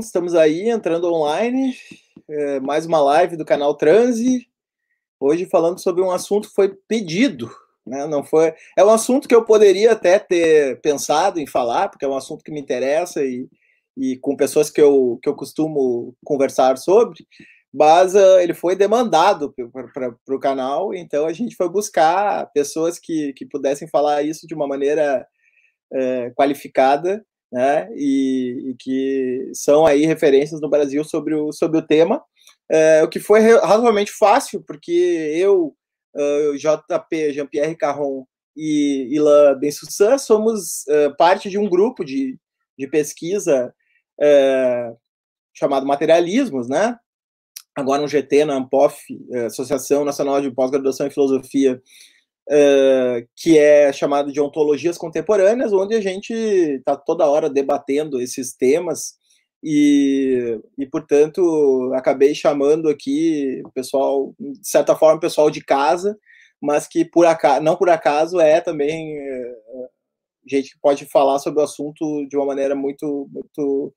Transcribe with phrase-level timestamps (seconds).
[0.00, 1.76] Estamos aí entrando online,
[2.26, 4.46] é, mais uma live do canal Transe.
[5.20, 7.50] Hoje falando sobre um assunto que foi pedido,
[7.86, 8.06] né?
[8.06, 12.08] Não foi, é um assunto que eu poderia até ter pensado em falar, porque é
[12.08, 13.46] um assunto que me interessa e,
[13.94, 17.18] e com pessoas que eu, que eu costumo conversar sobre,
[17.72, 19.54] mas uh, ele foi demandado
[19.92, 24.54] para o canal, então a gente foi buscar pessoas que, que pudessem falar isso de
[24.54, 25.26] uma maneira
[25.92, 31.86] uh, qualificada né, e, e, que são aí referências no Brasil sobre o, sobre o
[31.86, 32.22] tema,
[32.70, 34.92] é, o que foi razoavelmente fácil, porque
[35.34, 35.74] eu,
[36.14, 38.24] uh, JP, Jean-Pierre Carron
[38.56, 40.84] e Ilan Bensussan somos
[41.18, 42.36] parte de um grupo de,
[42.78, 43.72] de pesquisa
[45.54, 46.96] chamado Materialismos, né?
[47.74, 48.96] agora um GT na ANPOF,
[49.46, 51.80] Associação Nacional de Pós-Graduação em Filosofia,
[52.50, 58.54] uh, que é chamado de Ontologias Contemporâneas, onde a gente está toda hora debatendo esses
[58.54, 59.20] temas
[59.62, 66.18] e, e, portanto, acabei chamando aqui o pessoal, de certa forma, o pessoal de casa,
[66.60, 69.54] mas que por acaso, não por acaso é também é,
[70.46, 73.94] gente que pode falar sobre o assunto de uma maneira muito, muito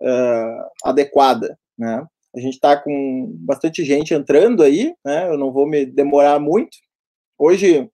[0.00, 2.04] uh, adequada, né?
[2.36, 5.28] A gente está com bastante gente entrando aí, né?
[5.28, 6.76] Eu não vou me demorar muito,
[7.38, 7.90] Hoje,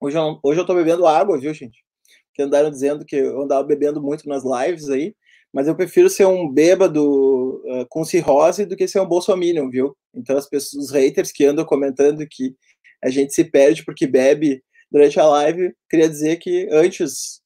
[0.00, 1.84] hoje, eu, hoje eu tô bebendo água, viu, gente?
[2.32, 5.14] Que andaram dizendo que eu andava bebendo muito nas lives aí,
[5.52, 9.96] mas eu prefiro ser um bêbado uh, com cirrose do que ser um bolsominion, viu?
[10.12, 12.56] Então, as pessoas, os haters que andam comentando que
[13.02, 17.40] a gente se perde porque bebe durante a live, queria dizer que antes,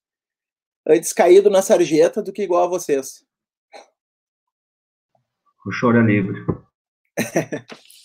[0.86, 3.22] antes caído na sarjeta do que igual a vocês.
[5.66, 6.40] O choro é livre.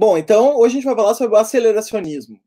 [0.00, 2.40] Bom, então hoje a gente vai falar sobre o aceleracionismo.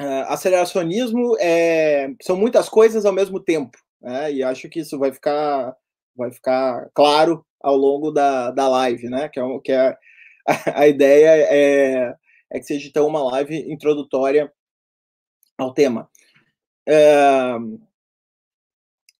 [0.00, 4.32] Uh, aceleracionismo é, são muitas coisas ao mesmo tempo, né?
[4.32, 5.76] E acho que isso vai ficar,
[6.14, 9.28] vai ficar claro ao longo da, da live, né?
[9.28, 9.98] Que é, que é a,
[10.82, 12.14] a ideia é,
[12.52, 14.52] é que seja então uma live introdutória
[15.58, 16.08] ao tema.
[16.88, 17.56] É,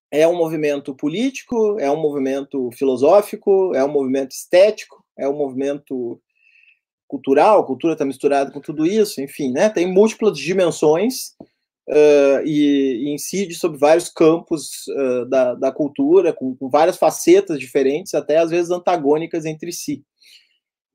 [0.09, 6.17] é um movimento político, é um movimento filosófico, é um movimento estético, é um movimento
[7.11, 9.69] cultural, cultura está misturada com tudo isso, enfim, né?
[9.69, 11.35] Tem múltiplas dimensões
[11.89, 17.59] uh, e, e, incide sobre vários campos uh, da, da cultura, com, com, várias facetas
[17.59, 20.05] diferentes, até às vezes antagônicas entre si.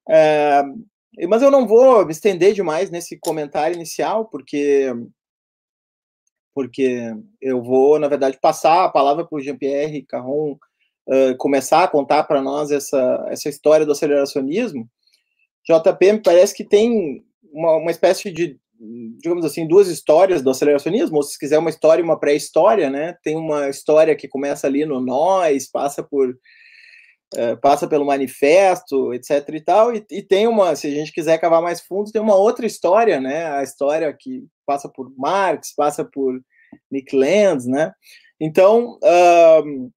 [0.08, 4.90] Uh, mas eu não vou me estender demais nesse comentário inicial, porque
[6.54, 10.56] porque eu vou, na verdade, passar a palavra para o Jean-Pierre Carron
[11.38, 14.88] começar a contar para nós essa, essa história do aceleracionismo,
[15.68, 18.58] JP me parece que tem uma, uma espécie de,
[19.18, 23.16] digamos assim, duas histórias do aceleracionismo, ou se quiser uma história e uma pré-história, né?
[23.22, 29.48] Tem uma história que começa ali no Nós, passa por uh, passa pelo manifesto, etc
[29.54, 32.36] e tal, e, e, tem uma, se a gente quiser cavar mais fundo, tem uma
[32.36, 33.46] outra história, né?
[33.46, 36.40] A história que passa por Marx, passa por
[36.90, 37.92] Nick Lenz, né?
[38.40, 39.90] Então, uh,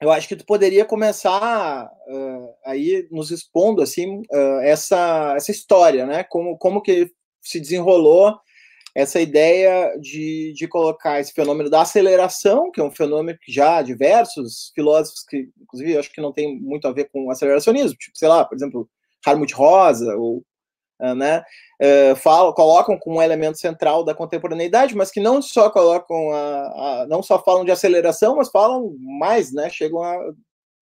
[0.00, 6.06] eu acho que tu poderia começar uh, aí nos expondo assim uh, essa essa história,
[6.06, 6.24] né?
[6.24, 7.10] Como como que
[7.42, 8.38] se desenrolou
[8.94, 13.82] essa ideia de, de colocar esse fenômeno da aceleração, que é um fenômeno que já
[13.82, 18.16] diversos filósofos que inclusive eu acho que não tem muito a ver com aceleracionismo, tipo,
[18.18, 18.88] sei lá, por exemplo,
[19.24, 20.42] Harmut Rosa ou
[21.14, 21.42] né,
[21.80, 27.02] uh, falam, colocam como um elemento central da contemporaneidade, mas que não só colocam a,
[27.02, 29.70] a, não só falam de aceleração, mas falam mais, né?
[29.70, 30.16] Chegam a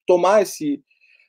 [0.07, 0.83] tomar esse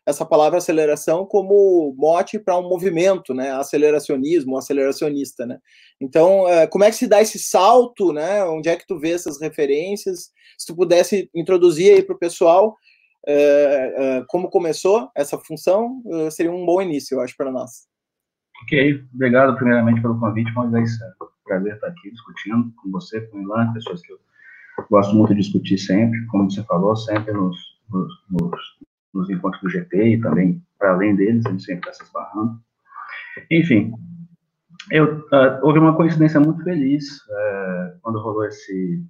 [0.05, 3.51] essa palavra aceleração como mote para um movimento, né?
[3.51, 5.59] Aceleracionismo, aceleracionista, né?
[6.01, 8.43] Então, uh, como é que se dá esse salto, né?
[8.45, 10.31] Onde é que tu vê essas referências?
[10.57, 12.75] Se tu pudesse introduzir aí para o pessoal
[13.27, 17.88] uh, como começou essa função, seria um bom início, eu acho, para nós.
[18.63, 20.99] Ok, obrigado primeiramente pelo convite, Moisés.
[21.01, 24.19] É um prazer estar aqui discutindo com você, com o Ilan, pessoas que eu
[24.89, 27.57] gosto muito de discutir sempre, como você falou, sempre nos,
[27.89, 28.61] nos, nos,
[29.13, 32.59] nos encontros do GT e também para além deles, a gente sempre está se esbarrando.
[33.51, 33.93] Enfim,
[34.91, 39.03] eu, uh, houve uma coincidência muito feliz uh, quando rolou esse,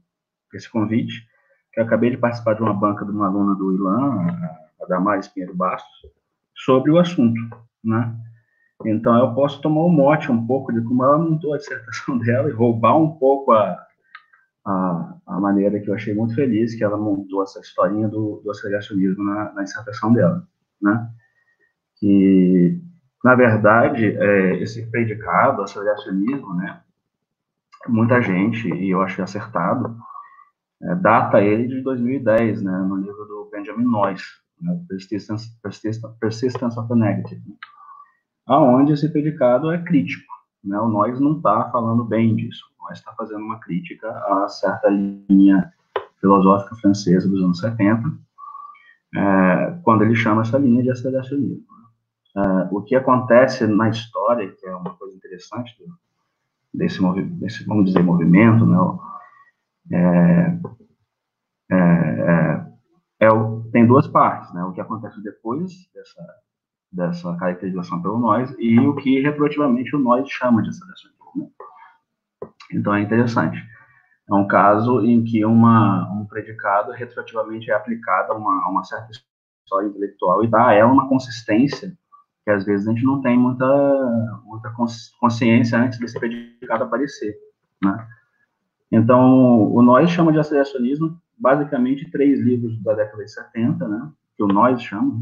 [0.53, 1.27] esse convite,
[1.73, 4.27] que eu acabei de participar de uma banca de uma aluna do Ilan,
[4.81, 6.09] a Damares Pinheiro Bastos,
[6.55, 7.39] sobre o assunto,
[7.83, 8.15] né?
[8.85, 12.49] Então, eu posso tomar o mote um pouco de como ela montou a dissertação dela
[12.49, 13.77] e roubar um pouco a,
[14.65, 19.23] a, a maneira que eu achei muito feliz que ela montou essa historinha do, do
[19.23, 20.47] na, na dissertação dela,
[20.81, 21.09] né?
[21.97, 22.81] Que,
[23.23, 26.81] na verdade, é, esse predicado, aceleracionismo, né?
[27.87, 29.97] Muita gente, e eu achei acertado,
[30.81, 34.23] é, data ele de 2010, né, no livro do Benjamin Noyes,
[34.61, 37.55] né, Persistence, Persistence, Persistence of the Negative, né,
[38.49, 40.27] aonde esse predicado é crítico.
[40.63, 44.89] Né, o Noyes não está falando bem disso, Noyes está fazendo uma crítica a certa
[44.89, 45.71] linha
[46.19, 48.11] filosófica francesa dos anos 70,
[49.15, 51.63] é, quando ele chama essa linha de aceleracionismo.
[52.35, 52.41] É,
[52.71, 55.73] o que acontece na história, que é uma coisa interessante
[56.73, 56.99] desse,
[57.39, 58.77] desse vamos dizer, movimento, né,
[59.91, 60.59] é,
[61.71, 63.29] é, é, é,
[63.71, 64.63] tem duas partes, né?
[64.63, 66.21] O que acontece depois dessa,
[66.91, 71.47] dessa caracterização pelo nós e o que retroativamente o nós chama de aceleração né?
[72.73, 73.57] Então é interessante.
[74.29, 78.83] É um caso em que uma, um predicado retroativamente é aplicado a uma, a uma
[78.83, 81.97] certa história intelectual e dá ela uma consistência
[82.43, 84.73] que às vezes a gente não tem muita, muita
[85.19, 87.35] consciência antes desse predicado aparecer,
[87.83, 88.07] né?
[88.91, 94.43] Então, o Nós chama de aceleracionismo basicamente três livros da década de 70, né, que
[94.43, 95.21] o Nós chama,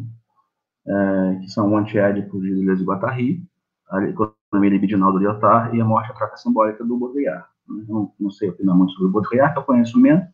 [0.87, 3.43] é, que são o Antiédipo de Deleuze e Guattari,
[3.89, 7.45] a Economia Libidinal do Lyotard e a Morte a Simbólica do Baudrillard.
[7.67, 10.25] Não, não sei opinar muito sobre o Baudrillard, que eu conheço menos,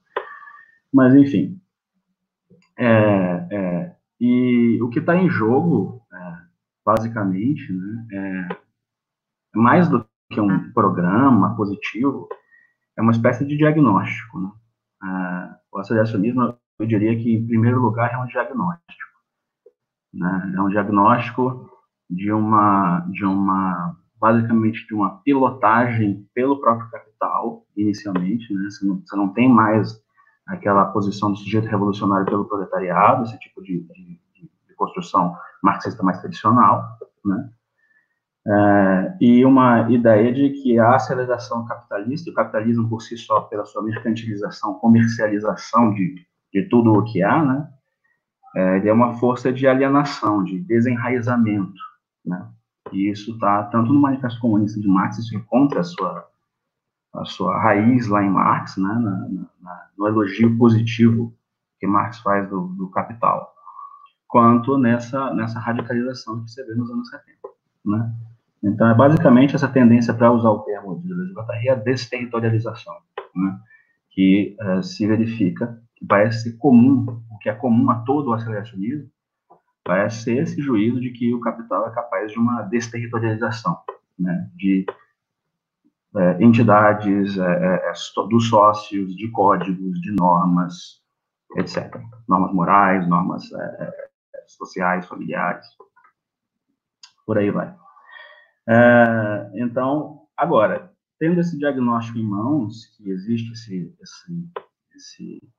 [0.94, 1.60] mas enfim.
[2.78, 6.38] É, é, e o que está em jogo, é,
[6.86, 12.28] basicamente, né, é mais do que um programa positivo,
[12.98, 14.40] é uma espécie de diagnóstico.
[14.40, 14.52] Né?
[15.02, 19.03] Ah, o aceleracionismo, eu diria que, em primeiro lugar, é um diagnóstico.
[20.14, 20.54] Né?
[20.56, 21.70] É um diagnóstico
[22.10, 28.54] de uma, de uma, basicamente, de uma pilotagem pelo próprio capital, inicialmente.
[28.54, 28.70] Né?
[28.70, 30.02] Você, não, você não tem mais
[30.46, 34.20] aquela posição do sujeito revolucionário pelo proletariado, esse tipo de, de,
[34.68, 37.50] de construção marxista mais tradicional, né?
[38.46, 43.64] É, e uma ideia de que a aceleração capitalista, o capitalismo por si só, pela
[43.64, 46.16] sua mercantilização, comercialização de,
[46.54, 47.68] de tudo o que há, né,
[48.56, 51.82] é, ele é uma força de alienação, de desenraizamento,
[52.26, 52.50] né,
[52.92, 56.28] e isso está tanto no Manifesto Comunista de Marx, isso encontra a sua,
[57.16, 59.28] a sua raiz lá em Marx, né, na,
[59.62, 61.34] na, no elogio positivo
[61.80, 63.54] que Marx faz do, do capital,
[64.28, 67.38] quanto nessa, nessa radicalização que você vê nos anos 70,
[67.86, 68.14] né.
[68.64, 72.96] Então, é basicamente essa tendência, para usar o termo de Deleuze Guattari, a desterritorialização,
[73.36, 73.60] né?
[74.12, 79.10] que uh, se verifica, parece ser comum, o que é comum a todo o aceleracionismo,
[79.84, 83.78] parece ser esse juízo de que o capital é capaz de uma desterritorialização,
[84.18, 84.50] né?
[84.56, 84.86] de
[86.16, 87.94] é, entidades, é, é,
[88.30, 91.02] dos sócios, de códigos, de normas,
[91.58, 91.96] etc.
[92.28, 93.50] Normas morais, normas
[94.48, 95.66] sociais, familiares,
[97.26, 97.76] por aí vai.
[98.68, 104.50] É, então, agora, tendo esse diagnóstico em mãos, que existe esse, esse,
[104.96, 105.54] esse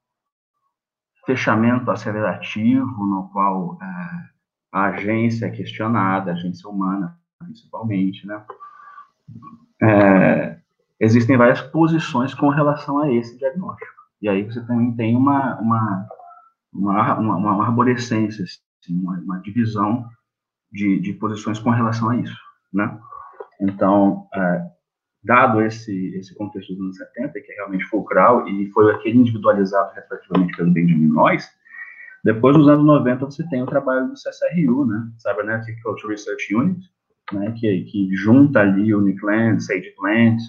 [1.26, 3.86] fechamento acelerativo, no qual é,
[4.72, 8.42] a agência é questionada, a agência humana, principalmente, né?
[9.82, 10.58] É,
[11.00, 13.92] existem várias posições com relação a esse diagnóstico.
[14.20, 16.08] E aí você também tem uma, uma,
[16.72, 20.08] uma, uma, uma arborescência, assim, uma, uma divisão
[20.72, 22.98] de, de posições com relação a isso né?
[23.60, 24.70] Então, é,
[25.24, 29.92] dado esse, esse contexto dos anos 70, que é realmente fulcral, e foi aquele individualizado
[29.94, 31.48] retroativamente pelo Benjamin Noyes,
[32.24, 36.80] depois, nos anos 90, você tem o trabalho do CSRU, né, Cybernetic Culture Research Unit,
[37.30, 40.40] né, que, que junta ali o Nick Land, Sage Plant,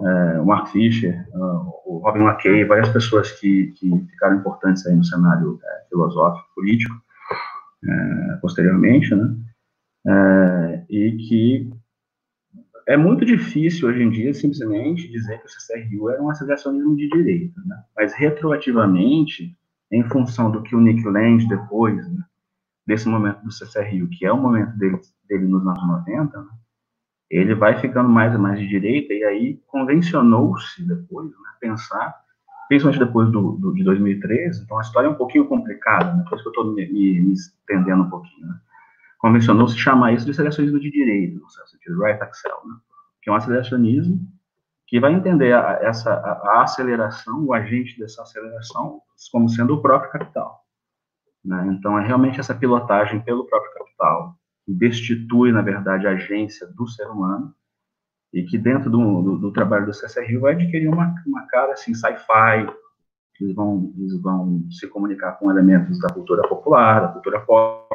[0.00, 4.94] é, o Mark Fisher, uh, o Robin McKay, várias pessoas que, que ficaram importantes aí
[4.94, 6.94] no cenário é, filosófico, político,
[7.84, 9.34] é, posteriormente, né,
[10.06, 11.70] é, e que
[12.86, 17.08] é muito difícil hoje em dia simplesmente dizer que o CCRU era um aceleracionismo de
[17.08, 17.82] direita, né?
[17.96, 19.56] mas retroativamente,
[19.90, 22.22] em função do que o Nick Land depois, né,
[22.86, 24.98] desse momento do CCRU, que é o momento dele,
[25.28, 26.48] dele nos anos 90, né,
[27.30, 32.14] ele vai ficando mais e mais de direita, e aí convencionou-se depois, né, pensar,
[32.68, 36.36] principalmente depois do, do, de 2013, então a história é um pouquinho complicada, né, por
[36.36, 38.60] isso que eu estou me, me, me estendendo um pouquinho, né,
[39.24, 42.74] convencionou-se chamar isso de aceleracionismo de direito, no sentido right axel, né?
[43.22, 44.20] que é um aceleracionismo
[44.86, 49.00] que vai entender a, essa a, a, aceleração, o agente dessa aceleração,
[49.32, 50.60] como sendo o próprio capital.
[51.42, 51.74] Né?
[51.74, 56.86] Então, é realmente essa pilotagem pelo próprio capital, que destitui, na verdade, a agência do
[56.86, 57.54] ser humano,
[58.30, 61.94] e que dentro do, do, do trabalho do CSRU vai adquirir uma, uma cara assim,
[61.94, 62.68] sci-fi,
[63.40, 67.88] eles vão, eles vão se comunicar com elementos da cultura popular, da cultura pop,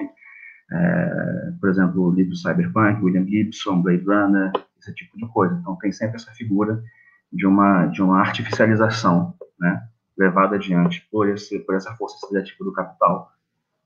[0.71, 5.55] é, por exemplo, o livro Cyberpunk, William Gibson, Blade Runner, esse tipo de coisa.
[5.59, 6.81] Então, tem sempre essa figura
[7.31, 9.81] de uma, de uma artificialização né,
[10.17, 13.31] levado adiante por, esse, por essa força seletiva do capital.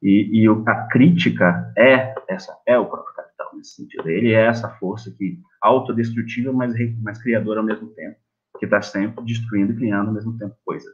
[0.02, 4.10] E, e a crítica é essa é o próprio capital nesse sentido.
[4.10, 8.18] Ele é essa força que autodestrutiva, mas, mas criadora ao mesmo tempo,
[8.60, 10.94] que está sempre destruindo e criando ao mesmo tempo coisas.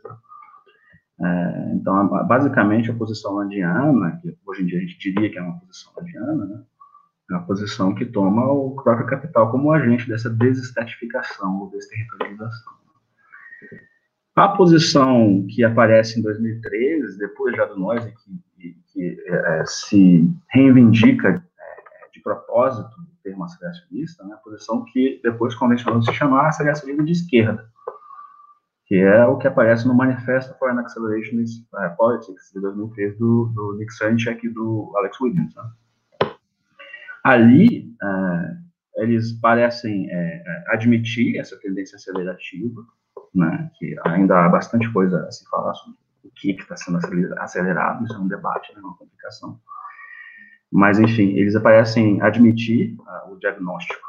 [1.21, 5.41] É, então, basicamente, a posição landiana, que hoje em dia a gente diria que é
[5.41, 6.63] uma posição landiana, né,
[7.29, 12.73] é uma posição que toma o próprio capital como agente dessa desestatificação ou desterritorialização.
[14.35, 18.13] A posição que aparece em 2013, depois já do Noise,
[18.57, 25.19] que, que é, se reivindica é, de propósito o termo aceleracionista, né, a posição que
[25.21, 27.69] depois convencionou se chamar aceleracionismo de esquerda
[28.89, 33.19] que é o que aparece no Manifesto for an Acceleration in uh, Politics, de 2003,
[33.19, 35.53] do, do Nick Sanchez e do Alex Williams.
[35.55, 35.63] Né?
[37.24, 42.84] Ali, uh, eles parecem uh, admitir essa tendência acelerativa,
[43.36, 46.98] né, que ainda há bastante coisa a se falar sobre o que está sendo
[47.38, 49.60] acelerado, isso é um debate, né, uma complicação.
[50.72, 52.98] Mas, enfim, eles parecem admitir
[53.29, 54.01] o diagnóstico,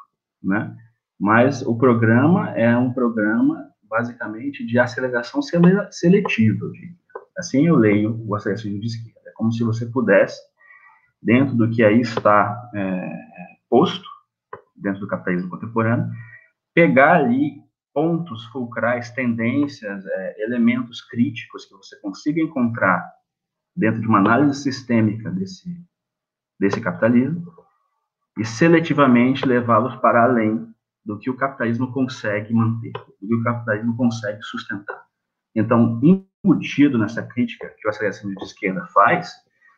[0.42, 0.74] né,
[1.18, 5.42] mas o programa é um programa basicamente, de aceleração
[5.90, 6.70] seletiva.
[7.36, 9.30] Assim eu leio o aceleracionismo de esquerda.
[9.30, 10.40] É como se você pudesse,
[11.20, 13.10] dentro do que aí está é,
[13.68, 14.08] posto,
[14.76, 16.08] dentro do capitalismo contemporâneo,
[16.72, 17.60] pegar ali
[17.92, 23.04] pontos fulcrais, tendências, é, elementos críticos que você consiga encontrar
[23.74, 25.68] dentro de uma análise sistêmica desse,
[26.58, 27.52] desse capitalismo
[28.38, 30.69] e seletivamente levá-los para além
[31.04, 35.02] do que o capitalismo consegue manter, do que o capitalismo consegue sustentar.
[35.54, 39.32] Então, embutido nessa crítica que o aceleracionismo de esquerda faz,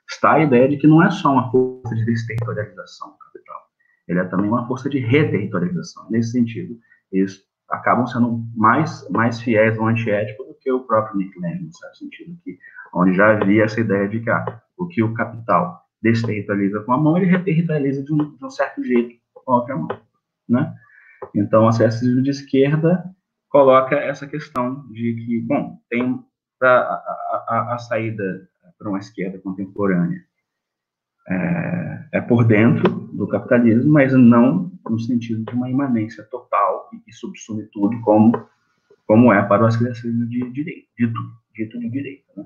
[0.09, 3.61] está a ideia de que não é só uma força de desterritorialização do capital,
[4.09, 6.11] ele é também uma força de reterritorialização.
[6.11, 6.79] Nesse sentido,
[7.11, 11.75] eles acabam sendo mais, mais fiéis ao antiético do que o próprio Nick Lenin, no
[11.75, 12.59] certo sentido, que,
[12.95, 16.99] onde já havia essa ideia de que ah, o que o capital desterritorializa com a
[16.99, 19.89] mão, ele reterritorializa de um, de um certo jeito com a outra mão,
[20.49, 20.75] né?
[21.35, 23.05] Então, o acessismo de esquerda
[23.49, 26.23] coloca essa questão de que, bom, tem
[26.63, 28.49] a, a, a saída
[28.79, 30.25] para uma esquerda contemporânea
[31.29, 36.99] é, é, por dentro do capitalismo, mas não no sentido de uma imanência total e
[36.99, 38.33] que subsume tudo, como,
[39.07, 41.21] como é para o acessismo de direito, dito,
[41.55, 42.25] dito de direita.
[42.37, 42.45] Né?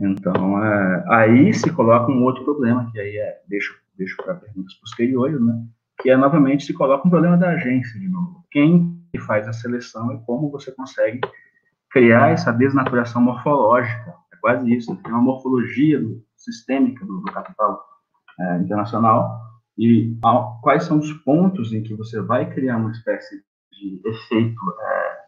[0.00, 4.74] Então, é, aí se coloca um outro problema, que aí é, deixo, deixo para perguntas
[4.74, 5.64] posteriores, né?
[6.10, 8.44] É novamente se coloca um problema da agência de novo.
[8.50, 11.20] Quem faz a seleção e como você consegue
[11.90, 14.14] criar essa desnaturação morfológica.
[14.32, 14.96] É quase isso.
[14.96, 17.84] Tem uma morfologia do, sistêmica do, do capital
[18.40, 19.40] é, internacional
[19.78, 23.42] e a, quais são os pontos em que você vai criar uma espécie
[23.72, 25.22] de efeito é,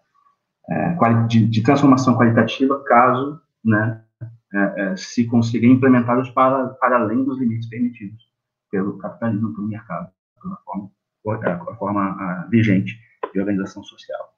[0.71, 4.03] é, de, de, transformação qualitativa caso né,
[4.53, 8.25] é, é, se consiga implementá-los para, para além dos limites permitidos
[8.71, 10.11] pelo capitalismo, pelo mercado
[10.51, 10.91] da forma,
[11.71, 12.99] a forma vigente
[13.33, 14.35] de organização social.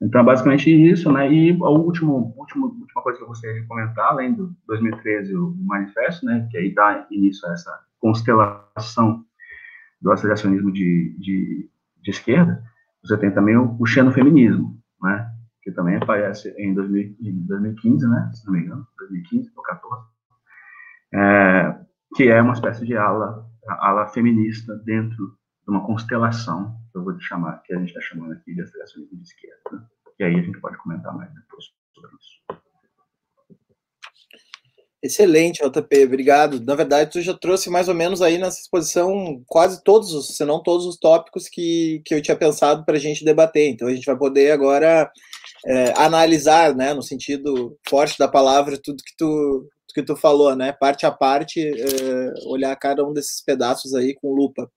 [0.00, 1.32] Então, basicamente isso, né?
[1.32, 5.54] E a última, última, última coisa que eu gostaria de comentar, além do 2013, o
[5.58, 6.46] manifesto, né?
[6.50, 9.24] Que aí dá início a essa constelação
[10.00, 11.70] do aceleracionismo de, de,
[12.02, 12.62] de esquerda,
[13.02, 15.32] você tem também o, o xenofeminismo, né?
[15.62, 18.30] Que também aparece em, 2000, em 2015, né?
[18.34, 20.06] Se não me engano, 2015 ou 14,
[21.14, 21.78] é,
[22.14, 27.18] que é uma espécie de ala ala feminista dentro de uma constelação, que eu vou
[27.20, 29.90] chamar, que a gente está chamando aqui de aceleracionismo de esquerda.
[30.18, 32.62] E aí a gente pode comentar mais depois sobre isso.
[35.02, 36.60] Excelente, JP, obrigado.
[36.64, 40.44] Na verdade, tu já trouxe mais ou menos aí nessa exposição quase todos, os, se
[40.44, 43.68] não todos os tópicos que, que eu tinha pensado para a gente debater.
[43.68, 45.10] Então, a gente vai poder agora
[45.66, 50.72] é, analisar, né, no sentido forte da palavra, tudo que tu, que tu falou, né?
[50.72, 54.70] Parte a parte, uh, olhar cada um desses pedaços aí com lupa.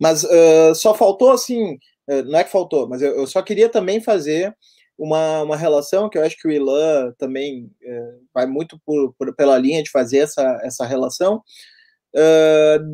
[0.00, 1.74] Mas uh, só faltou, assim,
[2.08, 4.54] uh, não é que faltou, mas eu, eu, só queria também fazer
[4.96, 7.68] uma, uma relação que eu acho que o Ilan também
[8.32, 11.42] vai muito por, por, pela linha de fazer essa, essa relação.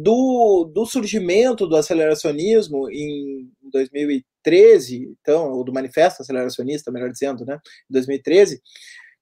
[0.03, 7.59] do, do surgimento do aceleracionismo em 2013, então, ou do manifesto aceleracionista, melhor dizendo, né,
[7.91, 8.63] em 2013,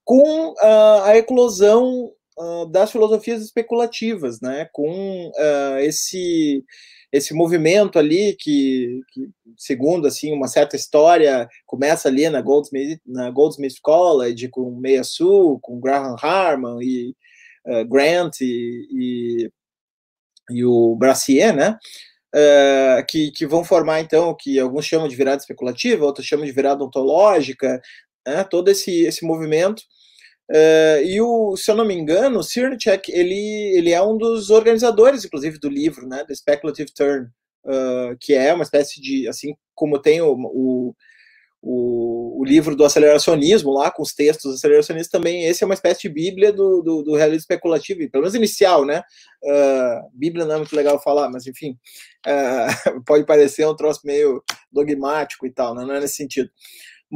[0.04, 4.68] com uh, a eclosão uh, das filosofias especulativas, né?
[4.72, 6.64] Com uh, esse
[7.12, 13.30] esse movimento ali que, que, segundo assim uma certa história começa ali na Goldsmith na
[13.30, 17.14] Goldsmith College com Meia Sul, com Graham Harman e
[17.66, 19.50] uh, Grant e, e,
[20.50, 21.78] e, o Brassier, né?
[22.34, 26.44] Uh, que, que vão formar então o que alguns chamam de virada especulativa, outros chamam
[26.44, 27.80] de virada ontológica,
[28.26, 29.82] né, todo esse, esse movimento.
[30.50, 34.50] Uh, e o, se eu não me engano, o Cernacek, ele, ele é um dos
[34.50, 37.28] organizadores, inclusive, do livro, né, The Speculative Turn,
[37.64, 40.94] uh, que é uma espécie de, assim como tem o, o,
[41.62, 46.02] o, o, livro do aceleracionismo lá, com os textos aceleracionistas, também esse é uma espécie
[46.02, 49.02] de bíblia do, do, do realismo especulativo, pelo menos inicial, né?
[49.42, 51.78] Uh, bíblia não é muito legal falar, mas enfim,
[53.06, 55.86] pode parecer um troço meio dogmático e tal, né?
[55.86, 56.50] não é nesse sentido.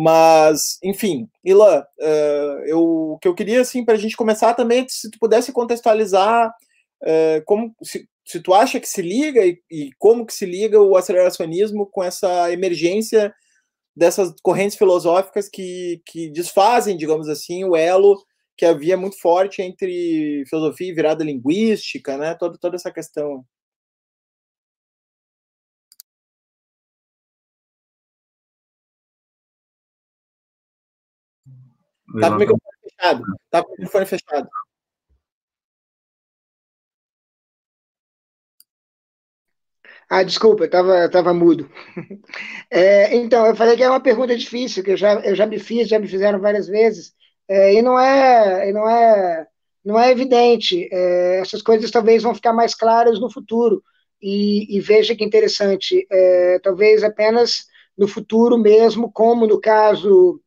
[0.00, 4.86] Mas, enfim, Ilan, uh, eu, o que eu queria, assim, para a gente começar também,
[4.88, 6.52] se tu pudesse contextualizar
[7.46, 10.96] como, se, se tu acha que se liga e, e como que se liga o
[10.96, 13.34] aceleracionismo com essa emergência
[13.96, 18.16] dessas correntes filosóficas que, que desfazem, digamos assim, o elo
[18.56, 22.34] que havia muito forte entre filosofia e virada linguística, né?
[22.34, 23.44] Toda, toda essa questão.
[32.20, 33.24] Tá com o microfone fechado.
[33.50, 34.48] Tá com o microfone fechado.
[40.08, 41.68] Ah, desculpa, eu estava tava mudo.
[42.70, 45.58] É, então, eu falei que é uma pergunta difícil, que eu já, eu já me
[45.58, 47.14] fiz, já me fizeram várias vezes,
[47.48, 49.46] é, e não é, não é,
[49.84, 50.88] não é evidente.
[50.92, 53.82] É, essas coisas talvez vão ficar mais claras no futuro.
[54.20, 60.40] E, e veja que interessante, é, talvez apenas no futuro mesmo, como no caso,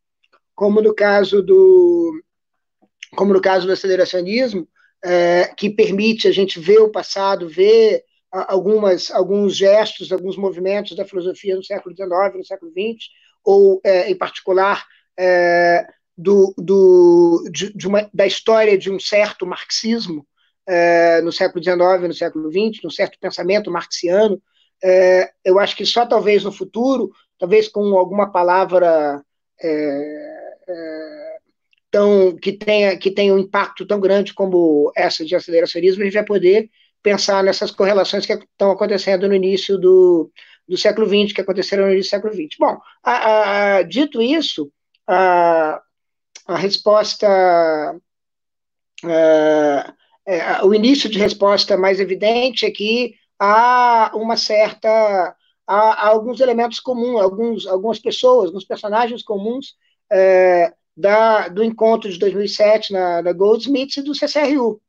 [0.55, 2.12] como no caso do,
[3.16, 4.68] como no caso do aceleracionismo,
[5.03, 11.05] é, que permite a gente ver o passado, ver algumas, alguns gestos, alguns movimentos da
[11.05, 13.09] filosofia no século XIX, no século XX,
[13.44, 14.85] ou, é, em particular,
[15.20, 15.85] é,
[16.18, 20.25] do, do, de, de uma, da história de um certo marxismo
[20.68, 24.42] é, no século XIX, no século XX, um certo pensamento marxiano.
[24.83, 29.22] É, eu acho que só talvez no futuro, talvez com alguma palavra
[29.61, 31.37] é, é,
[31.89, 36.13] tão, que, tenha, que tenha um impacto tão grande como essa de aceleracionismo, a gente
[36.13, 36.69] vai poder
[37.03, 40.31] pensar nessas correlações que estão acontecendo no início do,
[40.67, 42.57] do século XX, que aconteceram no início do século XX.
[42.59, 44.71] Bom, a, a, dito isso,
[45.07, 45.81] a,
[46.47, 48.00] a resposta,
[50.25, 55.35] é, o início de resposta mais evidente é que há uma certa,
[55.74, 59.75] há, há alguns elementos comuns, alguns, algumas pessoas, alguns personagens comuns
[60.12, 64.81] é, da, do encontro de 2007 na, na Goldsmiths e do CCRU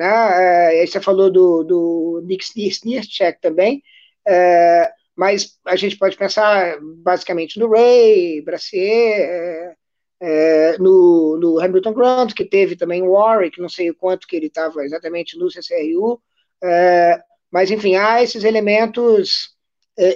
[0.00, 0.82] né?
[0.82, 3.82] É, você falou do, do Nick Sneercheck também,
[4.26, 9.74] é, mas a gente pode pensar basicamente no Ray, Brassier, é,
[10.22, 14.36] é, no, no, Hamilton Grant, que teve também o Warwick, não sei o quanto que
[14.36, 16.20] ele estava exatamente no CCRU,
[16.62, 19.54] é, mas enfim, há esses elementos,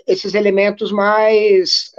[0.07, 1.92] esses elementos mais,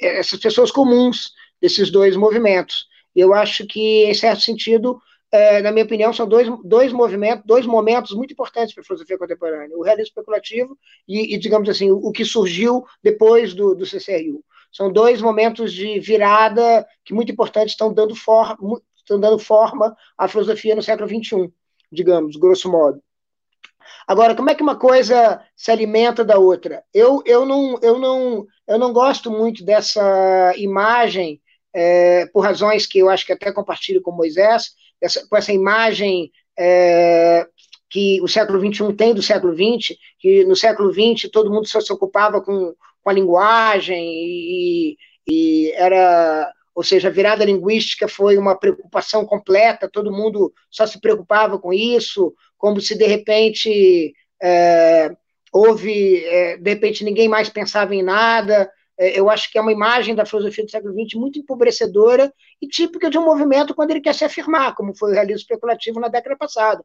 [0.00, 2.86] essas pessoas comuns desses dois movimentos.
[3.14, 5.00] Eu acho que, em certo sentido,
[5.32, 9.18] é, na minha opinião, são dois, dois movimentos, dois momentos muito importantes para a filosofia
[9.18, 10.78] contemporânea: o realismo especulativo
[11.08, 14.44] e, e digamos assim, o, o, que surgiu depois do, do CCRU.
[14.70, 18.56] São dois momentos de virada que muito importantes estão dando, for,
[18.96, 21.52] estão dando forma à filosofia no século XXI,
[21.90, 23.02] digamos, grosso modo.
[24.06, 26.82] Agora, como é que uma coisa se alimenta da outra?
[26.92, 31.40] Eu, eu, não, eu, não, eu não gosto muito dessa imagem,
[31.74, 36.30] é, por razões que eu acho que até compartilho com Moisés, essa, com essa imagem
[36.58, 37.46] é,
[37.90, 41.80] que o século XXI tem do século XX, que no século XX todo mundo só
[41.80, 44.96] se ocupava com, com a linguagem e,
[45.28, 51.00] e era ou seja, a virada linguística foi uma preocupação completa, todo mundo só se
[51.00, 55.10] preocupava com isso, como se de repente é,
[55.52, 59.72] houve, é, de repente ninguém mais pensava em nada, é, eu acho que é uma
[59.72, 64.00] imagem da filosofia do século XX muito empobrecedora e típica de um movimento quando ele
[64.00, 66.82] quer se afirmar, como foi o realismo especulativo na década passada.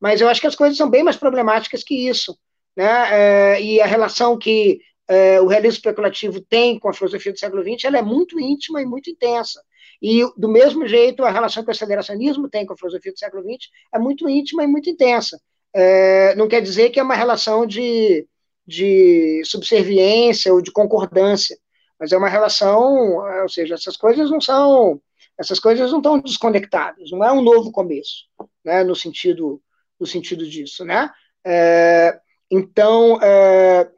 [0.00, 2.36] Mas eu acho que as coisas são bem mais problemáticas que isso.
[2.76, 3.54] Né?
[3.54, 7.62] É, e a relação que é, o realismo especulativo tem com a filosofia do século
[7.62, 9.62] XX ela é muito íntima e muito intensa.
[10.02, 13.42] E, do mesmo jeito, a relação que o aceleracionismo tem com a filosofia do século
[13.42, 15.40] XX é muito íntima e muito intensa.
[15.72, 18.26] É, não quer dizer que é uma relação de,
[18.66, 21.56] de subserviência ou de concordância,
[22.00, 25.00] mas é uma relação, ou seja, essas coisas não são,
[25.38, 28.24] essas coisas não estão desconectadas, não é um novo começo,
[28.64, 29.62] né, no sentido,
[30.00, 31.10] no sentido disso, né?
[31.46, 32.18] É,
[32.50, 33.88] então, é,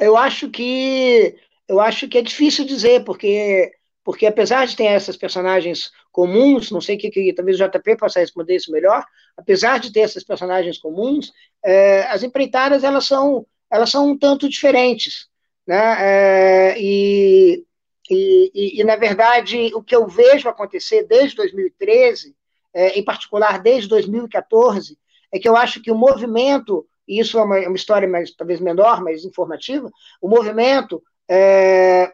[0.00, 1.36] eu acho que
[1.68, 3.72] eu acho que é difícil dizer, porque
[4.06, 7.96] porque apesar de ter essas personagens comuns, não sei o que, que talvez o JP
[7.96, 9.04] possa responder isso melhor,
[9.36, 11.32] apesar de ter essas personagens comuns,
[11.64, 15.26] é, as empreitadas elas são elas são um tanto diferentes,
[15.66, 15.96] né?
[15.98, 17.64] É, e,
[18.08, 22.32] e, e, na verdade, o que eu vejo acontecer desde 2013,
[22.72, 24.96] é, em particular desde 2014,
[25.32, 28.60] é que eu acho que o movimento, e isso é uma, uma história mais, talvez
[28.60, 29.90] menor, mas informativa,
[30.20, 32.12] o movimento é,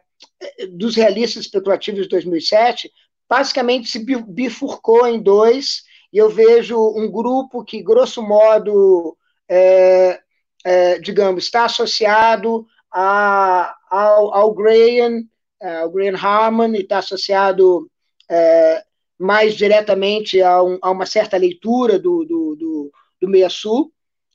[0.71, 2.91] dos realistas especulativos de 2007
[3.33, 9.17] basicamente se bifurcou em dois, e eu vejo um grupo que, grosso modo,
[9.49, 10.21] é,
[10.63, 15.25] é, digamos, está associado a, ao, ao Graham,
[15.63, 17.91] é, ao Graham Harman, e está associado
[18.31, 18.85] é,
[19.19, 23.91] mais diretamente a, um, a, uma certa leitura do, do, do, do Meia Sul,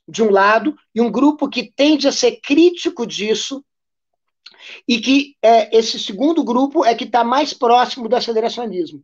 [0.07, 3.63] de um lado, e um grupo que tende a ser crítico disso,
[4.87, 9.03] e que é, esse segundo grupo é que está mais próximo do aceleracionismo.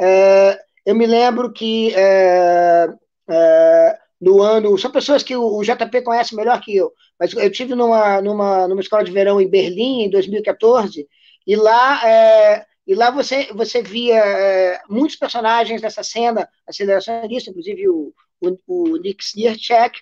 [0.00, 2.88] É, eu me lembro que é,
[3.28, 4.76] é no ano.
[4.78, 8.80] São pessoas que o, JP conhece melhor que eu, mas eu tive numa, numa, numa
[8.80, 11.06] escola de verão em Berlim, em 2014,
[11.46, 12.08] e lá.
[12.08, 18.58] É, e lá você, você via é, muitos personagens dessa cena aceleracionista, inclusive o, o,
[18.68, 19.98] o Nick Sneercheck,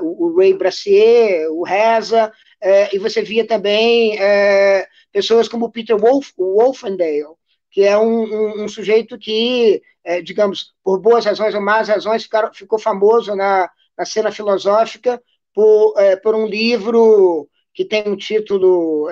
[0.00, 2.32] o, o, Ray Brassier, o Reza,
[2.62, 7.34] é, e você via também é, pessoas como Peter Wolf, Wolfendale,
[7.68, 12.28] que é um, um, um sujeito que, é, digamos, por boas razões ou más razões,
[12.54, 15.20] ficou famoso na, na cena filosófica
[15.52, 19.08] por, por um livro que tem um título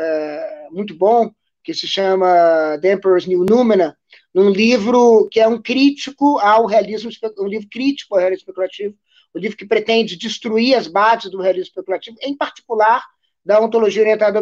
[0.71, 1.31] muito bom,
[1.65, 3.97] que se chama The Emperor's New Numina,
[4.33, 8.95] num livro que é um crítico ao realismo, um livro crítico ao realismo especulativo,
[9.35, 13.03] um livro que pretende destruir as bases do realismo especulativo, em particular
[13.51, 14.41] da ontologia orientada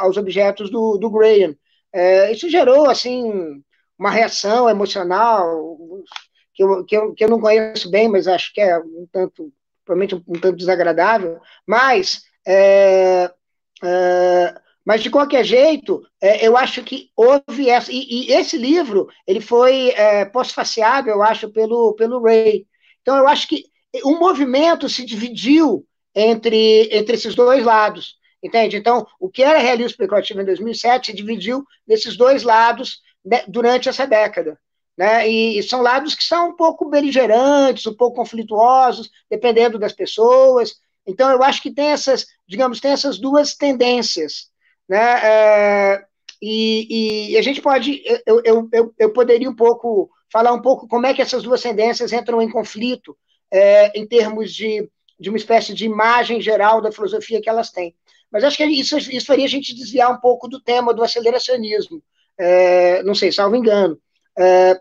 [0.00, 1.54] aos objetos do, do Graham.
[1.92, 3.62] É, isso gerou, assim,
[3.98, 5.76] uma reação emocional
[6.54, 9.52] que eu, que, eu, que eu não conheço bem, mas acho que é um tanto,
[9.84, 13.30] provavelmente um tanto desagradável, mas é,
[13.84, 14.54] é,
[14.86, 17.92] mas, de qualquer jeito, é, eu acho que houve essa.
[17.92, 22.66] E, e esse livro ele foi é, pós-faciado, eu acho, pelo, pelo Ray.
[23.02, 23.66] Então, eu acho que
[24.02, 28.18] o movimento se dividiu entre, entre esses dois lados.
[28.42, 28.76] Entende?
[28.76, 33.88] Então, o que era realismo especulativo em 2007 se dividiu nesses dois lados né, durante
[33.88, 34.58] essa década.
[34.96, 35.28] Né?
[35.28, 40.74] E, e, são lados que são um pouco beligerantes, um pouco conflituosos, dependendo das pessoas.
[41.06, 44.50] Então, eu acho que tem essas, digamos, tem essas duas tendências.
[44.88, 45.20] Né?
[45.22, 46.04] É,
[46.42, 50.88] e, e, a gente pode, eu, eu, eu, eu, poderia um pouco falar um pouco
[50.88, 53.16] como é que essas duas tendências entram em conflito
[53.50, 57.94] é, em termos de, de uma espécie de imagem geral da filosofia que elas têm.
[58.30, 62.02] Mas acho que isso, isso faria a gente desviar um pouco do tema do aceleracionismo.
[62.38, 63.98] É, não sei, salvo engano.
[64.38, 64.80] É,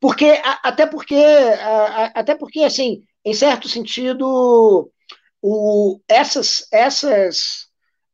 [0.00, 1.22] porque, até porque,
[2.14, 4.90] até porque, assim, em certo sentido,
[5.42, 7.66] o, essas, essas,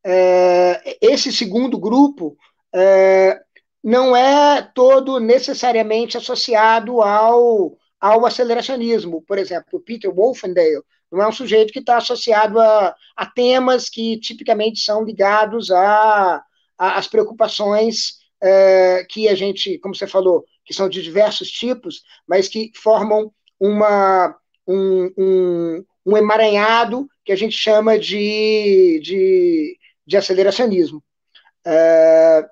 [0.05, 2.37] é, esse segundo grupo
[2.75, 3.41] é,
[3.83, 9.23] não é todo necessariamente associado ao, ao aceleracionismo.
[9.23, 14.19] Por exemplo, Peter Wolfendale não é um sujeito que está associado a, a, temas que
[14.19, 15.69] tipicamente são ligados
[16.79, 22.49] às preocupações é, que a gente, como você falou, que são de diversos tipos, mas
[22.49, 24.35] que formam uma,
[24.67, 31.05] um, um, um emaranhado que a gente chama de, de, de aceleracionismo.
[31.65, 32.45] É,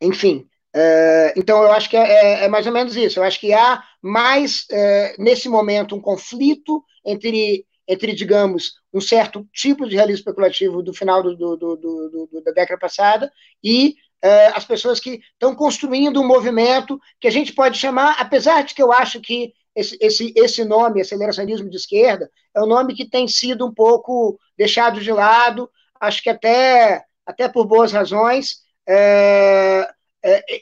[0.00, 3.18] enfim, é, então eu acho que é, é, é, mais ou menos isso.
[3.18, 9.46] Eu acho que há mais, é, nesse momento, um conflito entre, entre, digamos, um certo
[9.52, 13.32] tipo de realismo especulativo do final do, do, do, da década passada
[13.62, 18.64] e é, as pessoas que estão construindo um movimento que a gente pode chamar, apesar
[18.64, 22.94] de que eu acho que esse, esse, esse nome, aceleracionismo de esquerda, é um nome
[22.94, 28.64] que tem sido um pouco deixado de lado, acho que até, até por boas razões.
[28.88, 29.88] É,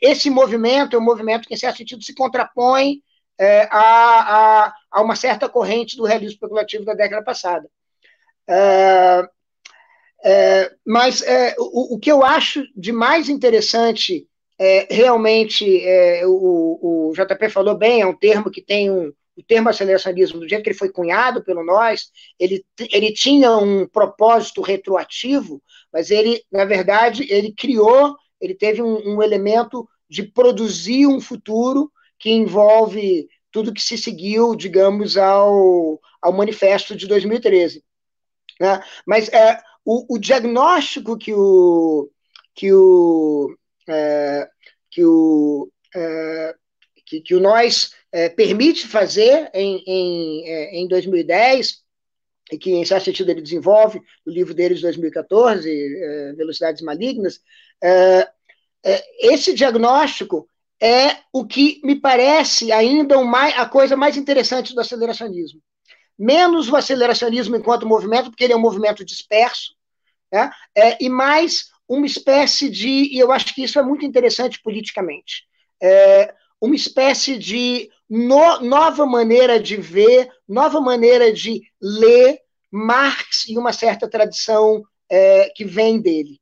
[0.01, 3.01] esse movimento é um movimento que, em certo sentido, se contrapõe
[3.39, 7.69] é, a, a, a, uma certa corrente do realismo especulativo da década passada.
[8.49, 9.29] É,
[10.25, 14.27] é mas é, o, o, que eu acho de mais interessante,
[14.59, 15.65] é, realmente,
[16.25, 19.13] o, o, JP falou bem, é um termo que tem um.
[19.35, 23.89] O termo aceleracionismo, do jeito que ele foi cunhado pelo nós, ele, ele tinha um
[23.89, 31.07] propósito retroativo, mas ele, na verdade, ele criou, ele teve um, um elemento de produzir
[31.07, 37.85] um futuro que envolve tudo que se seguiu, digamos, ao, ao manifesto de 2013.
[38.61, 38.83] Né?
[39.07, 42.11] Mas é, o, o, diagnóstico que o
[42.55, 43.57] que o
[43.89, 44.49] é,
[44.91, 46.55] que o é,
[47.07, 51.82] que, que, o nós é, permite fazer em, em, é, em 2010 e
[52.59, 57.41] que em certo sentido ele desenvolve no livro dele de 2014 é, Velocidades Malignas
[57.83, 58.29] é,
[59.21, 60.49] esse diagnóstico
[60.81, 65.61] é o que me parece ainda mais, a coisa mais interessante do aceleracionismo.
[66.19, 69.75] Menos o aceleracionismo enquanto movimento, porque ele é um movimento disperso,
[70.33, 70.51] né?
[71.01, 75.45] e mais uma espécie de, e eu acho que isso é muito interessante politicamente,
[76.61, 82.39] uma espécie de no, nova maneira de ver, nova maneira de ler
[82.71, 86.39] Marx e uma certa tradição é, que vem dele.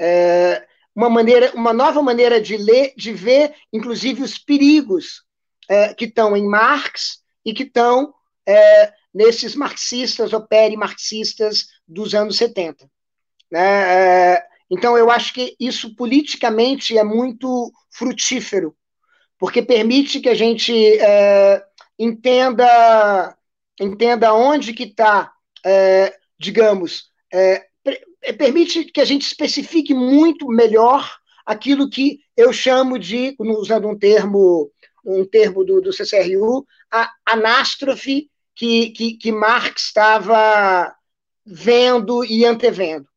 [0.00, 5.22] É, uma maneira, uma nova maneira de ler, de ver, inclusive os perigos
[5.68, 8.12] é, que estão em Marx e que estão
[8.44, 12.90] é, nesses marxistas ou peri-marxistas dos anos 70.
[13.48, 13.60] Né?
[14.34, 18.74] É, então, eu acho que isso politicamente é muito frutífero,
[19.42, 21.64] porque permite que a gente é,
[21.98, 23.36] entenda,
[23.80, 25.32] entenda onde que está,
[25.66, 27.66] é, digamos, é,
[28.38, 31.10] permite que a gente especifique muito melhor
[31.44, 34.70] aquilo que eu chamo de, usando um termo,
[35.04, 40.94] um termo do, do CCRU, a anástrofe que, que, que Marx estava
[41.44, 43.08] vendo e antevendo.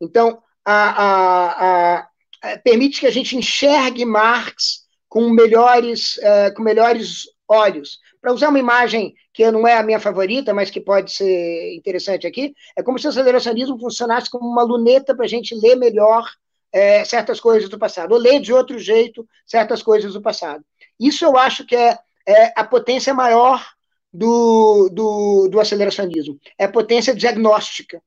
[0.00, 2.08] Então, a, a,
[2.44, 4.79] a, permite que a gente enxergue Marx
[5.10, 7.98] com melhores, uh, com melhores olhos.
[8.22, 12.26] Para usar uma imagem que não é a minha favorita, mas que pode ser interessante
[12.26, 16.24] aqui, é como se o aceleracionismo funcionasse como uma luneta para a gente ler melhor
[16.72, 20.64] é, certas coisas do passado, ou ler de outro jeito certas coisas do passado.
[20.98, 23.66] Isso eu acho que é, é a potência maior
[24.12, 28.00] do, do, do, aceleracionismo, é a potência diagnóstica.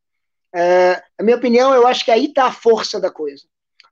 [0.56, 3.44] É, a minha opinião, eu acho que aí está a força da coisa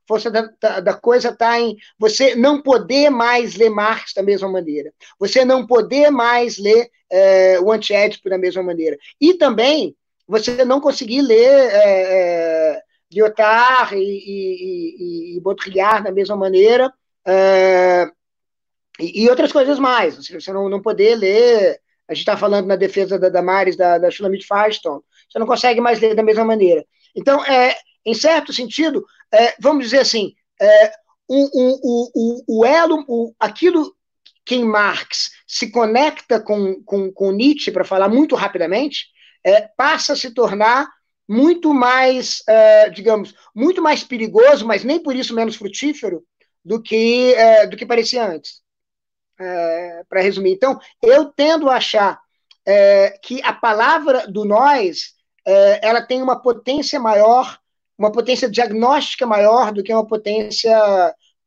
[0.06, 4.48] força da, da, da coisa está em você não poder mais ler Marx da mesma
[4.48, 8.96] maneira, você não poder mais ler é, o antiédipo da mesma maneira.
[9.20, 9.94] E também
[10.26, 16.92] você não conseguir ler é, é, Lyotard e, e, e, e, Baudrillard da mesma maneira,
[18.98, 20.16] e, outras coisas mais.
[20.28, 21.80] Você não, não poder ler.
[22.08, 25.02] A gente está falando na defesa da Damares, da, da Shulamit Firestone.
[25.28, 26.84] Você não consegue mais ler da mesma maneira.
[27.14, 30.92] Então, é, em certo sentido, é, vamos dizer assim, é,
[31.28, 33.94] o, o, o, o, elo, o, aquilo
[34.44, 39.06] que em Marx se conecta com, com, com Nietzsche, para falar muito rapidamente,
[39.44, 40.88] é, passa a se tornar
[41.28, 46.24] muito mais, é, digamos, muito mais perigoso, mas nem por isso menos frutífero
[46.64, 48.60] do que, é, do que parecia antes.
[49.40, 50.52] É, para resumir.
[50.52, 52.20] Então, eu tendo a achar
[53.22, 57.58] que a palavra do nós ela tem uma potência maior
[58.02, 60.76] uma potência diagnóstica maior do que uma potência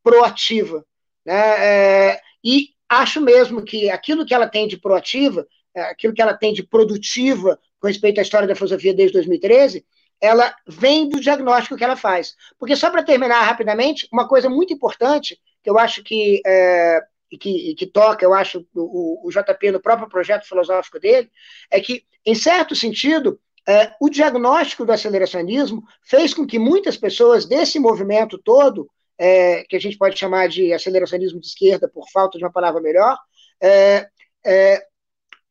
[0.02, 0.86] proativa.
[1.26, 2.14] Né?
[2.14, 6.34] É, e acho mesmo que aquilo que ela tem de proativa, é, aquilo que ela
[6.34, 9.86] tem de produtiva com respeito à história da filosofia desde 2013,
[10.22, 12.36] ela vem do diagnóstico que ela faz.
[12.58, 17.02] Porque, só para terminar rapidamente, uma coisa muito importante, que eu acho que, é,
[17.38, 21.30] que, que toca, eu acho, o, o JP no próprio projeto filosófico dele,
[21.70, 27.46] é que, em certo sentido, é, o diagnóstico do aceleracionismo fez com que muitas pessoas
[27.46, 32.38] desse movimento todo, é, que a gente pode chamar de aceleracionismo de esquerda, por falta
[32.38, 33.18] de uma palavra melhor,
[33.62, 34.08] é,
[34.46, 34.86] é,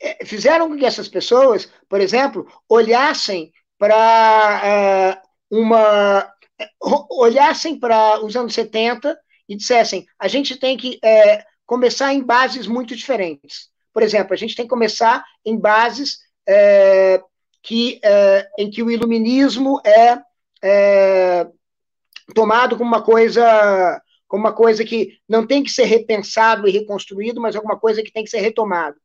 [0.01, 6.33] é fizeram com que essas pessoas, por exemplo, olhassem para é, uma.
[7.11, 11.01] olhassem para os anos 70 e dissessem: a gente tem que
[11.67, 13.71] começar em bases muito diferentes.
[13.93, 16.19] Por exemplo, a gente tem que começar em bases
[17.65, 20.19] que, é, em que o iluminismo é,
[20.63, 21.47] é,
[22.35, 27.41] tomado como uma coisa como uma coisa que não tem que ser repensado e reconstruído,
[27.41, 28.97] mas alguma coisa que tem que ser retomado.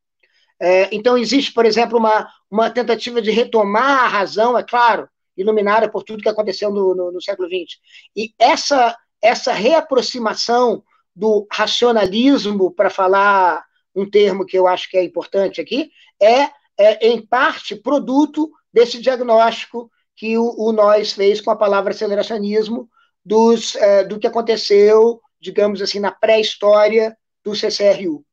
[0.59, 5.87] É, então existe, por exemplo, uma, uma tentativa de retomar a razão, é claro, iluminada
[5.87, 7.77] por tudo que aconteceu no, no, no século XX.
[8.15, 10.83] E essa essa reaproximação
[11.15, 15.91] do racionalismo, para falar um termo que eu acho que é importante aqui,
[16.21, 21.91] é é, em parte, produto desse diagnóstico que o, o Nós fez com a palavra
[21.91, 22.89] aceleracionismo
[23.23, 28.25] dos, é, do que aconteceu, digamos assim, na pré-história do CCRU.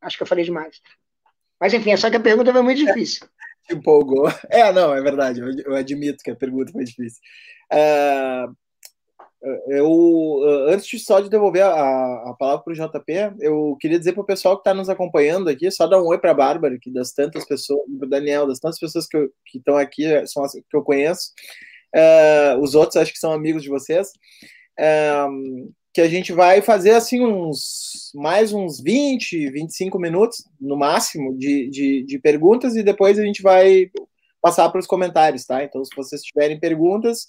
[0.00, 0.80] Acho que eu falei demais.
[1.60, 3.26] Mas, enfim, só que a pergunta foi muito difícil.
[3.70, 4.28] empolgou.
[4.50, 7.20] É, não, é verdade, eu, admito que a pergunta foi difícil.
[7.72, 8.54] Uh,
[9.68, 14.12] eu, antes de só de devolver a, a palavra para o JP, eu queria dizer
[14.12, 16.78] para o pessoal que está nos acompanhando aqui, só dar um oi para a Bárbara,
[16.80, 20.52] que das tantas pessoas, para o Daniel, das tantas pessoas que estão aqui, são as
[20.52, 21.32] que eu conheço,
[21.94, 24.08] uh, os outros acho que são amigos de vocês,
[24.78, 31.36] uh, que a gente vai fazer assim uns mais uns 20, 25 minutos no máximo
[31.36, 33.90] de, de, de perguntas e depois a gente vai
[34.40, 35.62] passar para os comentários, tá?
[35.62, 37.28] Então, se vocês tiverem perguntas,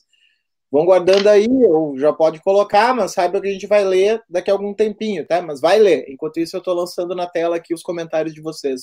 [0.74, 4.50] vão guardando aí, ou já pode colocar, mas saiba que a gente vai ler daqui
[4.50, 5.40] a algum tempinho, tá?
[5.40, 6.04] Mas vai ler.
[6.10, 8.82] Enquanto isso, eu estou lançando na tela aqui os comentários de vocês.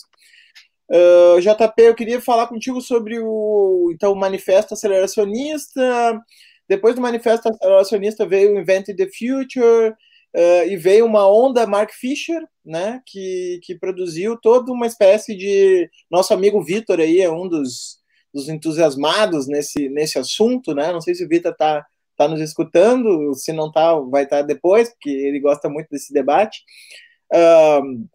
[0.88, 6.16] Uh, ah, JP, eu queria falar contigo sobre o então, manifesto aceleracionista.
[6.68, 9.92] Depois do manifesto aceleracionista veio o Invent the Future,
[10.32, 15.90] Uh, e veio uma onda Mark Fisher, né, que, que produziu toda uma espécie de.
[16.08, 17.99] Nosso amigo Vitor aí é um dos,
[18.32, 20.92] dos entusiasmados nesse, nesse assunto, né?
[20.92, 21.84] Não sei se o Vitor está
[22.16, 26.12] tá nos escutando, se não está, vai estar tá depois, porque ele gosta muito desse
[26.12, 26.60] debate.
[27.32, 28.06] Uh,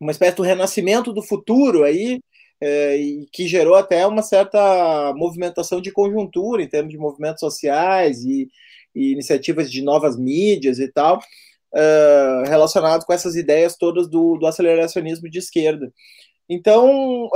[0.00, 2.16] uma espécie do renascimento do futuro aí,
[2.62, 8.48] uh, que gerou até uma certa movimentação de conjuntura em termos de movimentos sociais e,
[8.94, 14.46] e iniciativas de novas mídias e tal, uh, relacionado com essas ideias todas do, do
[14.46, 15.92] aceleracionismo de esquerda.
[16.48, 17.28] Então,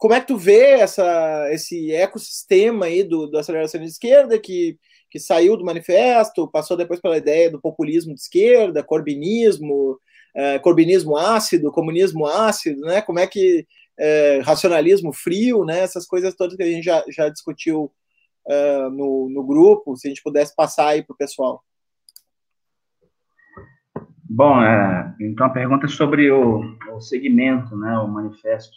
[0.00, 4.78] como é que tu vê essa, esse ecossistema aí do, do aceleracionismo de esquerda que,
[5.10, 9.98] que saiu do manifesto, passou depois pela ideia do populismo de esquerda, corbinismo,
[10.34, 13.02] uh, corbinismo ácido, comunismo ácido, né?
[13.02, 13.66] Como é que
[14.42, 15.80] racionalismo frio, né?
[15.80, 17.92] Essas coisas todas que a gente já, já discutiu
[18.46, 21.62] uh, no, no grupo, se a gente pudesse passar aí para o pessoal.
[24.24, 26.62] Bom, é, então a pergunta é sobre o,
[26.94, 28.74] o segmento, né, o manifesto.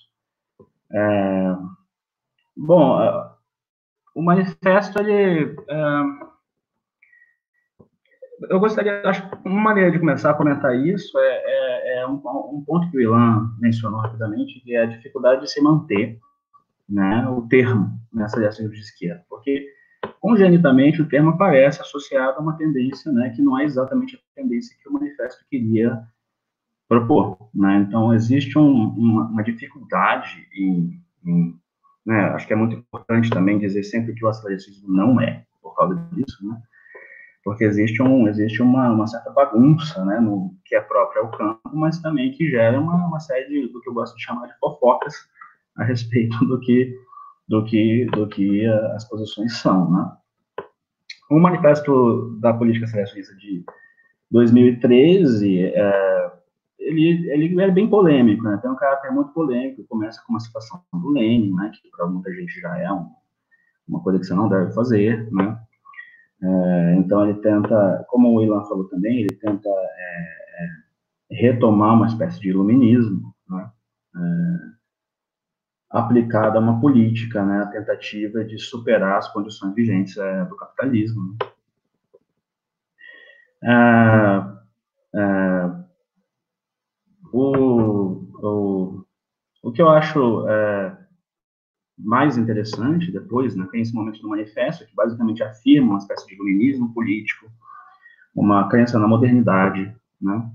[0.94, 1.56] É,
[2.56, 3.32] bom, é,
[4.16, 5.56] o manifesto, ele...
[5.70, 6.34] É,
[8.50, 12.16] eu gostaria, acho que uma maneira de começar a comentar isso é, é, é um,
[12.16, 16.20] um, ponto que o Ilan mencionou rapidamente, que é a dificuldade de se manter
[16.90, 19.66] né, o termo nessa direção de esquerda, porque
[20.20, 24.76] congenitamente o termo aparece associado a uma tendência né, que não é exatamente a tendência
[24.82, 26.02] que o manifesto queria
[27.00, 27.50] propor.
[27.54, 27.86] Né?
[27.88, 31.00] Então, existe um, uma, uma, dificuldade em,
[32.06, 35.76] né, acho que é muito importante também dizer sempre que o aceleracismo não é por
[35.76, 36.62] causa disso, né?
[37.44, 41.60] porque existe, um, existe uma, uma certa bagunça né, no que é próprio ao campo,
[41.74, 44.58] mas também que gera uma, uma série de, do que eu gosto de chamar de
[44.60, 45.14] fofocas
[45.78, 46.96] a respeito do que
[47.48, 50.12] do que do que as posições são, né?
[51.30, 53.66] O manifesto da política selecionista de
[54.32, 56.32] 2013, é,
[56.80, 58.58] ele, ele é bem polêmico, né?
[58.62, 61.72] Tem um caráter muito polêmico, começa com uma citação do Lenin, né?
[61.74, 63.10] Que para muita gente já é um,
[63.88, 65.58] uma coisa que você não deve fazer, né?
[66.42, 70.64] É, então ele tenta, como o Ilan falou também, ele tenta é,
[71.32, 73.72] é retomar uma espécie de iluminismo, né?
[74.16, 74.74] É,
[75.94, 81.38] aplicada a uma política, né, a tentativa de superar as condições vigentes é, do capitalismo.
[83.64, 84.44] É,
[85.16, 85.83] é,
[87.34, 89.06] o, o,
[89.63, 90.98] o que eu acho é,
[91.98, 96.36] mais interessante depois, né, tem esse momento do manifesto, que basicamente afirma uma espécie de
[96.36, 97.48] iluminismo político,
[98.36, 100.50] uma crença na modernidade, né,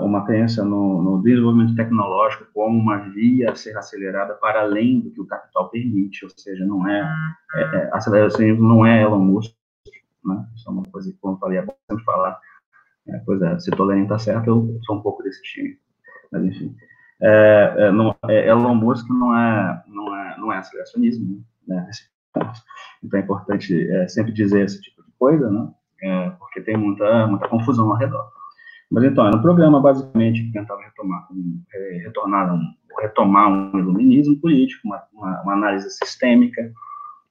[0.00, 5.10] uma crença no, no, desenvolvimento tecnológico como uma via a ser acelerada para além do
[5.10, 7.00] que o capital permite, ou seja, não é,
[7.54, 9.52] é, é aceleração não é Elon Musk,
[10.24, 10.46] né?
[10.54, 12.38] Isso é uma coisa que, como eu falei, é bom sempre falar.
[13.08, 15.76] É, pois é, se Toledo está certo, eu sou um pouco desse time.
[16.30, 16.74] Mas, enfim.
[17.22, 21.88] É, é, não, é, Elon Musk não é, não é, não é aceleracionismo, né.
[23.02, 25.68] Então é importante é, sempre dizer esse tipo de coisa, né,
[26.02, 28.30] é, porque tem muita, muita confusão ao redor.
[28.90, 31.28] Mas então, era um programa basicamente que tentava retomar,
[31.72, 32.60] é, retornar um,
[33.00, 36.72] retomar um iluminismo político, uma, uma, uma análise sistêmica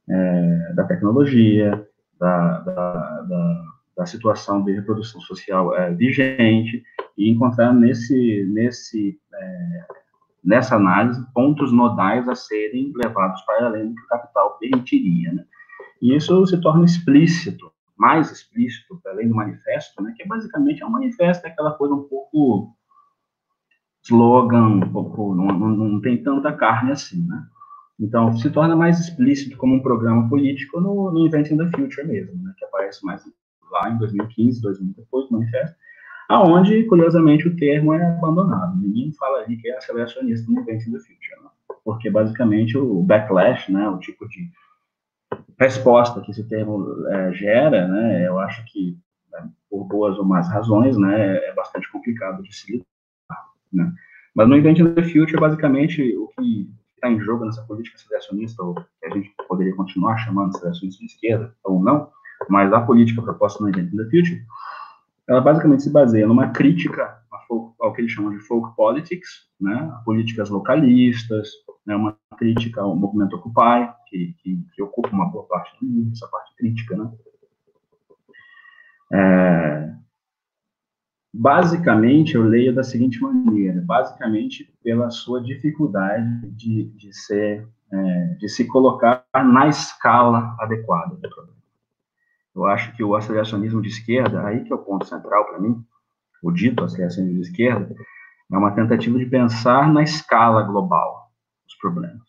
[0.10, 1.86] é, da tecnologia,
[2.20, 3.64] da, da, da,
[4.00, 6.84] da, situação de reprodução social é, vigente,
[7.18, 9.86] e encontrar nesse, nesse, é,
[10.44, 15.34] nessa análise pontos nodais a serem levados para além do que o capital permitiria.
[15.34, 15.46] Né?
[16.02, 17.70] E isso se torna explícito
[18.00, 22.04] mais explícito, além do manifesto, né, que basicamente é um manifesto, é aquela coisa um
[22.04, 22.74] pouco
[24.04, 27.46] slogan, um pouco, não, não, não, tem tanta carne assim, né?
[28.00, 32.42] Então, se torna mais explícito como um programa político no, no Inventing the Future mesmo,
[32.42, 33.26] né, que aparece mais
[33.72, 35.76] lá em 2015, 2000 depois do manifesto,
[36.28, 38.78] aonde, curiosamente, o termo é abandonado.
[38.78, 41.50] Ninguém fala ali que é aceleracionista no Inventing the Future, né?
[41.84, 44.52] porque basicamente o backlash, né, o tipo de
[45.60, 48.98] resposta que esse termo é, gera, né, eu acho que,
[49.32, 52.86] né, por boas ou más razões, né, é bastante complicado de se lidar,
[53.74, 53.92] né.
[54.36, 58.76] Mas no Inventing the Future, basicamente, o que está em jogo nessa política selecionista, ou
[58.76, 62.12] que a gente poderia continuar chamando de selecionista de esquerda, ou não,
[62.48, 64.42] mas a política proposta no Inventing the Future,
[65.28, 67.20] ela basicamente se baseia numa crítica
[67.80, 71.50] ao que eles chamam de folk politics, né, políticas localistas,
[71.86, 76.28] né, uma crítica ao movimento Occupy, que, que, que ocupa uma boa parte do essa
[76.28, 77.12] parte crítica, né?
[79.12, 79.94] É,
[81.34, 88.48] basicamente, eu leio da seguinte maneira, basicamente pela sua dificuldade de, de ser, é, de
[88.48, 91.59] se colocar na escala adequada do problema.
[92.56, 95.84] Eu acho que o aceleracionismo de esquerda, aí que é o ponto central para mim,
[96.44, 97.96] o dito aceleracionismo de esquerda,
[98.52, 101.30] é uma tentativa de pensar na escala global
[101.68, 102.28] os problemas.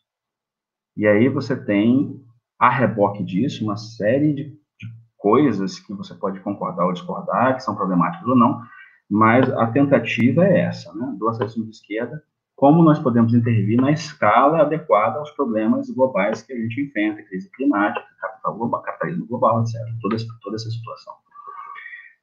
[0.96, 2.22] E aí você tem,
[2.58, 7.62] a reboque disso, uma série de, de coisas que você pode concordar ou discordar, que
[7.62, 8.60] são problemáticas ou não,
[9.08, 12.22] mas a tentativa é essa, né, do aceleracionismo de esquerda,
[12.54, 17.50] como nós podemos intervir na escala adequada aos problemas globais que a gente enfrenta, crise
[17.52, 18.06] climática,
[18.40, 21.14] capital global, capitalismo global, etc., toda, toda essa situação.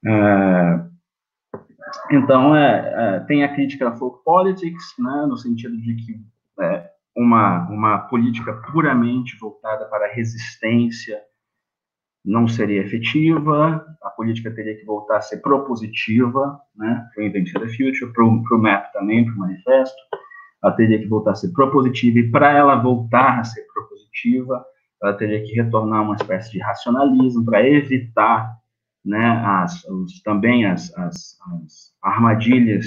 [0.05, 0.87] É,
[2.11, 6.21] então, é, é, tem a crítica da folk politics, né, no sentido de que
[6.61, 11.19] é, uma, uma política puramente voltada para a resistência
[12.25, 17.53] não seria efetiva, a política teria que voltar a ser propositiva, né, para o Invent
[17.53, 19.95] the Future, para o MAP também, para o manifesto,
[20.61, 24.65] ela teria que voltar a ser propositiva, e para ela voltar a ser propositiva,
[25.01, 28.57] ela teria que retornar uma espécie de racionalismo para evitar
[29.05, 32.85] né, as, os, também as, as, as, armadilhas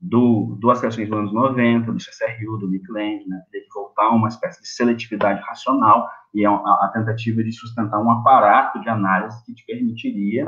[0.00, 4.04] do, do acessões dos anos 90, do CCRU, do Nick Land, né, teria que voltar
[4.04, 8.88] a uma espécie de seletividade racional e a, a, tentativa de sustentar um aparato de
[8.88, 10.46] análise que te permitiria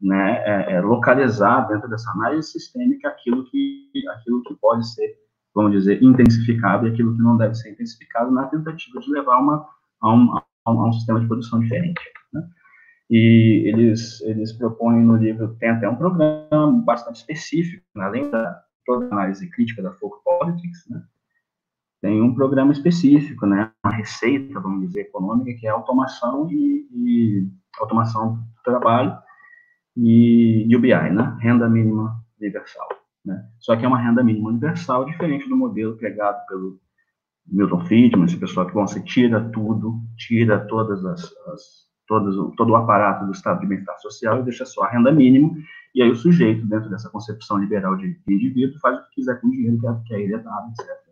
[0.00, 5.14] né, é, é, localizar dentro dessa análise sistêmica aquilo que, aquilo que pode ser,
[5.54, 9.68] vamos dizer, intensificado e aquilo que não deve ser intensificado na tentativa de levar uma,
[10.02, 12.00] a, um, a um sistema de produção diferente.
[12.32, 12.42] Né?
[13.10, 18.62] E eles, eles propõem no livro, tem até um programa bastante específico, né, além da
[18.84, 21.02] toda a análise crítica da folk politics, né,
[22.00, 27.48] tem um programa específico, né, uma receita, vamos dizer, econômica, que é automação e, e
[27.78, 29.16] automação do trabalho
[29.96, 32.88] e UBI, né, renda mínima universal.
[33.24, 33.46] Né.
[33.60, 36.80] Só que é uma renda mínima universal diferente do modelo pregado pelo
[37.46, 42.70] Milton Friedman, esse pessoal que, bom, você tira tudo, tira todas as, as todo, todo
[42.70, 45.50] o aparato do Estado de bem-estar social e deixa só a renda mínima,
[45.94, 49.48] e aí o sujeito, dentro dessa concepção liberal de, indivíduo, faz o que quiser com
[49.48, 51.02] o dinheiro que, é, que a ele é dado, etc.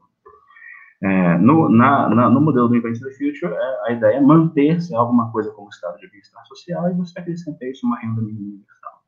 [1.02, 4.94] É, no, na, na, no modelo do Invent the Future, é, a ideia é manter-se
[4.94, 9.00] alguma coisa como Estado de bem-estar social e você acrescentar isso uma renda mínima universal.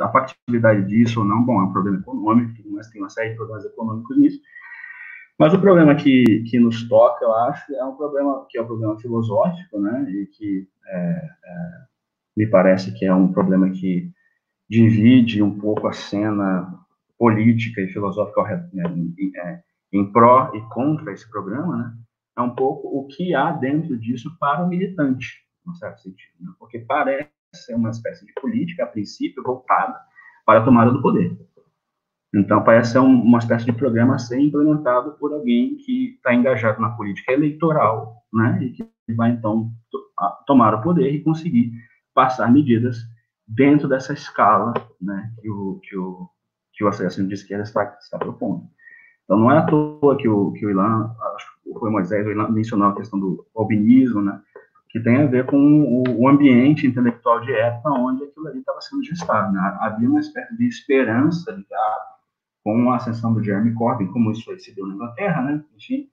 [0.00, 3.36] A factibilidade disso ou não, bom, é um problema econômico, mas tem uma série de
[3.36, 4.40] problemas econômicos nisso,
[5.38, 8.66] mas o problema que, que nos toca, eu acho, é um problema que é um
[8.66, 10.06] problema filosófico, né?
[10.08, 11.84] E que é, é,
[12.36, 14.10] me parece que é um problema que
[14.68, 16.72] divide um pouco a cena
[17.18, 18.84] política e filosófica né,
[19.18, 19.62] em, é,
[19.92, 21.94] em pró e contra esse programa, né?
[22.36, 26.52] É um pouco o que há dentro disso para o militante, no certo sentido, né?
[26.58, 29.96] porque parece ser uma espécie de política, a princípio, voltada
[30.44, 31.38] para a tomada do poder.
[32.34, 36.80] Então, parece ser uma espécie de programa a ser implementado por alguém que está engajado
[36.80, 39.70] na política eleitoral, né, e que vai, então,
[40.44, 41.72] tomar o poder e conseguir
[42.12, 42.98] passar medidas
[43.46, 46.28] dentro dessa escala né, que, o, que, o,
[46.72, 48.64] que o Associação de Esquerda está, está propondo.
[49.24, 52.30] Então, não é à toa que o, que o Ilan, acho que foi Moisés, o
[52.30, 54.40] Ilan mencionou a questão do albinismo, né,
[54.90, 59.04] que tem a ver com o, ambiente intelectual de época onde aquilo ali estava sendo
[59.04, 59.52] gestado.
[59.52, 59.78] Né?
[59.80, 62.13] Havia uma espécie de esperança ah,
[62.64, 65.62] com a ascensão do Jeremy Corbyn, como isso foi se deu na Inglaterra, né?
[65.76, 66.08] Enfim,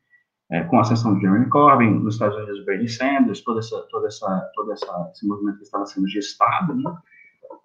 [0.52, 4.08] é, com a ascensão do Jeremy Corbyn, nos Estados Unidos, Bernie Sanders, toda essa, toda
[4.08, 6.93] essa, todo essa, esse movimento que estava sendo gestado, né?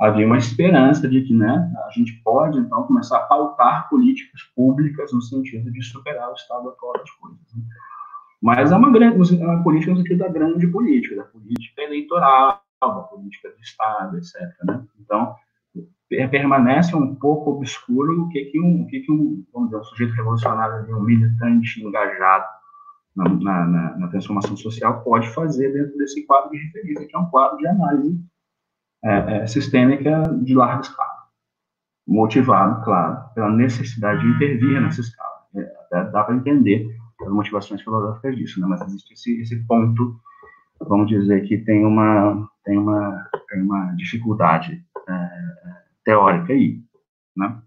[0.00, 5.12] havia uma esperança de que, né, a gente pode então começar a pautar políticas públicas
[5.12, 7.54] no sentido de superar o estado atual das coisas.
[7.56, 7.64] Né?
[8.40, 12.62] Mas é uma grande, é uma política no sentido da grande política, da política eleitoral,
[12.80, 14.34] da política de estado, etc.
[14.64, 14.84] Né?
[15.00, 15.34] Então
[16.08, 19.84] permanece um pouco obscuro o que que um, o que que um, vamos dizer, um
[19.84, 22.46] sujeito revolucionário, um militante engajado
[23.16, 27.26] na, na, na, transformação social pode fazer dentro desse quadro de referência, que é um
[27.26, 28.20] quadro de análise
[29.04, 31.26] é, é, sistêmica de larga escala,
[32.06, 35.36] motivado, claro, pela necessidade de intervir nessa escala.
[35.56, 38.66] É, até dá para entender as motivações filosóficas disso, né?
[38.68, 40.20] mas existe esse, esse ponto,
[40.80, 44.84] vamos dizer, que tem uma, tem uma, tem uma dificuldade
[46.04, 46.80] teórica aí,
[47.36, 47.60] né?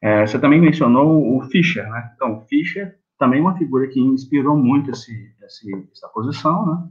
[0.00, 2.12] É, você também mencionou o Fischer, né?
[2.14, 6.88] Então, Fischer também é uma figura que inspirou muito esse, esse essa posição, né?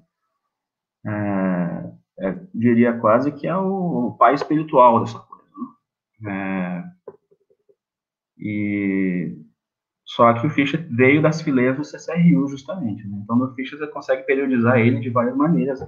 [2.20, 5.46] É, é, diria quase que é o, o, pai espiritual dessa coisa,
[6.22, 6.84] né?
[6.84, 6.84] É,
[8.38, 9.38] e
[10.06, 13.08] Só que o Fischer veio das fileiras do CCRU, justamente.
[13.08, 13.20] Né?
[13.24, 15.80] Então, no Fischer você consegue periodizar ele de várias maneiras,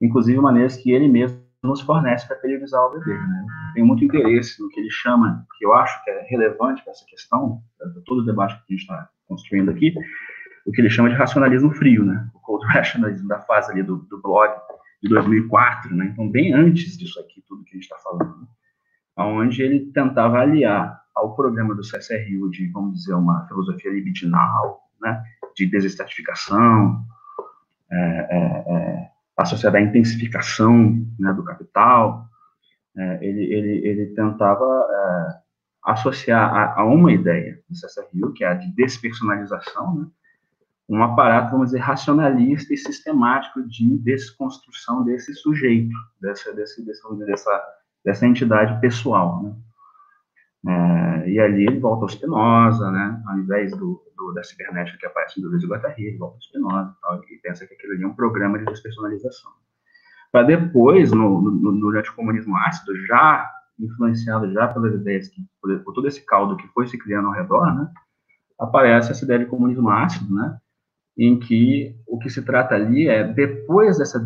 [0.00, 3.18] inclusive maneiras que ele mesmo nos fornece para periodizar obra dele.
[3.18, 3.82] Né?
[3.82, 7.62] Muito interesse no que ele chama, que eu acho que é relevante para essa questão,
[7.78, 9.94] para todo o debate que a gente está construindo aqui,
[10.66, 12.28] o que ele chama de racionalismo frio, né?
[12.34, 14.52] o cold rationalism da fase ali do, do blog
[15.02, 16.10] de 2004, né?
[16.12, 18.46] então bem antes disso aqui, tudo que a gente está falando, né?
[19.16, 25.22] onde ele tentava aliar ao programa do CSRU de, vamos dizer, uma filosofia libidinal, né,
[25.54, 27.04] de desestatificação,
[27.90, 32.26] é, é, é, associada à intensificação né, do capital,
[32.96, 38.48] é, ele, ele, ele tentava é, associar a, a, uma ideia do CSRU, que é
[38.48, 40.06] a de despersonalização, né,
[40.88, 47.64] um aparato, vamos dizer, racionalista e sistemático de desconstrução desse sujeito, dessa, desse, dessa, dessa,
[48.04, 49.54] dessa entidade pessoal, né.
[50.66, 53.22] É, e ali ele volta ao Spinoza, né?
[53.26, 57.24] Ao invés do, do da cibernética que aparece Deleuze e Guattari, ele volta e, tal,
[57.30, 59.50] e pensa que aquilo ali é um programa de despersonalização.
[60.32, 65.94] Para depois, no, no, no anticomunismo ácido, já influenciado já pelas ideias, que, por, por,
[65.94, 67.90] todo esse caldo que foi se criando ao redor, né?
[68.58, 70.58] Aparece essa ideia de comunismo ácido, né?
[71.16, 74.18] Em que o que se trata ali é, depois dessa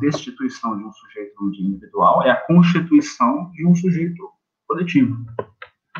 [0.00, 4.28] destituição de um sujeito individual, é a constituição de um sujeito
[4.66, 5.16] coletivo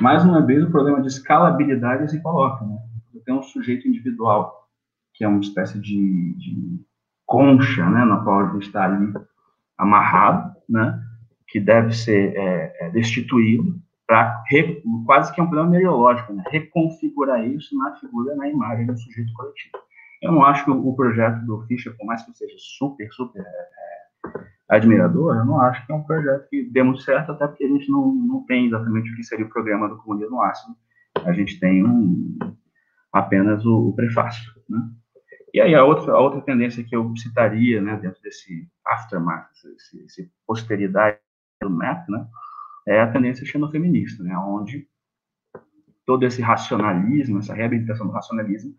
[0.03, 2.64] mais uma vez, o problema de escalabilidade se coloca.
[2.64, 2.76] Né?
[3.24, 4.68] Tem um sujeito individual,
[5.14, 6.80] que é uma espécie de, de
[7.26, 9.12] concha, né, na qual gente está ali
[9.78, 11.02] amarrado, né,
[11.48, 14.42] que deve ser é, é, destituído para
[15.06, 19.32] quase que é um problema meteorológico, né, reconfigurar isso na figura, na imagem do sujeito
[19.32, 19.78] coletivo.
[20.20, 23.42] Eu não acho que o, o projeto do Fischer, por mais que seja super, super
[23.42, 27.64] é, admirador, eu não acho que é um projeto que dê muito certo, até porque
[27.64, 30.76] a gente não, não tem exatamente o que seria o programa do comunismo ácido.
[31.24, 32.38] A gente tem um,
[33.12, 34.52] apenas o, o prefácio.
[34.68, 34.80] Né?
[35.52, 40.02] E aí a outra, a outra tendência que eu citaria né, dentro desse aftermath, esse,
[40.04, 41.18] esse posteridade
[41.60, 42.26] do MEP, né,
[42.88, 44.88] é a tendência xenofeminista, né, onde
[46.06, 48.74] todo esse racionalismo, essa reabilitação do racionalismo,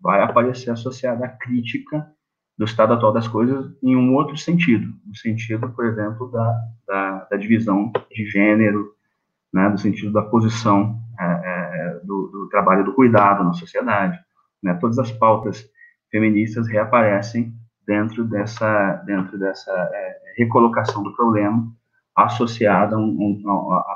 [0.00, 2.06] vai aparecer associada à crítica
[2.56, 7.24] do estado atual das coisas em um outro sentido, no sentido, por exemplo, da, da,
[7.30, 8.92] da divisão de gênero,
[9.52, 14.18] né, do sentido da posição é, é, do, do, trabalho do cuidado na sociedade.
[14.62, 15.64] Né, todas as pautas
[16.10, 17.52] feministas reaparecem
[17.86, 21.66] dentro dessa, dentro dessa é, recolocação do problema
[22.16, 23.42] associada à um,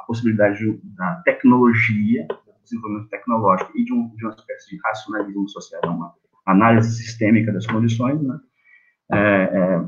[0.07, 5.49] possibilidade de, da tecnologia, do desenvolvimento tecnológico e de, um, de uma espécie de racionalismo
[5.49, 6.15] social, uma
[6.47, 8.39] análise sistêmica das condições, né,
[9.13, 9.85] é, é,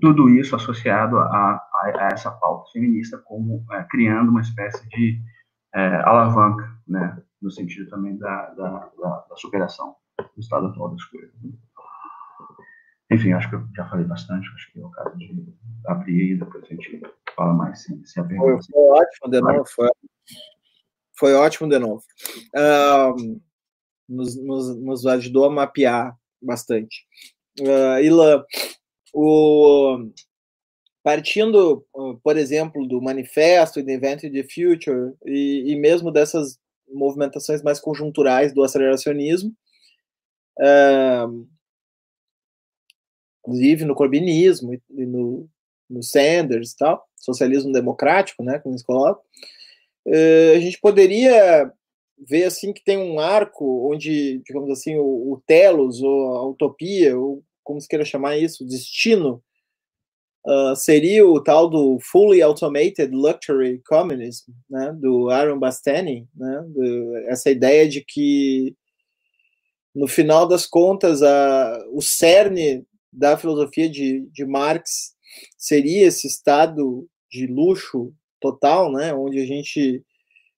[0.00, 5.20] tudo isso associado a, a, a, essa pauta feminista, como é, criando uma espécie de
[5.74, 11.04] é, alavanca, né, no sentido também da, da, da, da, superação do estado atual das
[11.04, 11.32] coisas.
[11.42, 11.52] Né.
[13.10, 15.54] Enfim, acho que eu já falei bastante, acho que é o caso de
[15.86, 17.02] abrir e depois a gente
[17.36, 18.62] fala mais se, se a pergunta...
[18.70, 19.88] Foi, foi ótimo de novo, foi,
[21.18, 22.02] foi ótimo de novo.
[24.08, 27.06] Nos, nos, nos ajudou a mapear bastante
[27.60, 28.44] uh, Ilan,
[29.12, 30.10] o,
[31.02, 31.86] partindo,
[32.22, 36.58] por exemplo, do manifesto e do Invent the Future, e, e, mesmo dessas
[36.88, 39.54] movimentações mais conjunturais do aceleracionismo,
[40.58, 41.46] uh,
[43.40, 45.48] inclusive no corbinismo e no,
[45.88, 49.22] no Sanders e tal, socialismo democrático, né, como eles colocam,
[50.06, 51.72] uh, a gente poderia
[52.18, 57.18] ver assim que tem um arco onde, digamos assim, o, o telos ou a utopia,
[57.18, 59.42] ou como se queira chamar isso, o destino,
[60.46, 67.16] uh, seria o tal do Fully Automated Luxury Communism, né, do Aaron Bastani, né, do,
[67.28, 68.74] essa ideia de que
[69.94, 75.14] no final das contas a, o cerne da filosofia de, de Marx
[75.56, 80.04] seria esse estado de luxo total, né, onde a gente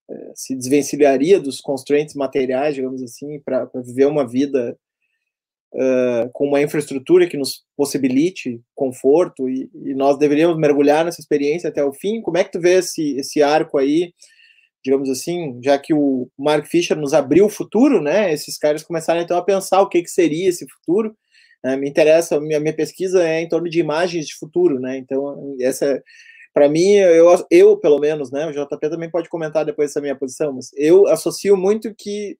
[0.09, 4.79] é, se desvencilharia dos constraints materiais, digamos assim, para viver uma vida
[5.73, 11.69] uh, com uma infraestrutura que nos possibilite conforto e, e, nós deveríamos mergulhar nessa experiência
[11.69, 12.21] até o fim.
[12.21, 14.13] Como é que tu vê esse, esse arco aí,
[14.85, 18.33] digamos assim, já que o Mark Fisher nos abriu o futuro, né?
[18.33, 21.17] Esses caras começaram então a pensar o que, que seria esse futuro.
[21.65, 24.97] Uh, me interessa, minha, minha pesquisa é em torno de imagens de futuro, né?
[24.99, 26.03] Então, essa
[26.57, 30.17] para mim, eu, eu, pelo menos, né, o JP também pode comentar depois essa minha
[30.17, 32.39] posição, mas eu associo muito que,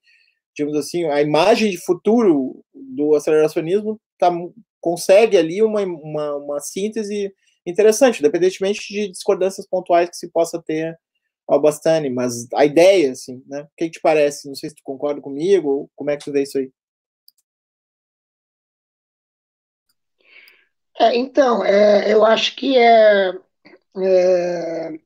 [0.57, 4.33] digamos assim, a imagem de futuro do aceleracionismo tá,
[4.81, 7.33] consegue ali uma, uma, uma síntese
[7.67, 10.99] interessante, independentemente de discordâncias pontuais que se possa ter
[11.47, 13.63] ao Bastani, mas a ideia, assim, né?
[13.63, 14.49] O que, te parece?
[14.49, 16.73] Não sei se tu concorda comigo ou como é que tu vê isso aí.
[20.99, 23.33] É, então, é, eu acho que é,
[23.99, 24.99] é,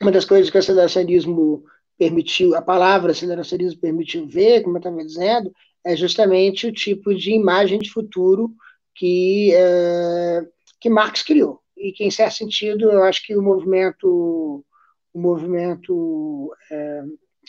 [0.00, 1.64] uma das coisas que o aceleracionismo
[1.98, 5.52] permitiu, a palavra aceleracionismo permitiu ver, como eu estava dizendo,
[5.84, 8.54] é justamente o tipo de imagem de futuro
[8.94, 10.46] que, é,
[10.80, 11.60] que Marx criou.
[11.76, 14.64] E que, em certo sentido, eu acho que o movimento,
[15.12, 17.02] o movimento é,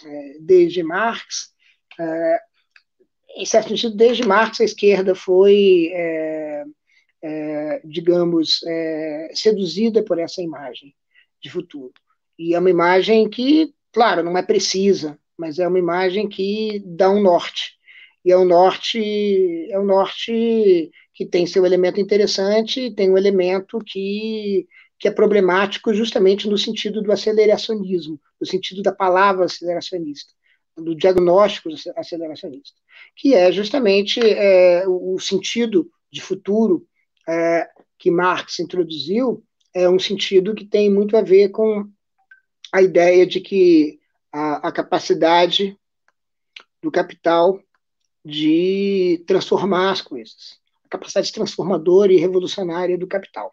[0.06, 1.52] é, desde Marx,
[2.00, 2.40] é,
[3.38, 6.64] em certo sentido, desde Marx, a esquerda foi é,
[7.22, 8.62] é, digamos,
[9.34, 10.96] seduzida por essa imagem
[11.42, 11.94] de futuro.
[12.38, 17.10] E é uma imagem que, claro, não é precisa, mas é uma imagem que dá
[17.10, 17.74] um norte.
[18.24, 23.78] E é um norte, é um norte que tem seu elemento interessante, tem um elemento
[23.86, 24.66] que,
[24.98, 30.32] que é problemático justamente no sentido do aceleracionismo, no sentido da palavra aceleracionista,
[30.78, 32.80] do diagnóstico aceleracionista,
[33.18, 36.88] que é justamente é, o sentido de futuro
[37.28, 39.44] é, que Marx introduziu
[39.74, 41.86] é um sentido que tem muito a ver com
[42.72, 44.00] a ideia de que
[44.32, 45.78] a, a capacidade
[46.82, 47.60] do capital
[48.24, 53.50] de transformar as coisas, a capacidade transformadora e revolucionária do capital.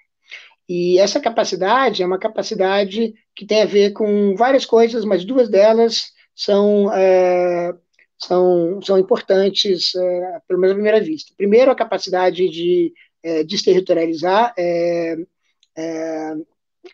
[0.69, 5.49] E essa capacidade é uma capacidade que tem a ver com várias coisas, mas duas
[5.49, 7.73] delas são, é,
[8.19, 11.33] são, são importantes, é, pelo menos à primeira vista.
[11.37, 12.93] Primeiro, a capacidade de
[13.23, 15.17] é, desterritorializar, é,
[15.77, 16.35] é,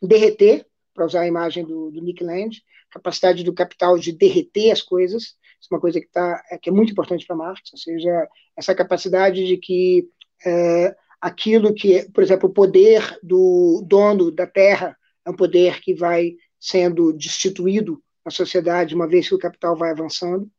[0.03, 4.83] derreter, para usar a imagem do, do Nick Land, capacidade do capital de derreter as
[4.83, 7.79] coisas, isso é uma coisa que, tá, é, que é muito importante para Marx, ou
[7.79, 10.09] seja, essa capacidade de que
[10.45, 15.95] é, aquilo que, por exemplo, o poder do dono da terra é um poder que
[15.95, 20.51] vai sendo destituído na sociedade uma vez que o capital vai avançando.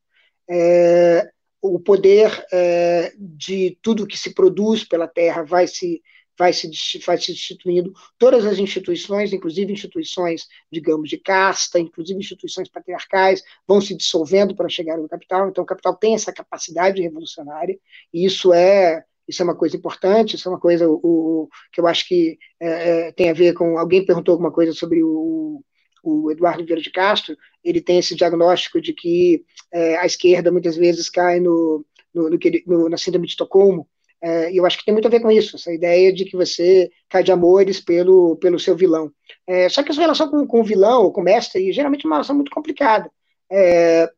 [0.49, 1.29] É,
[1.61, 6.01] o poder é, de tudo que se produz pela terra vai se
[6.37, 6.69] vai se,
[7.05, 13.79] vai se destituindo, todas as instituições, inclusive instituições, digamos, de casta, inclusive instituições patriarcais, vão
[13.79, 17.77] se dissolvendo para chegar ao capital, então o capital tem essa capacidade revolucionária,
[18.13, 21.79] e isso é isso é uma coisa importante, isso é uma coisa o, o que
[21.79, 25.63] eu acho que é, é tem a ver com, alguém perguntou alguma coisa sobre o,
[26.03, 30.75] o Eduardo Vieira de Castro, ele tem esse diagnóstico de que é, a esquerda muitas
[30.75, 33.87] vezes cai no, no, no, no na síndrome de Estocolmo,
[34.23, 36.89] é, eu acho que tem muito a ver com isso, essa ideia de que você
[37.09, 39.11] cai de amores pelo, pelo seu vilão.
[39.45, 42.15] É, só que essa relação com, com o vilão com o mestre geralmente é uma
[42.15, 43.11] relação muito complicada.
[43.51, 44.09] É,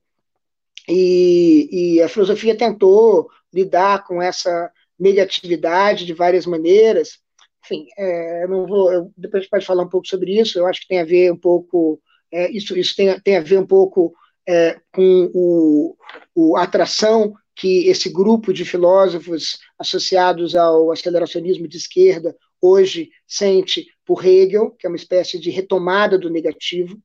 [0.88, 7.20] e, e, a filosofia tentou lidar com essa negatividade de várias maneiras,
[7.66, 10.68] enfim, é, não vou, eu, depois a gente pode falar um pouco sobre isso, eu
[10.68, 11.99] acho que tem a ver um pouco,
[12.32, 14.14] é, isso, isso tem, tem a ver um pouco
[14.47, 15.97] é, com o,
[16.36, 24.26] o, atração que esse grupo de filósofos associados ao aceleracionismo de esquerda hoje sente por
[24.26, 26.99] Hegel, que é uma espécie de retomada do negativo,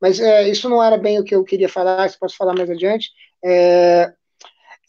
[0.00, 2.68] mas é, isso não era bem o que eu queria falar, se posso falar mais
[2.68, 3.08] adiante.
[3.44, 4.12] É,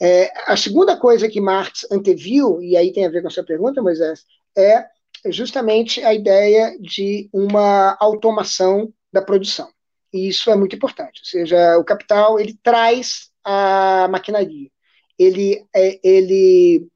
[0.01, 3.43] é, a segunda coisa que Marx anteviu, e aí tem a ver com a sua
[3.43, 4.25] pergunta, Moisés,
[4.57, 4.85] é
[5.27, 9.69] justamente a ideia de uma automação da produção.
[10.11, 11.21] E isso é muito importante.
[11.21, 14.69] Ou seja, o capital ele traz a maquinaria,
[15.17, 16.87] ele, é, ele,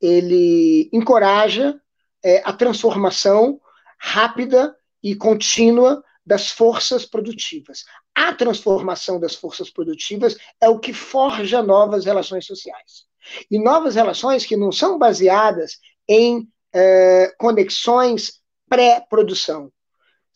[0.00, 1.80] ele encoraja
[2.24, 3.60] é, a transformação
[3.98, 7.84] rápida e contínua das forças produtivas.
[8.14, 13.06] A transformação das forças produtivas é o que forja novas relações sociais.
[13.50, 19.70] E novas relações que não são baseadas em é, conexões pré-produção.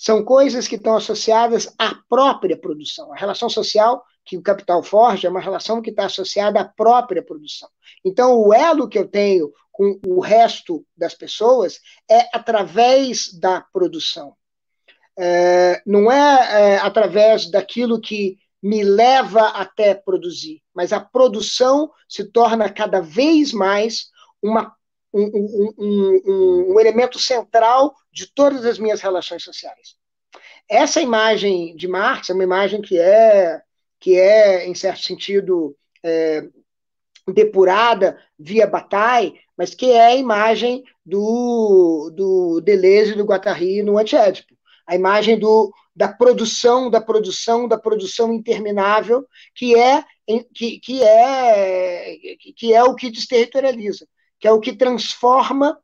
[0.00, 3.12] São coisas que estão associadas à própria produção.
[3.12, 7.22] A relação social que o capital forja é uma relação que está associada à própria
[7.22, 7.68] produção.
[8.02, 11.80] Então, o elo que eu tenho com o resto das pessoas
[12.10, 14.34] é através da produção.
[15.18, 22.24] É, não é, é através daquilo que me leva até produzir, mas a produção se
[22.24, 24.06] torna cada vez mais
[24.42, 24.74] uma
[25.12, 29.96] um, um, um, um elemento central de todas as minhas relações sociais.
[30.68, 33.60] Essa imagem de Marx é uma imagem que é,
[33.98, 36.44] que é em certo sentido, é,
[37.32, 43.98] depurada via Bataille, mas que é a imagem do, do Deleuze e do Guattari no
[43.98, 44.54] Antiédipo.
[44.86, 50.04] A imagem do, da produção, da produção, da produção interminável, que é,
[50.54, 52.16] que, que é,
[52.56, 54.06] que é o que desterritorializa
[54.40, 55.78] que é o que transforma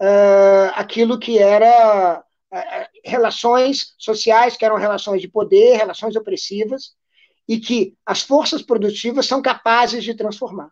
[0.00, 2.22] uh, aquilo que era.
[2.52, 6.92] Uh, relações sociais que eram relações de poder, relações opressivas,
[7.48, 10.70] e que as forças produtivas são capazes de transformar.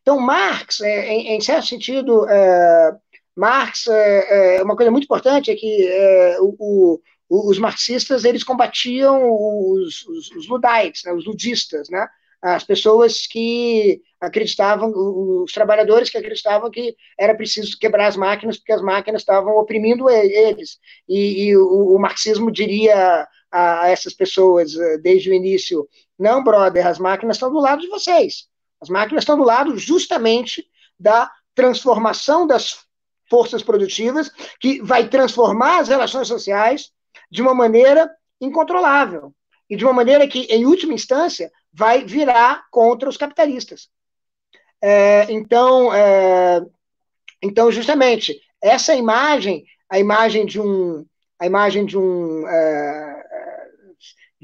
[0.00, 2.96] Então, Marx, é, em, em, certo sentido, é,
[3.36, 10.06] Marx, é, uma coisa muito importante é que o, o, os marxistas eles combatiam os,
[10.06, 12.06] os, os luddites, né, os ludistas, né,
[12.44, 18.72] as pessoas que acreditavam, os trabalhadores que acreditavam que era preciso quebrar as máquinas porque
[18.72, 20.78] as máquinas estavam oprimindo eles.
[21.08, 25.88] E, e o, o, marxismo diria a, a essas pessoas eh, desde o início:
[26.18, 28.46] não, brother, as máquinas estão do lado de vocês.
[28.78, 30.66] As máquinas estão do lado justamente
[31.00, 32.84] da transformação das
[33.30, 34.30] forças produtivas,
[34.60, 36.90] que vai transformar as relações sociais
[37.30, 39.34] de uma maneira incontrolável.
[39.70, 43.88] E de uma maneira que, em última instância, vai virar contra os capitalistas.
[44.80, 46.62] É, então, é,
[47.42, 51.04] então, justamente, essa imagem, a imagem de um,
[51.38, 53.13] a imagem de um, é,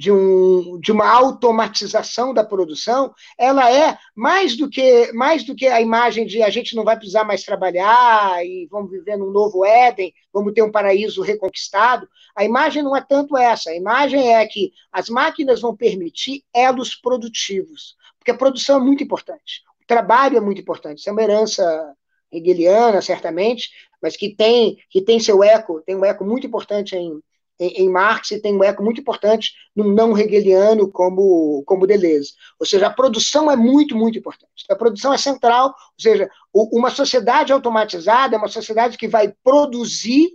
[0.01, 5.67] de, um, de uma automatização da produção, ela é mais do que mais do que
[5.67, 9.63] a imagem de a gente não vai precisar mais trabalhar e vamos viver num novo
[9.63, 12.09] Éden, vamos ter um paraíso reconquistado.
[12.35, 13.69] A imagem não é tanto essa.
[13.69, 19.05] A imagem é que as máquinas vão permitir elos produtivos, porque a produção é muito
[19.05, 19.63] importante.
[19.83, 21.01] O trabalho é muito importante.
[21.01, 21.95] Isso é uma herança
[22.33, 23.69] hegeliana, certamente,
[24.01, 27.21] mas que tem que tem seu eco, tem um eco muito importante em
[27.61, 32.33] em, em Marx e tem um eco muito importante no não hegeliano como, como Deleuze.
[32.59, 34.65] Ou seja, a produção é muito, muito importante.
[34.71, 40.31] A produção é central, ou seja, uma sociedade automatizada é uma sociedade que vai produzir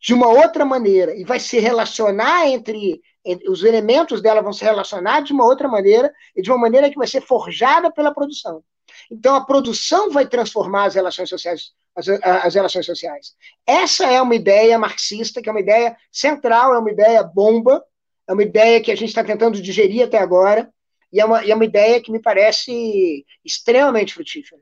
[0.00, 4.64] de uma outra maneira e vai se relacionar entre, entre, os elementos dela vão se
[4.64, 8.62] relacionar de uma outra maneira e de uma maneira que vai ser forjada pela produção.
[9.10, 13.34] Então a produção vai transformar as relações sociais as, as relações sociais.
[13.66, 17.84] Essa é uma ideia marxista, que é uma ideia central, é uma ideia bomba,
[18.26, 20.72] é uma ideia que a gente está tentando digerir até agora,
[21.12, 24.60] e é, uma, e é uma ideia que me parece extremamente frutífera.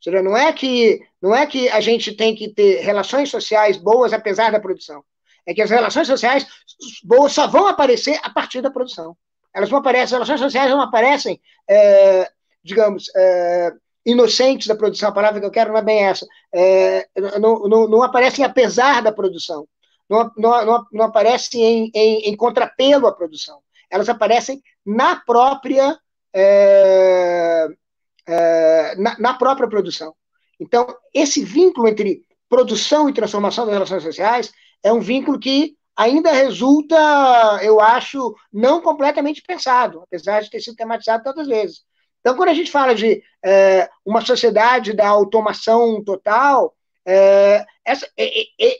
[0.00, 4.12] Seja, não é que não é que a gente tem que ter relações sociais boas
[4.12, 5.04] apesar da produção.
[5.44, 6.46] É que as relações sociais
[7.02, 9.16] boas só vão aparecer a partir da produção.
[9.52, 12.30] Elas não aparecem, as relações sociais não aparecem, é,
[12.62, 13.72] digamos, é,
[14.08, 17.06] inocentes da produção, a palavra que eu quero não é bem essa, é,
[17.38, 19.68] não, não, não, aparecem apesar da produção,
[20.08, 25.98] não, não, não aparecem em, em, em, contrapelo à produção, elas aparecem na própria,
[26.32, 27.68] é,
[28.26, 30.14] é, na, na própria produção.
[30.58, 34.50] Então, esse vínculo entre produção e transformação das relações sociais
[34.82, 36.96] é um vínculo que ainda resulta,
[37.62, 41.82] eu acho, não completamente pensado, apesar de ter sido tematizado tantas vezes.
[42.28, 46.76] Então, quando a gente fala de é, uma sociedade da automação total,
[47.06, 48.06] é, essa,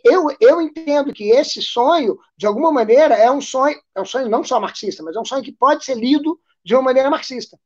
[0.05, 4.29] eu, eu entendo que esse sonho, de alguma maneira, é um sonho, é um sonho
[4.29, 7.59] não só marxista, mas é um sonho que pode ser lido de uma maneira marxista.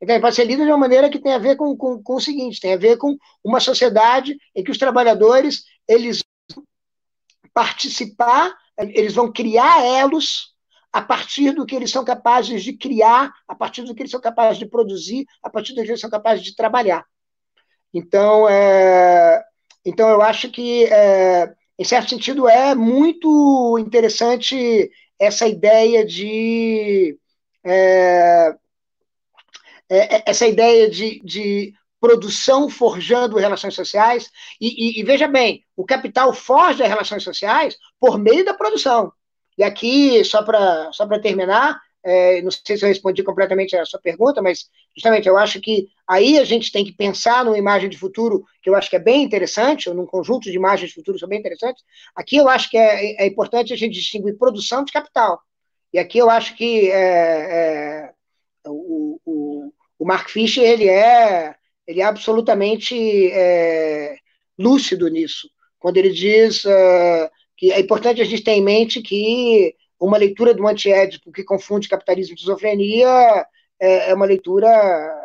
[0.00, 2.20] Então, pode ser lido de uma maneira que tem a ver com, com, com o
[2.20, 6.22] seguinte, tem a ver com uma sociedade em que os trabalhadores eles
[7.52, 10.53] participar, eles vão criar elos
[10.94, 14.20] a partir do que eles são capazes de criar, a partir do que eles são
[14.20, 17.04] capazes de produzir, a partir do que eles são capazes de trabalhar.
[17.92, 19.42] Então, é,
[19.84, 24.88] então eu acho que, é, em certo sentido, é muito interessante
[25.18, 27.18] essa ideia de.
[27.64, 28.54] É,
[29.90, 34.30] é, é essa ideia de, de produção forjando relações sociais,
[34.60, 39.12] e, e, e veja bem, o capital forja relações sociais por meio da produção.
[39.56, 43.98] E aqui, só para só terminar, é, não sei se eu respondi completamente a sua
[43.98, 47.96] pergunta, mas justamente eu acho que aí a gente tem que pensar numa imagem de
[47.96, 51.14] futuro que eu acho que é bem interessante, ou num conjunto de imagens de futuro
[51.14, 51.82] que são bem interessantes.
[52.14, 55.40] Aqui eu acho que é, é importante a gente distinguir produção de capital.
[55.94, 58.14] E aqui eu acho que é, é
[58.66, 61.54] o, o, o, Mark Fisher ele é,
[61.86, 64.16] ele é absolutamente é,
[64.58, 65.48] lúcido nisso,
[65.78, 70.52] quando ele diz uh, que é importante a gente ter em mente que uma leitura
[70.52, 73.46] do antiédipo que confunde capitalismo e esquizofrenia
[73.80, 74.68] é, é uma leitura,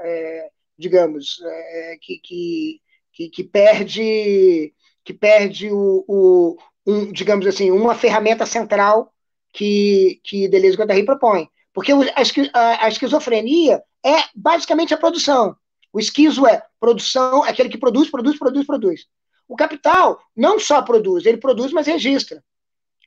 [0.04, 2.82] é, digamos, é, que, que,
[3.14, 4.74] que, que, perde
[5.04, 9.14] que perde o, o um, digamos assim, uma ferramenta central
[9.54, 11.50] que, que Deleuze e Guattari propõe.
[11.74, 15.56] Porque a, a esquizofrenia é basicamente a produção.
[15.92, 19.08] O esquizo é produção, aquele que produz, produz, produz, produz.
[19.50, 22.42] O capital não só produz, ele produz, mas registra.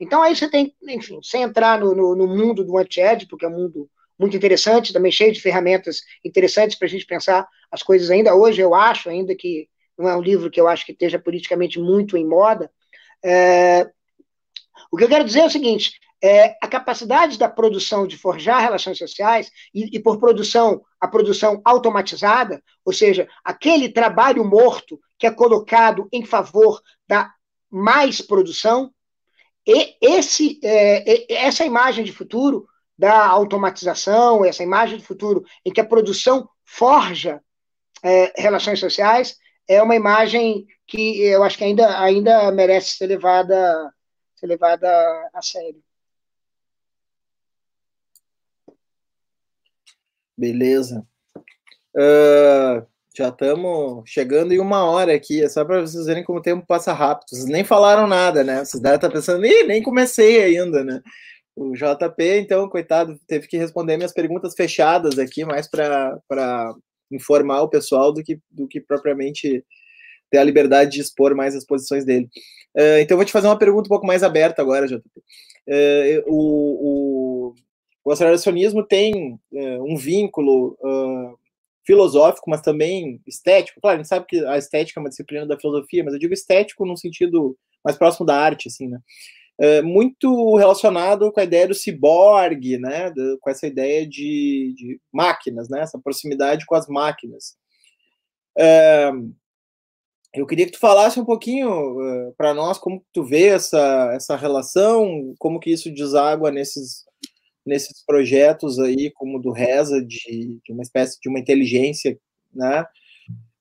[0.00, 3.48] Então aí você tem, enfim, sem entrar no, no, no mundo do anti-édipo, que é
[3.48, 3.88] um mundo
[4.18, 8.60] muito interessante, também cheio de ferramentas interessantes para a gente pensar as coisas ainda hoje,
[8.60, 12.16] eu acho, ainda que não é um livro que eu acho que esteja politicamente muito
[12.16, 12.70] em moda.
[13.24, 13.88] É,
[14.90, 18.60] O que eu quero dizer é o seguinte: é, a capacidade da produção de forjar
[18.60, 25.26] relações sociais, e, e, por produção, a produção automatizada, ou seja, aquele trabalho morto que
[25.28, 27.32] é colocado em favor da
[27.70, 28.92] mais produção,
[29.64, 32.66] e esse, é, essa imagem de futuro
[32.98, 37.40] da automatização, essa imagem de futuro em que a produção forja
[38.02, 43.94] é, relações sociais, é uma imagem que eu acho que ainda, ainda merece ser levada,
[44.34, 44.88] ser levada
[45.32, 45.80] a sério.
[50.36, 51.06] Beleza.
[51.94, 55.42] Uh, já estamos chegando em uma hora aqui.
[55.42, 57.28] É só para vocês verem como o tempo passa rápido.
[57.28, 58.64] Vocês nem falaram nada, né?
[58.64, 61.00] Vocês devem estar pensando, Ih, nem comecei ainda, né?
[61.54, 66.74] O JP, então, coitado, teve que responder minhas perguntas fechadas aqui, mais para
[67.10, 69.62] informar o pessoal do que, do que propriamente
[70.30, 72.26] ter a liberdade de expor mais as posições dele.
[72.74, 75.02] Uh, então, vou te fazer uma pergunta um pouco mais aberta agora, JP.
[75.68, 77.54] Uh, o, o,
[78.02, 80.74] o aceleracionismo tem uh, um vínculo
[81.84, 83.80] filosófico, mas também estético.
[83.80, 86.34] Claro, a gente sabe que a estética é uma disciplina da filosofia, mas eu digo
[86.34, 88.98] estético num sentido mais próximo da arte, assim, né?
[89.60, 93.12] É, muito relacionado com a ideia do ciborgue, né?
[93.40, 95.80] Com essa ideia de, de, máquinas, né?
[95.80, 97.56] Essa proximidade com as máquinas.
[98.56, 99.10] É,
[100.34, 104.12] eu queria que tu falasse um pouquinho uh, é, para nós como tu vê essa,
[104.14, 107.04] essa relação, como que isso deságua nesses
[107.64, 112.18] nesses projetos aí, como do Reza, de, de uma espécie de uma inteligência,
[112.52, 112.84] né?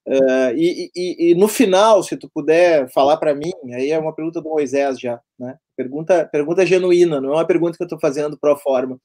[0.06, 4.14] Uh, e, e, e, no final, se tu puder falar para mim, aí é uma
[4.14, 5.58] pergunta do Moisés já, né?
[5.78, 8.99] Pergunta, pergunta genuína, não é uma pergunta que eu estou fazendo pro forma.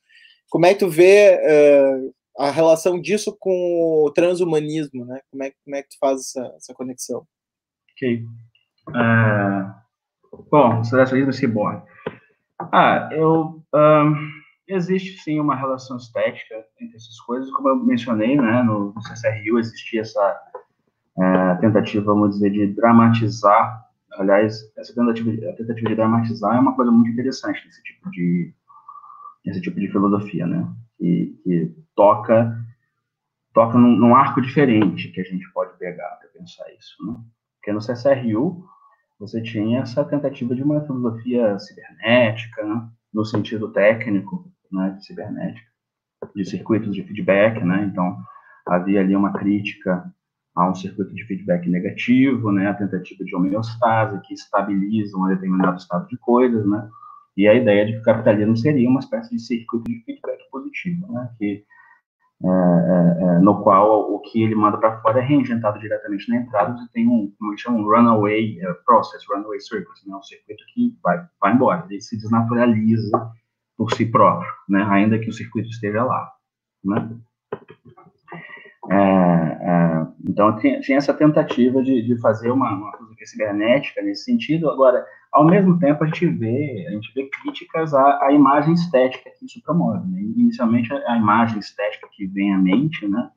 [0.49, 5.21] Como é que tu vê uh, a relação disso com o transhumanismo, né?
[5.31, 7.27] Como é, como é que tu faz essa, essa conexão?
[7.93, 8.25] Ok.
[8.89, 11.83] Uh, bom, selecionismo ciborgue.
[12.59, 13.63] Ah, eu...
[14.69, 20.01] existe sim uma relação estética entre essas coisas, como eu mencionei, né, no, CCRU existia
[20.01, 20.43] essa
[21.19, 26.75] é, tentativa, vamos dizer, de dramatizar, aliás, essa tentativa, a tentativa de dramatizar é uma
[26.75, 28.53] coisa muito interessante nesse tipo de,
[29.45, 32.59] nesse tipo de filosofia, né, que, que toca,
[33.55, 37.17] toca num, num, arco diferente que a gente pode pegar para pensar isso, né,
[37.57, 38.65] porque no CCRU
[39.19, 45.67] você tinha essa tentativa de uma filosofia cibernética, né, no sentido técnico, né, de cibernética,
[46.35, 48.19] de circuitos de feedback, né, então
[48.67, 50.13] havia ali uma crítica
[50.55, 55.77] a um circuito de feedback negativo, né, a tentativa de homeostase que estabiliza um determinado
[55.77, 56.89] estado de coisas, né,
[57.37, 61.13] e a ideia de que o capitalismo seria uma espécie de circuito de feedback positivo,
[61.13, 61.65] né, que
[62.43, 66.37] é, é, é no qual o que ele manda para fora é reinjentado diretamente na
[66.37, 70.23] entrada e tem um, como eles chamam, um runaway uh, process, runaway circuit, né, um
[70.23, 73.31] circuito que vai, vai embora, ele se desnaturaliza
[73.77, 76.33] por si próprio, né, ainda que o circuito esteja lá,
[76.85, 77.11] né.
[78.91, 84.25] É, é, então, tinha, tinha, essa tentativa de, de fazer uma, uma física cibernética nesse
[84.25, 84.71] sentido.
[84.71, 89.31] Agora, ao mesmo tempo, a gente vê, a gente vê críticas à, à imagem estética
[89.39, 90.09] que isso promove.
[90.09, 90.21] Né?
[90.37, 93.31] Inicialmente, a, imagem estética que vem à mente, né?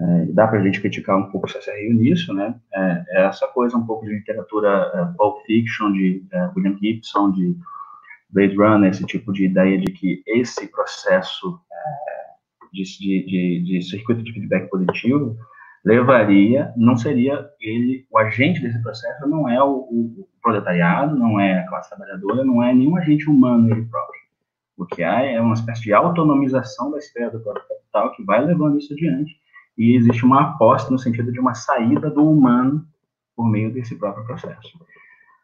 [0.00, 2.54] É, dá para a gente criticar um pouco o CCRU nisso, né?
[2.72, 6.24] É, é, essa coisa um pouco de literatura é, Pulp Fiction, de
[6.56, 7.56] William Gibson, de
[8.30, 14.22] Blade Runner, esse tipo de ideia de que esse processo é, de, de, de, circuito
[14.22, 15.36] de feedback positivo
[15.84, 21.60] levaria, não seria ele, o agente desse processo não é o, o, proletariado, não é
[21.60, 24.20] a classe trabalhadora, não é nenhum agente humano ele próprio.
[24.76, 28.44] O que há é uma espécie de autonomização da esfera do próprio capital que vai
[28.44, 29.36] levando isso adiante,
[29.76, 32.86] e existe uma aposta no sentido de uma saída do humano
[33.34, 34.78] por meio desse próprio processo.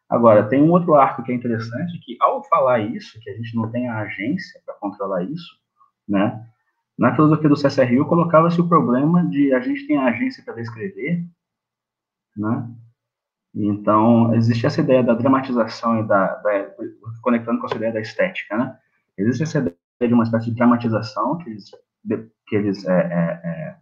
[0.09, 3.55] Agora, tem um outro arco que é interessante, que ao falar isso, que a gente
[3.57, 5.59] não tem a agência para controlar isso,
[6.09, 6.47] né?
[6.97, 11.25] Na filosofia do CSRU colocava-se o problema de a gente tem a agência para descrever,
[12.37, 12.69] né?
[13.55, 16.75] Então, existe essa ideia da dramatização e da, da,
[17.23, 18.77] conectando com essa ideia da estética, né?
[19.17, 21.71] Existe essa ideia de uma espécie de dramatização que eles,
[22.47, 23.79] que eles é, é, é,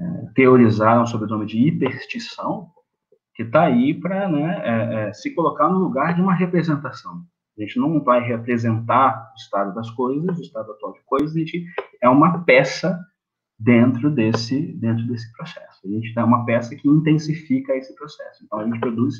[0.00, 2.70] é teorizaram sobre o nome de hiperstição,
[3.36, 7.22] que está aí para né, é, é, se colocar no lugar de uma representação.
[7.56, 11.38] A gente não vai representar o estado das coisas, o estado atual de coisas, a
[11.38, 11.66] gente
[12.02, 12.98] é uma peça
[13.58, 15.80] dentro desse, dentro desse processo.
[15.84, 18.44] A gente é uma peça que intensifica esse processo.
[18.44, 19.14] Então, a gente produz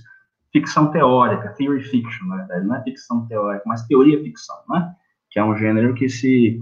[0.50, 4.94] ficção teórica, theory fiction, na verdade, não é ficção teórica, mas teoria ficção, né?
[5.30, 6.58] que é um gênero que se,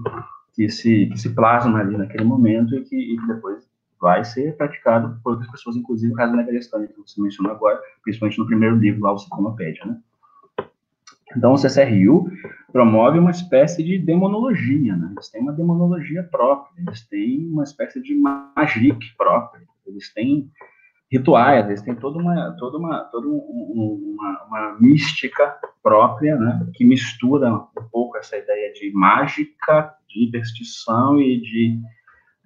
[0.54, 3.64] que se, que se plasma ali naquele momento e que, e que depois
[4.04, 7.80] vai ser praticado por outras pessoas, inclusive o caso da Negrestânia, que você mencionou agora,
[8.02, 9.96] principalmente no primeiro livro, lá, o Ciclonopédia, né?
[11.34, 12.30] Então, o CCRU
[12.70, 15.08] promove uma espécie de demonologia, né?
[15.12, 20.50] Eles têm uma demonologia própria, eles têm uma espécie de magic própria, eles têm
[21.10, 26.68] rituais, eles têm toda uma, toda uma, toda uma, uma mística própria, né?
[26.74, 31.80] Que mistura um pouco essa ideia de mágica, de superstição e de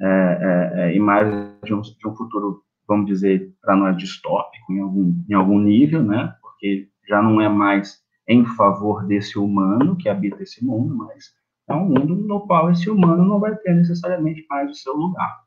[0.00, 4.80] é, é, é, imagem de um, de um futuro, vamos dizer, para nós distópico em
[4.80, 6.34] algum, em algum nível, né?
[6.40, 11.32] Porque já não é mais em favor desse humano que habita esse mundo, mas
[11.68, 15.40] é um mundo no qual esse humano não vai ter necessariamente mais o seu lugar,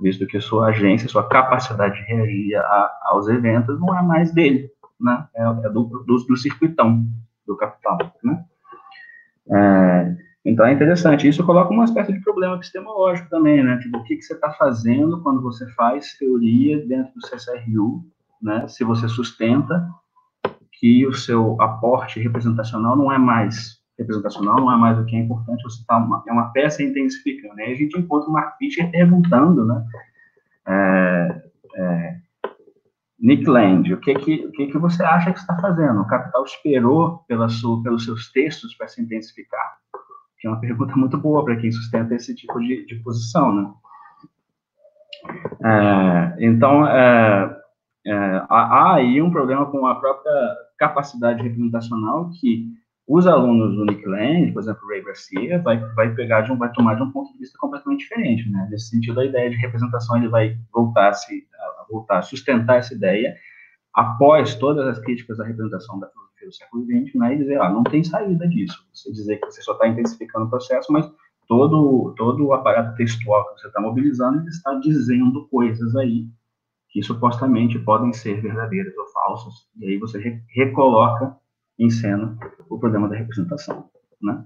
[0.00, 4.70] visto que sua agência, sua capacidade de reagir a, aos eventos não é mais dele,
[5.00, 5.26] né?
[5.34, 7.06] É, é do, do, do, circuitão
[7.46, 8.44] do capital, né?
[9.50, 11.28] É, então é interessante.
[11.28, 13.78] Isso coloca uma espécie de problema epistemológico também, né?
[13.78, 18.04] Tipo, o que, que você está fazendo quando você faz teoria dentro do CCRU,
[18.42, 18.66] né?
[18.66, 19.88] Se você sustenta
[20.72, 25.20] que o seu aporte representacional não é mais representacional, não é mais o que é
[25.20, 27.60] importante, você tá uma, é uma peça intensificando.
[27.60, 29.84] Aí a gente encontra o Mark Fisher perguntando, né?
[30.66, 31.42] É,
[31.76, 32.16] é,
[33.20, 36.00] Nick Land, o que que, o que que você acha que está fazendo?
[36.00, 39.78] O Capital esperou pela sua, pelos seus textos para se intensificar?
[40.42, 43.72] Que é uma pergunta muito boa para quem sustenta esse tipo de, de posição, né?
[45.64, 47.56] É, então, é,
[48.04, 50.32] é, há aí um problema com a própria
[50.76, 52.66] capacidade representacional que
[53.06, 56.72] os alunos do Nick Land, por exemplo, Ray Garcia, vai, vai pegar de um, vai
[56.72, 58.66] tomar de um ponto de vista completamente diferente, né?
[58.68, 62.78] Nesse sentido, a ideia de representação ele vai voltar a, se, a voltar a sustentar
[62.78, 63.36] essa ideia
[63.94, 67.34] após todas as críticas à representação da filosofia do século XX, né?
[67.34, 68.86] E dizer, ah, não tem saída disso.
[68.92, 71.10] Você dizer que você só está intensificando o processo, mas
[71.48, 76.26] todo todo o aparato textual que você está mobilizando está dizendo coisas aí
[76.88, 81.34] que supostamente podem ser verdadeiras ou falsas, e aí você re recoloca
[81.78, 82.38] em cena
[82.68, 83.88] o problema da representação,
[84.20, 84.44] né?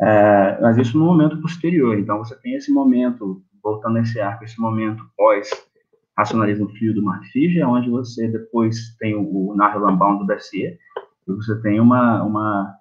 [0.00, 4.44] É, mas isso no momento posterior, então você tem esse momento, voltando a esse arco,
[4.44, 5.50] esse momento pós
[6.16, 7.02] racionalismo frio do
[7.32, 10.78] Fisher, onde você depois tem o, o Narro Lambaum do Bercier,
[11.26, 12.76] e você tem uma, uma,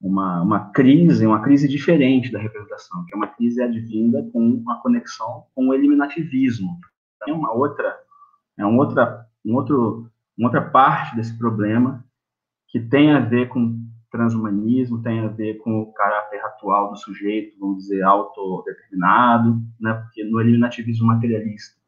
[0.00, 4.80] uma, uma crise, uma crise diferente da representação, que é uma crise advinda com uma
[4.80, 6.78] conexão com o eliminativismo.
[7.24, 7.94] Tem uma outra
[8.60, 12.04] é um outra, um outro, uma outra parte desse problema
[12.68, 13.80] que tem a ver com
[14.10, 19.94] transhumanismo, tem a ver com o caráter atual do sujeito, vamos dizer, autodeterminado, né?
[19.94, 21.80] porque no eliminativismo materialista,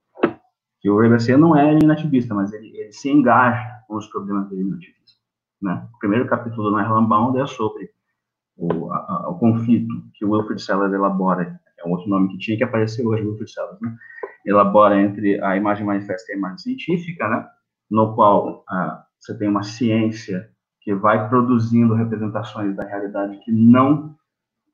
[0.81, 4.55] que o Reverser não é eliminativista, mas ele, ele se engaja com os problemas do
[4.55, 5.01] eliminativismo.
[5.63, 5.89] Né?
[5.95, 7.91] O primeiro capítulo do Bound é sobre
[8.57, 12.57] o, a, o conflito que o Wilfred Sellers elabora, é um outro nome que tinha
[12.57, 13.97] que aparecer hoje, Wilfred Sellers, né?
[14.45, 17.47] elabora entre a imagem manifesta e a imagem científica, né,
[17.91, 18.65] no qual
[19.19, 20.51] você tem uma ciência
[20.81, 24.17] que vai produzindo representações da realidade que não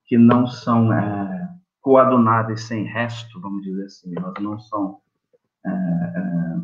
[0.07, 1.51] que não são é,
[1.83, 5.01] coadunáveis sem resto, vamos dizer assim, elas não são
[5.67, 6.57] é, é,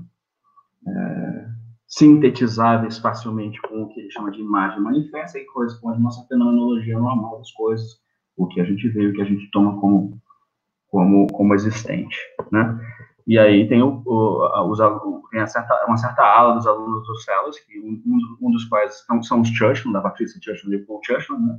[0.89, 1.49] é,
[1.97, 6.99] sintetizáveis facilmente com o que ele chama de imagem manifesta e corresponde à nossa fenomenologia
[6.99, 8.01] normal das coisas,
[8.37, 10.21] o que a gente vê, o que a gente toma como
[10.89, 12.17] como, como existente,
[12.53, 12.79] né?
[13.27, 14.79] E aí tem, o, o, os,
[15.31, 18.01] tem certa, uma certa ala dos alunos do Celos, que um,
[18.41, 21.59] um, dos quais são, são os Churchill, da Patrícia Churchill e Paul Churchill, né?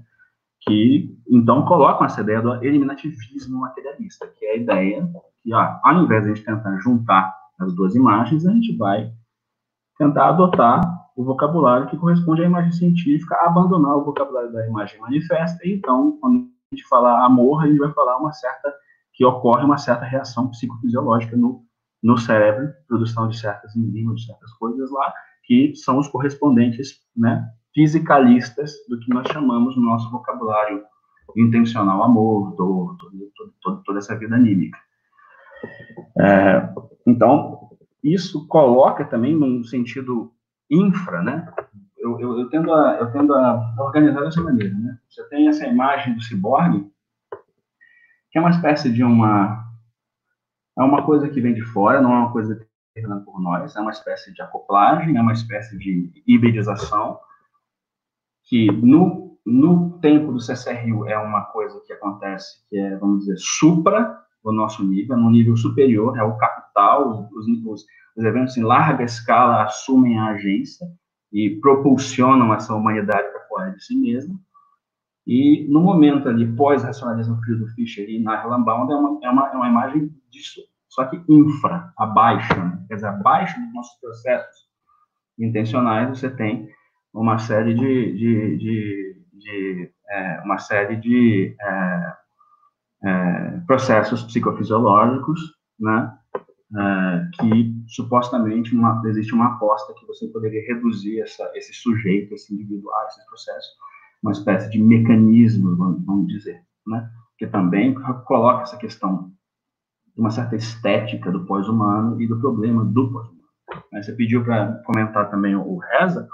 [0.61, 5.09] que então colocam essa ideia do eliminativismo materialista, que é a ideia
[5.43, 9.11] que, ó, ao invés de a gente tentar juntar as duas imagens, a gente vai
[9.97, 10.81] tentar adotar
[11.15, 16.17] o vocabulário que corresponde à imagem científica, abandonar o vocabulário da imagem manifesta, e então,
[16.19, 18.73] quando a gente falar amor, a gente vai falar uma certa
[19.13, 21.63] que ocorre uma certa reação psicofisiológica no,
[22.03, 25.13] no cérebro, produção de certas enzimas, de certas coisas lá,
[25.45, 30.83] que são os correspondentes, né, fisicalistas do que nós chamamos no nosso vocabulário
[31.37, 32.97] intencional amor, dor,
[33.85, 34.77] toda essa vida anímica.
[36.19, 36.69] É,
[37.07, 37.64] então,
[38.13, 40.31] isso coloca também num sentido
[40.69, 41.51] infra, né?
[41.97, 44.99] Eu, eu, eu, tendo a, eu tendo a organizar dessa maneira, né?
[45.09, 46.87] Você tem essa imagem do ciborgue,
[48.29, 49.63] que é uma espécie de uma
[50.77, 52.59] é uma coisa que vem de fora, não é uma coisa
[52.93, 57.17] determinada por nós, é uma espécie de acoplagem, é uma espécie de hibridização
[58.43, 63.37] que no, no tempo do CCRU é uma coisa que acontece que é, vamos dizer,
[63.37, 67.85] supra o nosso nível, no nível superior, é o capital, os, os,
[68.17, 70.87] os eventos em larga escala assumem a agência
[71.31, 74.39] e propulsionam essa humanidade para fora de si mesma.
[75.27, 79.49] E no momento ali, pós-racionalismo frio do Fischer e na Lambaum, é uma, é, uma,
[79.49, 82.85] é uma imagem disso, só que infra, abaixo, né?
[82.87, 84.65] quer dizer, abaixo dos nossos processos
[85.39, 86.69] intencionais, você tem
[87.13, 92.13] uma série de, de, de, de é, uma série de é,
[93.03, 95.39] é, processos psicofisiológicos,
[95.79, 96.13] né,
[96.77, 102.53] é, que supostamente uma, existe uma aposta que você poderia reduzir essa, esse sujeito, esse
[102.53, 103.71] indivíduo a esses processos,
[104.23, 107.93] uma espécie de mecanismo, vamos dizer, né, que também
[108.25, 109.31] coloca essa questão
[110.15, 113.35] de uma certa estética do pós-humano e do problema do pós-humano.
[113.93, 116.27] Você pediu para comentar também o Reza,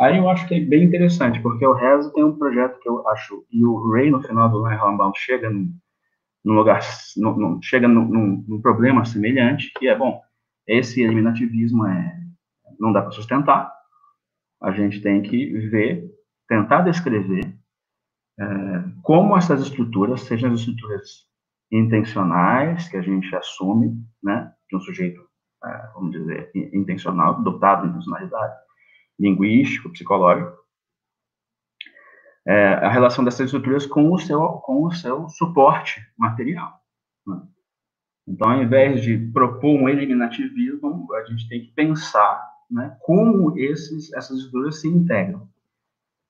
[0.00, 3.06] Aí eu acho que é bem interessante, porque o Reza tem um projeto que eu
[3.08, 5.72] acho, e o Ray, no final do Rambam, chega num,
[6.44, 6.80] num lugar,
[7.62, 10.20] chega num, num, problema semelhante, que é, bom,
[10.66, 12.20] esse eliminativismo é,
[12.78, 13.72] não dá para sustentar,
[14.60, 16.04] a gente tem que ver,
[16.48, 17.54] tentar descrever
[18.38, 18.44] é,
[19.02, 21.26] como essas estruturas, sejam as estruturas
[21.70, 25.20] intencionais, que a gente assume, né, de um sujeito,
[25.64, 28.54] é, vamos dizer, intencional, dotado de intencionalidade,
[29.18, 30.61] linguístico, psicológico,
[32.46, 36.72] é, a relação dessas estruturas com o seu, com o seu suporte material.
[37.26, 37.40] Né?
[38.26, 44.12] Então, ao invés de propor um eliminativismo, a gente tem que pensar né, como esses,
[44.12, 45.48] essas estruturas se integram.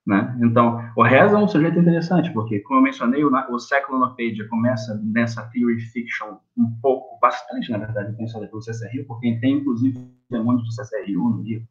[0.05, 0.37] Né?
[0.43, 5.01] Então, o Reza é um sujeito interessante, porque, como eu mencionei, o, o Page começa
[5.05, 9.97] nessa theory fiction um pouco, bastante, na verdade, pensada pelo CCRU, porque tem, inclusive,
[10.29, 11.69] demônios do CCRU no livro,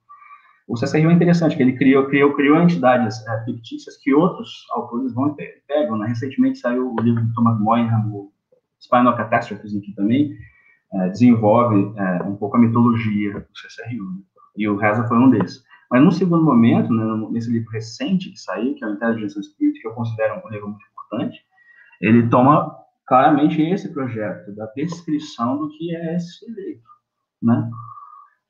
[0.71, 5.13] o CCRU é interessante, que ele criou, criou, criou entidades é, fictícias que outros autores
[5.13, 5.97] vão e pegam.
[5.97, 6.07] Né?
[6.07, 8.31] Recentemente saiu o livro de Thomas Moynihan, o
[8.79, 10.33] Spinal Catastrophes, que também
[10.93, 14.11] é, desenvolve é, um pouco a mitologia do CCRU.
[14.11, 14.21] Né?
[14.55, 15.61] E o Reza foi um desses.
[15.91, 19.43] Mas, num segundo momento, né, nesse livro recente que saiu, que é o Intelligence and
[19.43, 21.37] Spirit, que eu considero um livro muito importante,
[21.99, 22.73] ele toma
[23.05, 26.87] claramente esse projeto da descrição do que é esse eleito,
[27.43, 27.69] né?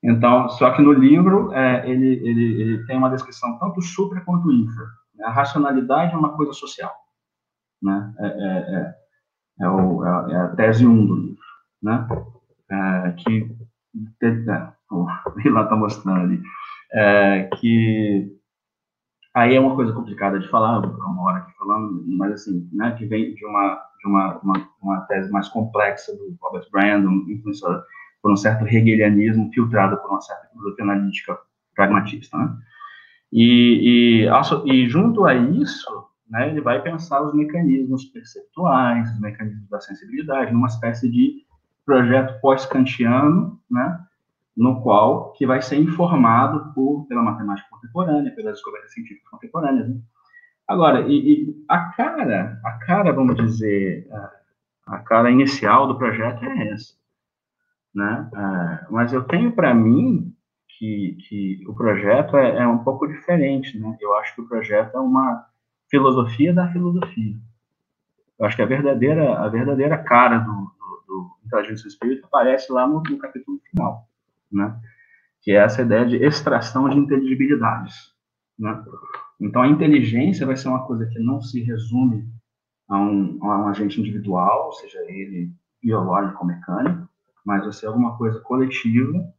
[0.04, 4.52] Então, só que no livro é, ele, ele, ele, tem uma descrição tanto supra quanto
[4.52, 4.84] infra.
[5.16, 5.26] Né?
[5.26, 6.92] A racionalidade é uma coisa social.
[7.82, 8.14] Né?
[8.20, 8.96] É, é, é,
[9.62, 11.44] é o, é, é a tese 1 um do livro.
[11.84, 12.08] Né?
[13.18, 13.56] Que
[14.90, 15.06] o
[15.38, 16.42] Vila está mostrando ali.
[17.60, 18.36] que
[19.36, 23.06] aí é uma coisa complicada de falar, uma hora aqui falando, mas assim, né, que
[23.06, 27.84] vem de uma, de uma, uma, uma tese mais complexa do Robert Brandon, influenciador
[28.22, 31.38] por um certo hegelianismo filtrado por uma certa filosofia analítica
[31.76, 32.58] pragmatista, né?
[33.32, 39.70] E, e, e, junto a isso, né, ele vai pensar os mecanismos perceptuais, os mecanismos
[39.70, 41.46] da sensibilidade, numa espécie de
[41.86, 44.00] projeto pós-kantiano, né,
[44.56, 49.88] no qual que vai ser informado por, pela matemática contemporânea, pelas descobertas científicas contemporâneas.
[49.88, 49.96] Né?
[50.68, 56.44] Agora, e, e, a cara, a cara, vamos dizer, a, a cara inicial do projeto
[56.44, 57.01] é essa
[57.94, 58.30] né?
[58.34, 60.34] É, mas eu tenho para mim
[60.78, 63.98] que, que o projeto é, é, um pouco diferente, né?
[64.00, 65.46] Eu acho que o projeto é uma
[65.90, 67.36] filosofia da filosofia.
[68.40, 72.72] Eu acho que a verdadeira, a verdadeira cara do, do, do Inteligência do Espírito aparece
[72.72, 74.08] lá no, no capítulo final,
[74.52, 74.80] né?
[75.42, 78.14] Que é essa ideia de extração de inteligibilidades,
[78.58, 78.84] né?
[79.40, 82.28] Então, a inteligência vai ser uma coisa que não se resume
[82.88, 85.52] a um, a um agente individual, seja ele
[85.82, 87.10] biológico ou mecânico,
[87.46, 89.34] mas vai ser alguma coisa coletiva,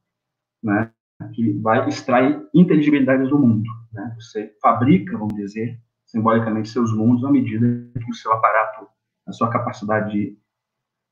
[0.62, 0.90] né,
[1.34, 3.68] que vai extrair inteligibilidades do mundo.
[3.92, 4.16] Né?
[4.18, 7.66] Você fabrica, vamos dizer, simbolicamente seus mundos à medida
[7.98, 8.86] que o seu aparato,
[9.26, 10.38] a sua capacidade de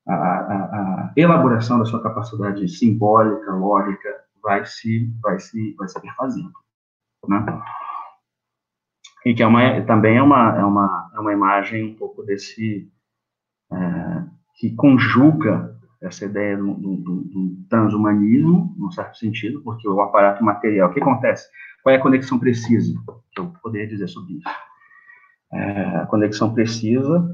[0.06, 6.00] a, a, a, elaboração da sua capacidade simbólica, lógica, vai se vai se vai se
[6.00, 6.52] perfazendo,
[7.28, 7.44] né?
[9.24, 12.90] E que é uma, também é uma é uma é uma imagem um pouco desse
[13.70, 13.76] é,
[14.56, 20.90] que conjuga essa ideia do, do, do, transhumanismo, num certo sentido, porque o aparato material,
[20.90, 21.48] o que acontece?
[21.82, 22.94] Qual é a conexão precisa?
[23.36, 24.48] Eu poderia dizer sobre isso.
[25.52, 27.28] É, a conexão precisa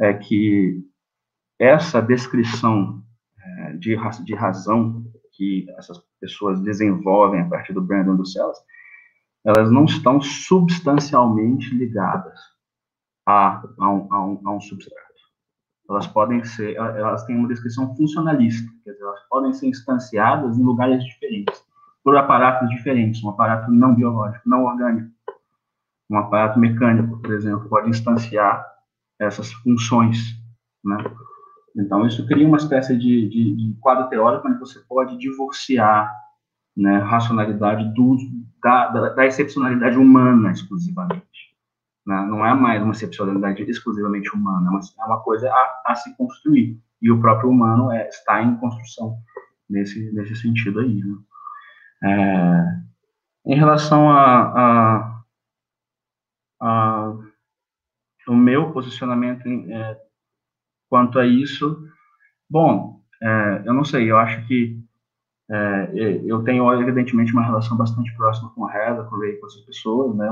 [0.00, 0.82] é que
[1.58, 3.02] essa descrição
[3.38, 8.58] é, de, de razão que essas pessoas desenvolvem a partir do Brandon do Cells,
[9.44, 12.38] elas não estão substancialmente ligadas
[13.26, 15.05] a, a, um, a, um, a um substrato
[15.88, 20.62] elas podem ser, elas têm uma descrição funcionalista, quer dizer, elas podem ser instanciadas em
[20.62, 21.62] lugares diferentes,
[22.02, 25.10] por aparatos diferentes, um aparato não biológico, não orgânico,
[26.10, 28.64] um aparato mecânico, por exemplo, pode instanciar
[29.18, 30.18] essas funções,
[30.84, 30.96] né?
[31.76, 36.10] Então, isso cria uma espécie de, de, de quadro teórico onde você pode divorciar
[36.76, 38.16] né, racionalidade do,
[38.62, 41.45] da, da, da excepcionalidade humana exclusivamente.
[42.06, 42.26] Né?
[42.28, 46.80] Não é mais uma excepcionalidade exclusivamente humana, mas é uma coisa a, a se construir.
[47.02, 49.18] E o próprio humano é, está em construção
[49.68, 51.02] nesse, nesse sentido aí.
[51.02, 51.16] Né?
[52.04, 55.22] É, em relação a,
[56.60, 57.24] a, uh,
[58.28, 60.00] o meu posicionamento em, é,
[60.88, 61.80] quanto a isso,
[62.48, 64.80] bom, é, eu não sei, eu acho que
[65.48, 65.92] é,
[66.24, 69.60] eu tenho, evidentemente, uma relação bastante próxima com a Reda, com o Ray, com essas
[69.60, 70.28] pessoas, né?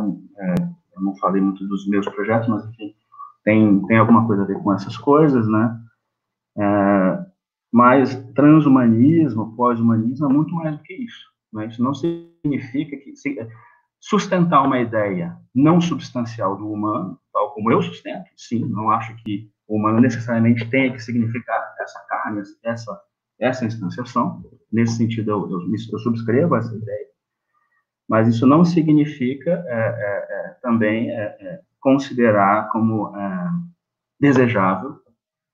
[1.04, 2.94] Não falei muito dos meus projetos, mas, enfim,
[3.44, 5.80] tem, tem alguma coisa a ver com essas coisas, né?
[6.58, 7.26] É,
[7.72, 11.26] mas transhumanismo, pós-humanismo é muito mais do que isso.
[11.52, 11.66] Né?
[11.66, 13.36] Isso não significa que se,
[14.00, 19.50] sustentar uma ideia não substancial do humano, tal como eu sustento, sim, não acho que
[19.66, 23.00] o humano necessariamente tenha que significar essa carne, essa
[23.38, 24.42] essa instanciação.
[24.72, 25.60] Nesse sentido, eu, eu,
[25.92, 27.06] eu subscrevo essa ideia.
[28.08, 33.12] Mas isso não significa é, é, é, também é, é, considerar como
[34.20, 34.98] desejável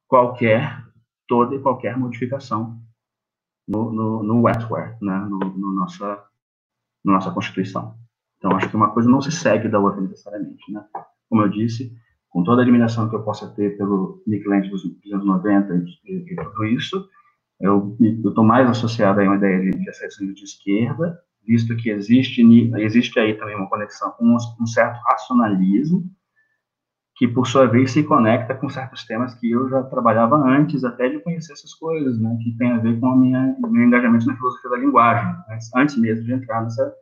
[0.06, 0.84] qualquer,
[1.28, 2.80] toda e qualquer modificação
[3.66, 6.24] no, no, no wetware, né, no, no nossa,
[7.04, 7.96] no nossa Constituição.
[8.38, 10.72] Então, acho que uma coisa não se segue da outra necessariamente.
[10.72, 10.84] Né?
[11.28, 11.94] Como eu disse,
[12.28, 15.74] com toda a admiração que eu possa ter pelo Nick Land dos anos 90
[16.04, 17.08] e, e tudo isso,
[17.60, 22.42] eu estou mais associado a uma ideia de, de de esquerda, visto que existe,
[22.76, 26.04] existe aí também uma conexão com um, certo racionalismo,
[27.16, 31.08] que por sua vez se conecta com certos temas que eu já trabalhava antes até
[31.08, 34.70] de conhecer essas coisas, né, que tem a ver com minha meu engajamento na filosofia
[34.70, 36.94] da linguagem, né, antes mesmo de entrar nessa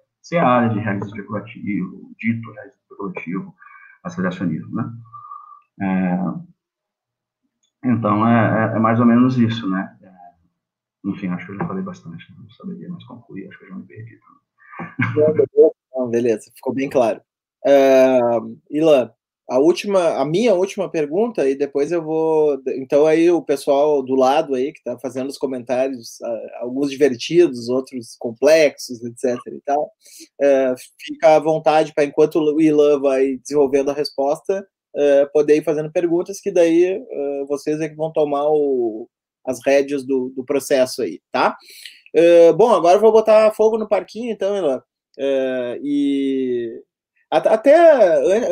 [0.43, 3.55] área de realismo especulativo, dito realismo especulativo,
[4.02, 4.93] aceleracionismo, né.
[5.81, 6.19] É,
[7.85, 9.97] então é, é, é, mais ou menos isso, né.
[11.04, 13.74] Enfim, acho que eu já falei bastante, não saberia mais concluir, acho que eu já
[13.76, 14.18] me perdi.
[15.94, 17.20] Não, beleza, ficou bem claro.
[17.66, 19.12] Uh, Ilan,
[19.48, 22.60] a última, a minha última pergunta, e depois eu vou.
[22.76, 26.18] Então, aí o pessoal do lado aí que está fazendo os comentários,
[26.60, 29.38] alguns divertidos, outros complexos, etc.
[29.46, 35.32] e tal, uh, fica à vontade para, enquanto o Ilan vai desenvolvendo a resposta, uh,
[35.32, 37.00] poder ir fazendo perguntas, que daí
[37.48, 39.08] vocês é que vão tomar o,
[39.48, 41.56] as rédeas do, do processo aí, tá?
[42.14, 44.82] Uh, bom, agora eu vou botar fogo no parquinho, então, Elan.
[45.18, 46.82] Uh, e
[47.30, 47.74] até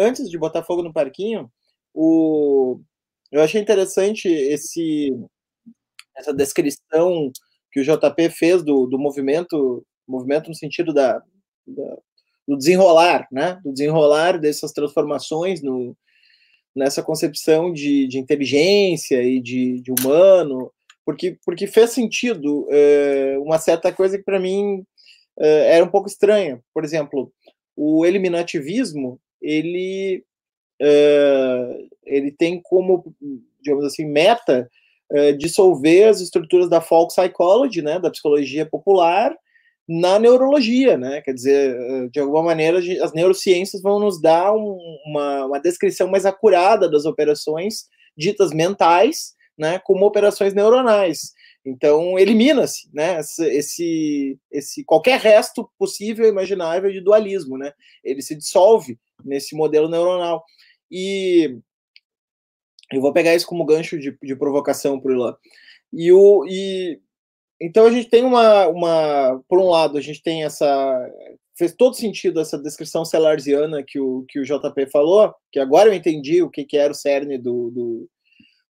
[0.02, 1.50] antes de botar fogo no parquinho,
[1.94, 2.80] o,
[3.30, 5.14] eu achei interessante esse,
[6.16, 7.30] essa descrição
[7.70, 11.22] que o JP fez do, do movimento, movimento no sentido da,
[11.66, 11.98] da,
[12.48, 13.60] do desenrolar, né?
[13.62, 15.96] Do desenrolar dessas transformações no,
[16.74, 20.70] nessa concepção de, de inteligência e de, de humano,
[21.06, 24.84] porque, porque fez sentido é, uma certa coisa que para mim
[25.38, 26.60] é, era um pouco estranha.
[26.74, 27.32] Por exemplo,
[27.76, 30.24] o eliminativismo, ele,
[30.82, 33.14] é, ele tem como,
[33.62, 34.68] digamos assim, meta
[35.38, 39.32] dissolver as estruturas da folk psychology, né, da psicologia popular,
[39.88, 41.20] na neurologia, né?
[41.20, 44.76] Quer dizer, de alguma maneira, as neurociências vão nos dar um,
[45.06, 47.84] uma, uma descrição mais acurada das operações
[48.16, 51.32] ditas mentais, né, como operações neuronais.
[51.64, 57.72] Então elimina-se, né, esse, esse qualquer resto possível imaginável de dualismo, né?
[58.04, 60.44] Ele se dissolve nesse modelo neuronal.
[60.90, 61.58] E
[62.92, 65.36] eu vou pegar isso como gancho de, de provocação para o Ilan.
[65.92, 66.10] E
[66.48, 67.00] e
[67.60, 70.66] então a gente tem uma, uma por um lado a gente tem essa
[71.56, 75.94] fez todo sentido essa descrição celarziana que o que o JP falou, que agora eu
[75.94, 78.10] entendi o que, que era o cerne do, do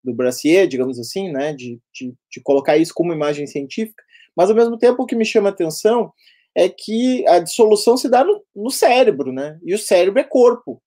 [0.05, 4.05] do Brassier, digamos assim, né, de, de, de, colocar isso como imagem científica,
[4.37, 6.13] mas ao mesmo tempo o que me chama a atenção
[6.55, 10.83] é que a dissolução se dá no, no cérebro, né, e o cérebro é corpo.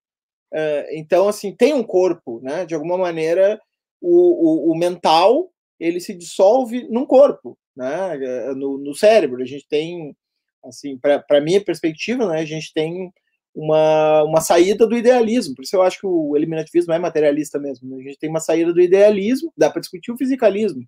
[0.53, 3.59] Uh, então, assim, tem um corpo, né, de alguma maneira
[3.99, 8.17] o, o, o mental ele se dissolve num corpo, né,
[8.55, 9.41] no, no cérebro.
[9.41, 10.15] A gente tem,
[10.63, 13.11] assim, para minha perspectiva, né, a gente tem
[13.57, 15.55] uma, uma saída do idealismo.
[15.55, 17.89] Por isso eu acho que o eliminativismo é materialista mesmo.
[17.89, 17.97] Né?
[17.97, 20.83] A gente tem uma saída do idealismo, dá para discutir o fisicalismo,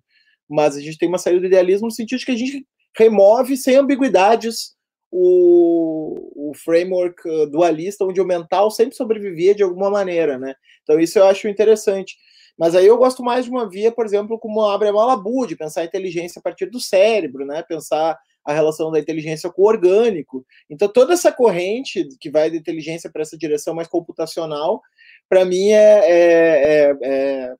[0.48, 2.64] mas a gente tem uma saída do idealismo no sentido de que a gente
[2.96, 4.76] remove sem ambiguidades
[5.10, 10.54] o, o framework uh, dualista, onde o mental sempre sobrevivia de alguma maneira, né?
[10.84, 12.16] Então isso eu acho interessante.
[12.56, 15.56] Mas aí eu gosto mais de uma via, por exemplo, como abre a Malabu, de
[15.56, 17.64] pensar a inteligência a partir do cérebro, né?
[17.64, 20.44] Pensar a relação da inteligência com o orgânico.
[20.68, 24.80] Então, toda essa corrente que vai da inteligência para essa direção mais computacional,
[25.28, 27.54] para mim, é, é, é,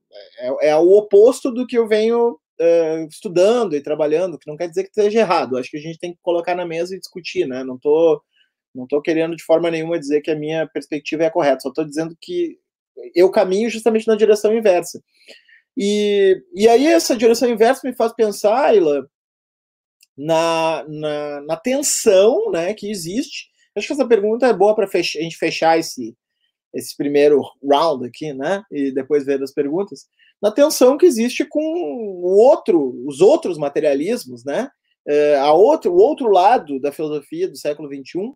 [0.62, 2.38] é, o oposto do que eu venho
[3.08, 5.56] estudando e trabalhando, que não quer dizer que esteja errado.
[5.56, 7.64] Acho que a gente tem que colocar na mesa e discutir, né?
[7.64, 8.20] Não estou
[8.74, 11.70] não tô querendo de forma nenhuma dizer que a minha perspectiva é a correta, só
[11.70, 12.56] estou dizendo que
[13.14, 15.02] eu caminho justamente na direção inversa.
[15.76, 19.08] E, e aí essa direção inversa me faz pensar, Ayla,
[20.20, 23.48] na, na, na tensão né, que existe.
[23.76, 26.14] Acho que essa pergunta é boa para a gente fechar esse,
[26.74, 28.62] esse primeiro round aqui, né?
[28.70, 30.06] E depois ver as perguntas,
[30.42, 34.68] na tensão que existe com o outro, os outros materialismos, né?
[35.08, 38.32] É, a outro, o outro lado da filosofia do século XXI,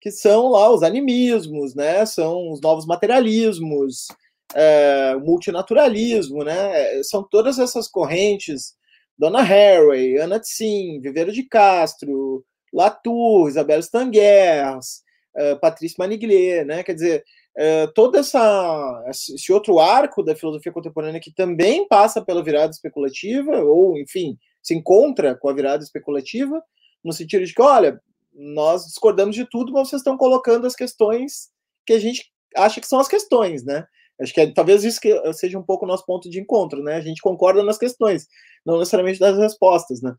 [0.00, 2.04] que são lá os animismos, né?
[2.04, 4.08] São os novos materialismos,
[4.54, 7.02] é, o multinaturalismo, né?
[7.04, 8.74] São todas essas correntes,
[9.18, 15.02] Donna Haraway, Ana Tsin, Viveiro de Castro, Latour, Isabel Stangers,
[15.36, 16.82] uh, Patrícia Maniglier, né?
[16.82, 17.24] Quer dizer,
[17.58, 23.60] uh, todo essa, esse outro arco da filosofia contemporânea que também passa pela virada especulativa,
[23.62, 26.62] ou, enfim, se encontra com a virada especulativa,
[27.04, 28.00] no sentido de que, olha,
[28.32, 31.50] nós discordamos de tudo, mas vocês estão colocando as questões
[31.84, 33.84] que a gente acha que são as questões, né?
[34.22, 36.94] Acho que é, talvez isso que seja um pouco o nosso ponto de encontro, né?
[36.96, 38.26] A gente concorda nas questões,
[38.64, 40.14] não necessariamente das respostas, né?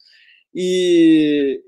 [0.53, 1.61] E,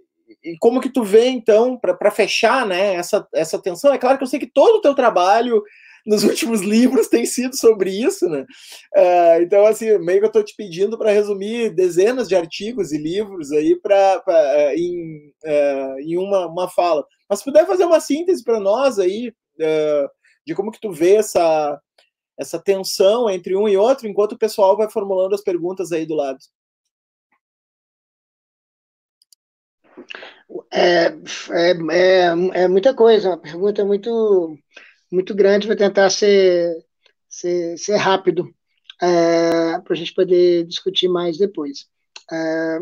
[0.44, 3.94] e como que tu vê, então, para fechar né, essa, essa tensão?
[3.94, 5.64] É claro que eu sei que todo o teu trabalho
[6.06, 8.46] nos últimos livros tem sido sobre isso, né?
[8.96, 12.98] Uh, então, assim, meio que eu estou te pedindo para resumir dezenas de artigos e
[12.98, 17.04] livros aí pra, pra uh, em, uh, em uma, uma fala.
[17.28, 19.34] Mas se puder fazer uma síntese para nós aí
[20.46, 21.80] de como que tu vê essa,
[22.38, 26.16] essa tensão entre um e outro, enquanto o pessoal vai formulando as perguntas aí do
[26.16, 26.40] lado.
[30.72, 31.08] É,
[31.52, 34.58] é, é, é muita coisa, uma pergunta muito,
[35.12, 36.86] muito grande, vou tentar ser,
[37.30, 38.54] ser, ser rápido
[39.02, 41.88] é, para a gente poder discutir mais depois.
[42.32, 42.80] É,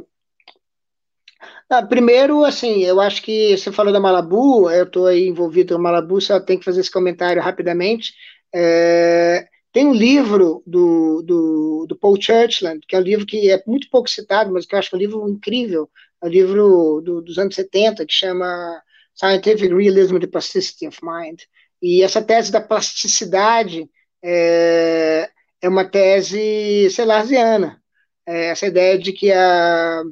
[1.69, 6.21] ah, primeiro, assim, eu acho que você falou da Malabu, eu estou envolvido com Malabu,
[6.21, 8.13] só tenho que fazer esse comentário rapidamente.
[8.53, 13.61] É, tem um livro do, do, do, Paul Churchland, que é um livro que é
[13.65, 15.89] muito pouco citado, mas que eu acho é um livro incrível,
[16.21, 18.81] é um livro do, dos anos 70, que chama
[19.15, 21.41] Scientific Realism the Plasticity of Mind.
[21.81, 23.89] E essa tese da plasticidade
[24.23, 25.29] é,
[25.61, 27.81] é uma tese celarziana.
[28.25, 30.03] É essa ideia de que a.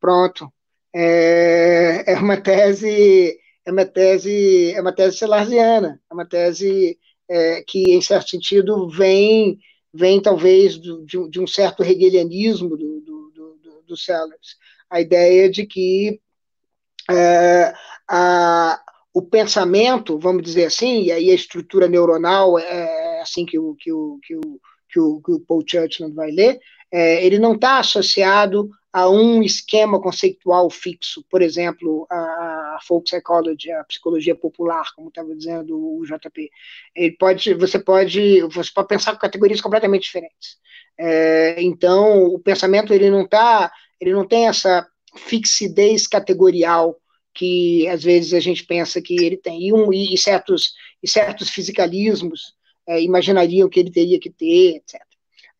[0.00, 0.52] Pronto.
[0.94, 3.38] É, é uma tese.
[3.64, 6.96] É uma tese, é uma tese celarziana, é uma tese
[7.28, 9.58] é, que, em certo sentido, vem,
[9.92, 14.56] vem talvez do, de, de, um certo hegelianismo do, do, do, do Sellers.
[14.88, 16.20] A ideia de que
[17.10, 17.74] é,
[18.08, 18.80] a,
[19.12, 23.92] o pensamento, vamos dizer assim, e aí a estrutura neuronal é assim que o, que
[23.92, 26.60] o, que o, que o, que o Paul Churchland vai ler,
[26.92, 33.70] é, ele não está associado a um esquema conceitual fixo, por exemplo, a, folk psychology,
[33.70, 36.50] a psicologia popular, como estava dizendo o JP.
[36.94, 40.56] Ele pode, você pode, você pode pensar categorias completamente diferentes.
[40.98, 43.70] É, então, o pensamento ele não tá,
[44.00, 46.96] ele não tem essa fixidez categorial
[47.34, 51.50] que às vezes a gente pensa que ele tem e, um, e certos e certos
[51.50, 52.54] fisicalismos
[52.88, 55.06] é, imaginariam que ele teria que ter, etc.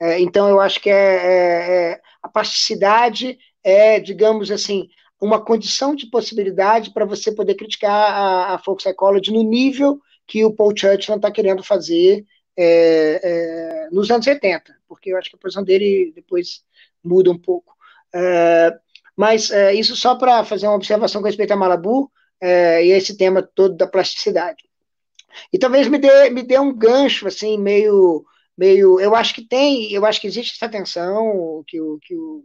[0.00, 4.88] É, então, eu acho que é, é, é, a plasticidade é, digamos assim,
[5.20, 10.44] uma condição de possibilidade para você poder criticar a, a folk psychology no nível que
[10.44, 12.26] o Paul Churchland está querendo fazer
[12.56, 16.64] é, é, nos anos 70, porque eu acho que a posição dele depois
[17.02, 17.74] muda um pouco.
[18.12, 18.76] É,
[19.16, 22.10] mas isso só para fazer uma observação com respeito a Malabu
[22.42, 24.62] e esse tema todo da plasticidade.
[25.50, 29.00] E talvez me dê, me dê um gancho, assim, meio meio.
[29.00, 32.44] Eu acho que tem, eu acho que existe essa tensão que o, que o,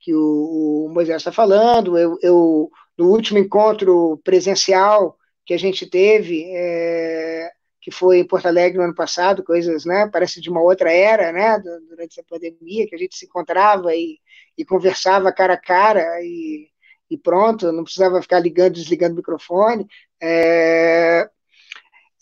[0.00, 1.98] que o, Moisés está falando.
[1.98, 8.46] Eu, eu, no último encontro presencial que a gente teve, é, que foi em Porto
[8.46, 11.58] Alegre no ano passado, coisas, né, parece de uma outra era, né,
[11.88, 14.18] durante essa pandemia, que a gente se encontrava e,
[14.56, 16.68] e conversava cara a cara e,
[17.10, 19.86] e pronto, não precisava ficar ligando, desligando o microfone.
[20.20, 21.28] É,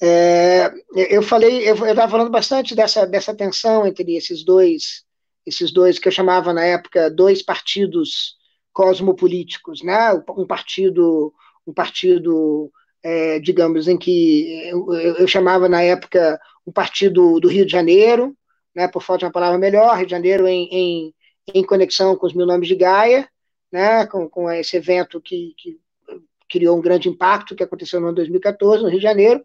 [0.00, 5.04] é, eu falei, eu estava falando bastante dessa, dessa tensão entre esses dois,
[5.46, 8.36] esses dois que eu chamava na época dois partidos
[8.72, 10.12] cosmopolíticos, né?
[10.36, 11.32] Um partido,
[11.66, 12.70] um partido,
[13.02, 18.36] é, digamos, em que eu, eu, chamava na época um partido do Rio de Janeiro,
[18.74, 18.86] né?
[18.86, 21.14] Por falta de uma palavra melhor, Rio de Janeiro em, em,
[21.54, 23.26] em conexão com os mil nomes de Gaia,
[23.72, 24.06] né?
[24.06, 25.78] Com, com esse evento que, que
[26.50, 29.42] criou um grande impacto que aconteceu no ano 2014 no Rio de Janeiro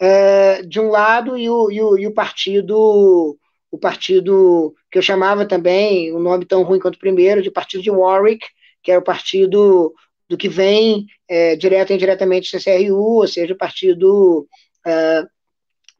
[0.00, 3.38] é, de um lado e o, e o, e o partido
[3.70, 7.82] o partido que eu chamava também, um nome tão ruim quanto o primeiro, de partido
[7.82, 8.46] de Warwick,
[8.80, 9.92] que é o partido
[10.28, 14.46] do que vem é, direto e indiretamente CCRU, ou seja, o partido
[14.86, 15.24] é,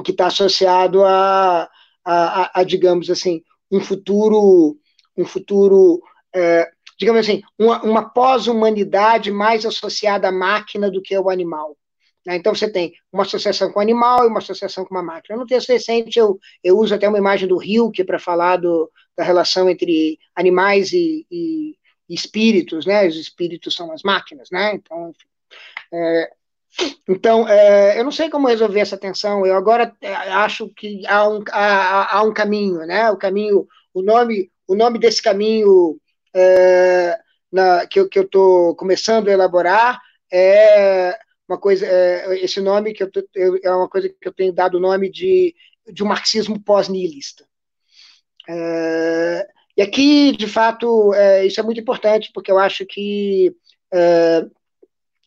[0.04, 1.68] que está associado a,
[2.04, 4.78] a, a, a, digamos assim, um futuro,
[5.16, 6.00] um futuro,
[6.32, 11.76] é, digamos assim, uma, uma pós-humanidade mais associada à máquina do que ao animal.
[12.26, 12.36] Né?
[12.36, 15.36] Então, você tem uma associação com o animal e uma associação com uma máquina.
[15.36, 19.22] No texto recente, eu, eu uso até uma imagem do Hilke para falar do, da
[19.22, 21.76] relação entre animais e, e,
[22.08, 23.06] espíritos, né?
[23.06, 24.74] Os espíritos são as máquinas, né?
[24.74, 25.28] Então, enfim.
[25.92, 26.30] É,
[27.08, 29.46] então, é, eu não sei como resolver essa tensão.
[29.46, 33.10] Eu agora é, acho que há um, há, há um caminho, né?
[33.10, 35.98] O caminho, o nome, o nome desse caminho
[36.34, 37.18] é,
[37.52, 40.00] na, que eu estou começando a elaborar
[40.32, 41.16] é
[41.48, 43.10] uma coisa, é, esse nome que eu,
[43.62, 45.54] é uma coisa que eu tenho dado o nome de,
[45.92, 47.46] de um marxismo pós-nihilista.
[48.48, 49.46] É,
[49.76, 53.54] e aqui, de fato, é, isso é muito importante, porque eu acho que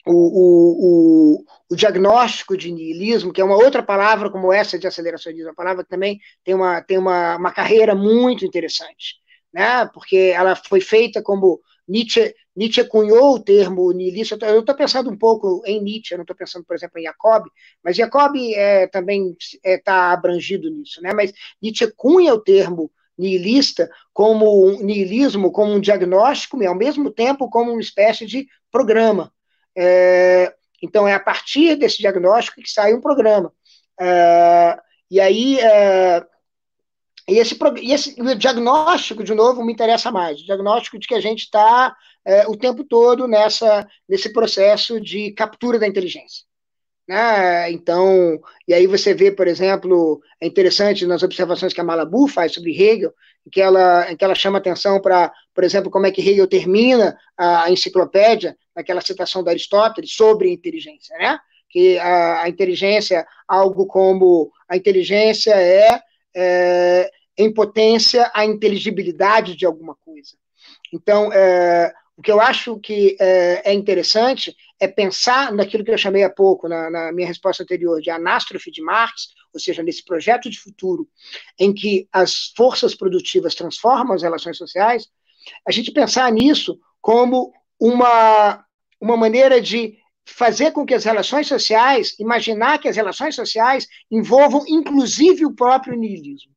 [0.05, 5.49] o, o, o, diagnóstico de nihilismo, que é uma outra palavra como essa de aceleracionismo,
[5.49, 9.15] uma palavra que também tem uma, tem uma, uma carreira muito interessante,
[9.53, 9.85] né?
[9.93, 14.35] porque ela foi feita como Nietzsche, Nietzsche cunhou o termo nihilista.
[14.47, 17.45] Eu estou pensando um pouco em Nietzsche, eu não estou pensando, por exemplo, em Jacob,
[17.83, 20.99] mas Jacob é, também está é, tá abrangido nisso.
[21.01, 21.13] Né?
[21.13, 21.31] Mas
[21.61, 27.47] Nietzsche cunha o termo nihilista como um nihilismo, como um diagnóstico, e ao mesmo tempo
[27.47, 29.31] como uma espécie de programa.
[29.75, 30.51] É,
[30.81, 33.53] então, é a partir desse diagnóstico que sai um programa.
[33.99, 34.79] É,
[35.11, 36.25] e aí, é,
[37.27, 40.39] e esse, esse diagnóstico, de novo, me interessa mais.
[40.39, 41.95] O diagnóstico de que a gente está
[42.27, 46.45] é, o tempo todo nessa, nesse processo de captura da inteligência.
[47.07, 47.71] Né?
[47.71, 48.37] Então,
[48.67, 52.75] e aí você vê, por exemplo, é interessante nas observações que a Malabu faz sobre
[52.75, 53.13] Hegel,
[53.49, 57.71] que ela, que ela chama atenção para, por exemplo, como é que Hegel termina a
[57.71, 61.39] enciclopédia, naquela citação da Aristóteles, sobre inteligência, né?
[61.69, 66.01] que a, a inteligência, algo como a inteligência é,
[66.35, 70.35] é em potência a inteligibilidade de alguma coisa.
[70.91, 75.97] Então, é, o que eu acho que é, é, interessante é pensar naquilo que eu
[75.97, 80.03] chamei há pouco, na, na, minha resposta anterior, de anástrofe de Marx, ou seja, nesse
[80.03, 81.07] projeto de futuro
[81.59, 85.07] em que as forças produtivas transformam as relações sociais,
[85.65, 88.65] a gente pensar nisso como uma,
[88.99, 94.65] uma maneira de fazer com que as relações sociais, imaginar que as relações sociais envolvam
[94.67, 96.51] inclusive o próprio niilismo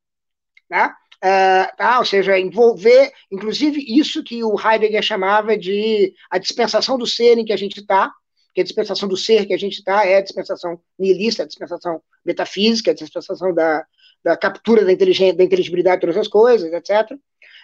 [0.71, 0.93] né?
[1.23, 7.37] Uh, ou seja, envolver, inclusive, isso que o Heidegger chamava de a dispensação do ser
[7.37, 8.11] em que a gente está,
[8.53, 12.01] que a dispensação do ser que a gente está é a dispensação nihilista, a dispensação
[12.25, 13.85] metafísica, a dispensação da,
[14.23, 17.17] da captura da, inteligência, da inteligibilidade de todas as coisas, etc.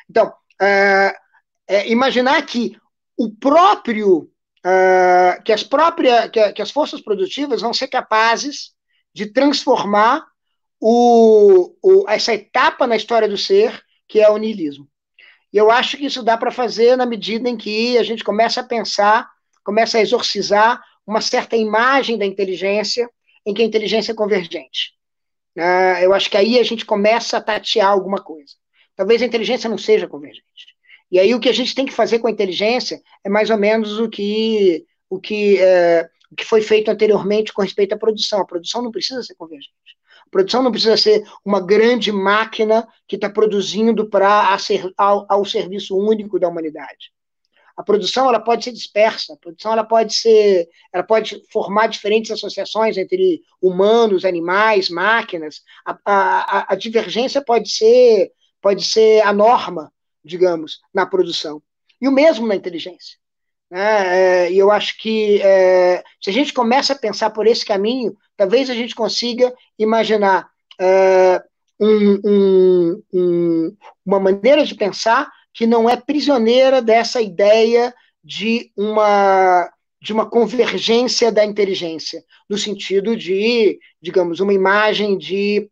[0.09, 1.17] Então, uh,
[1.67, 2.77] é, imaginar que
[3.17, 4.29] o próprio,
[4.65, 8.71] uh, que as próprias, que, que as forças produtivas vão ser capazes
[9.13, 10.25] de transformar
[10.79, 14.87] o, o, essa etapa na história do ser, que é o niilismo.
[15.51, 18.61] E eu acho que isso dá para fazer na medida em que a gente começa
[18.61, 19.29] a pensar,
[19.63, 23.09] começa a exorcizar uma certa imagem da inteligência,
[23.45, 24.93] em que a inteligência é convergente.
[25.57, 28.53] Uh, eu acho que aí a gente começa a tatear alguma coisa.
[28.95, 30.43] Talvez a inteligência não seja convergente.
[31.09, 33.57] E aí o que a gente tem que fazer com a inteligência é mais ou
[33.57, 38.41] menos o que, o que, é, o que foi feito anteriormente com respeito à produção.
[38.41, 39.96] A produção não precisa ser convergente.
[40.27, 44.57] A produção não precisa ser uma grande máquina que está produzindo para
[44.97, 47.13] ao, ao serviço único da humanidade.
[47.77, 52.31] A produção ela pode ser dispersa, a produção ela pode ser, ela pode formar diferentes
[52.31, 55.61] associações entre humanos, animais, máquinas.
[55.85, 59.93] A, a, a divergência pode ser, pode ser a norma,
[60.25, 61.61] digamos, na produção.
[62.01, 63.17] E o mesmo na inteligência.
[63.69, 64.45] Né?
[64.45, 68.15] É, e eu acho que é, se a gente começa a pensar por esse caminho,
[68.35, 70.49] talvez a gente consiga imaginar
[70.79, 71.43] é,
[71.79, 79.71] um, um, um, uma maneira de pensar que não é prisioneira dessa ideia de uma
[79.99, 85.69] de uma convergência da inteligência, no sentido de, digamos, uma imagem de,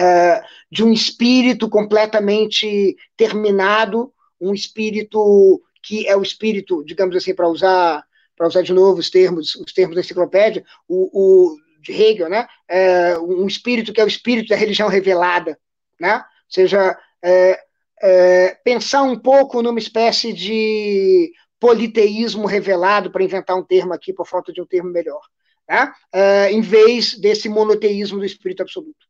[0.00, 7.48] uh, de um espírito completamente terminado, um espírito que é o espírito, digamos assim, para
[7.48, 8.04] usar
[8.36, 12.46] para usar de novo os termos os termos da enciclopédia, o, o de Hegel, né?
[12.68, 15.58] É, um espírito que é o espírito da religião revelada,
[15.98, 16.16] né?
[16.16, 17.60] Ou seja, é,
[18.02, 24.26] é, pensar um pouco numa espécie de politeísmo revelado, para inventar um termo aqui por
[24.26, 25.22] falta de um termo melhor,
[25.68, 25.92] né?
[26.12, 29.06] É, em vez desse monoteísmo do espírito absoluto,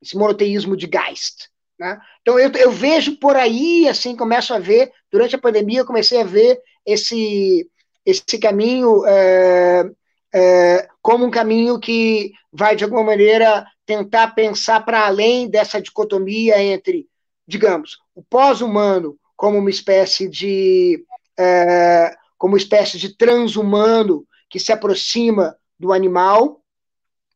[0.00, 1.50] esse monoteísmo de Geist.
[1.80, 1.98] Né?
[2.20, 6.20] Então eu, eu vejo por aí, assim, começo a ver, durante a pandemia eu comecei
[6.20, 7.66] a ver esse,
[8.04, 9.90] esse caminho é,
[10.34, 16.62] é, como um caminho que vai, de alguma maneira, tentar pensar para além dessa dicotomia
[16.62, 17.08] entre,
[17.48, 21.02] digamos, o pós-humano como uma espécie de
[21.38, 26.59] é, como uma espécie de transhumano que se aproxima do animal,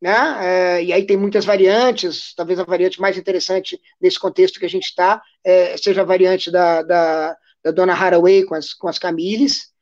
[0.05, 0.37] né?
[0.43, 4.69] É, e aí tem muitas variantes, talvez a variante mais interessante nesse contexto que a
[4.69, 8.99] gente está é, seja a variante da, da, da, Dona Haraway com as, com as
[8.99, 9.73] Camilles,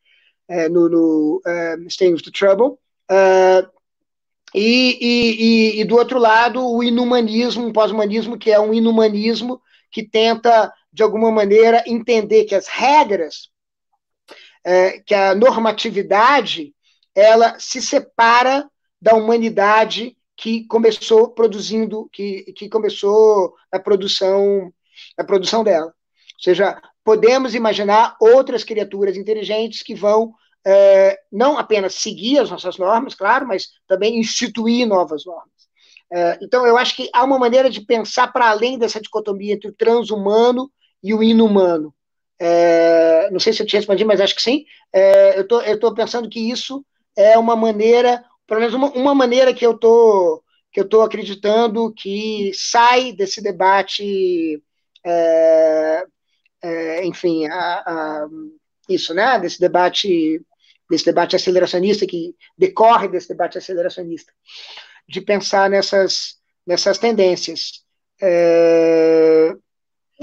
[0.47, 2.79] é, no, no uh, with the Trouble.
[3.11, 3.69] Uh,
[4.55, 10.05] e, e, e, do outro lado, o inumanismo, um pós-humanismo, que é um inumanismo que
[10.05, 13.49] tenta, de alguma maneira, entender que as regras,
[14.65, 16.73] é, que a normatividade,
[17.13, 18.71] ela se separa
[19.03, 24.73] da humanidade que começou produzindo, que, que começou a produção,
[25.19, 25.87] a produção dela.
[25.87, 30.33] Ou seja, podemos imaginar outras criaturas inteligentes que vão
[30.65, 35.51] é, não apenas seguir as nossas normas, claro, mas também instituir novas normas.
[36.13, 39.69] É, então, eu acho que há uma maneira de pensar para além dessa dicotomia entre
[39.69, 40.71] o transhumano
[41.03, 41.93] e o inumano.
[42.39, 44.65] É, não sei se eu te respondi, mas acho que sim.
[44.93, 46.85] É, eu estou pensando que isso
[47.17, 51.93] é uma maneira pelo menos uma, uma maneira que eu tô que eu estou acreditando
[51.95, 54.63] que sai desse debate,
[55.05, 56.05] é,
[56.63, 58.29] é, enfim, a, a,
[58.91, 59.39] isso, né?
[59.39, 60.39] Desse debate,
[60.89, 64.33] desse debate aceleracionista que decorre desse debate aceleracionista,
[65.09, 67.85] de pensar nessas nessas tendências.
[68.21, 69.55] É,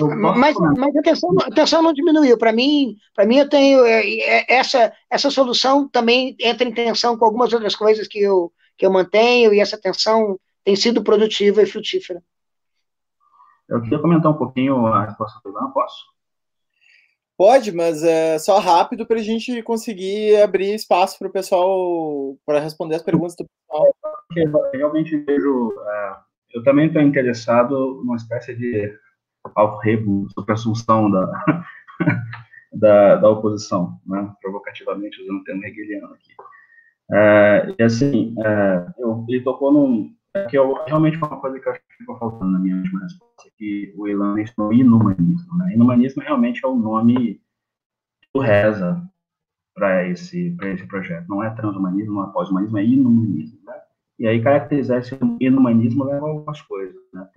[0.07, 2.37] mas, mas a, tensão, a tensão não diminuiu.
[2.37, 7.17] Para mim, para mim eu tenho é, é, essa essa solução também entra em tensão
[7.17, 11.61] com algumas outras coisas que eu que eu mantenho e essa tensão tem sido produtiva
[11.61, 12.21] e frutífera.
[13.67, 16.05] Eu queria comentar um pouquinho a resposta do Ivan, posso?
[17.37, 22.59] Pode, mas é só rápido para a gente conseguir abrir espaço para o pessoal para
[22.59, 23.95] responder as perguntas do pessoal.
[24.35, 25.69] Eu realmente vejo.
[25.69, 26.15] Uh,
[26.53, 28.93] eu também estou interessado numa espécie de
[29.55, 31.45] alrebo sobre a assunção da,
[32.73, 34.31] da, da, oposição, né?
[34.41, 36.33] provocativamente, usando o termo hegeliano aqui.
[37.11, 40.13] É, e assim, é, eu, ele tocou num.
[40.35, 43.01] É que eu, realmente uma coisa que eu acho que ficou faltando na minha última
[43.01, 45.57] resposta, que o Ilan mencionou inumanismo.
[45.57, 45.73] Né?
[45.73, 47.41] Inumanismo realmente é o nome
[48.31, 49.01] do reza
[49.73, 51.27] para esse, esse projeto.
[51.27, 53.59] Não é transhumanismo, não é pós-humanismo, é inumanismo.
[53.65, 53.73] Né?
[54.19, 57.01] E aí, caracterizar esse inumanismo leva algumas coisas.
[57.11, 57.27] Né?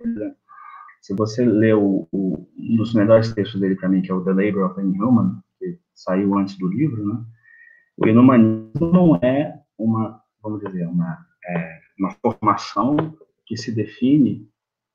[1.03, 4.23] Se você lê o, o, um dos melhores textos dele para mim, que é o
[4.23, 7.21] The Labor of the Inhuman, que saiu antes do livro, né?
[7.97, 12.95] O inumanismo não é uma, vamos dizer, uma, é, uma formação
[13.45, 14.49] que se define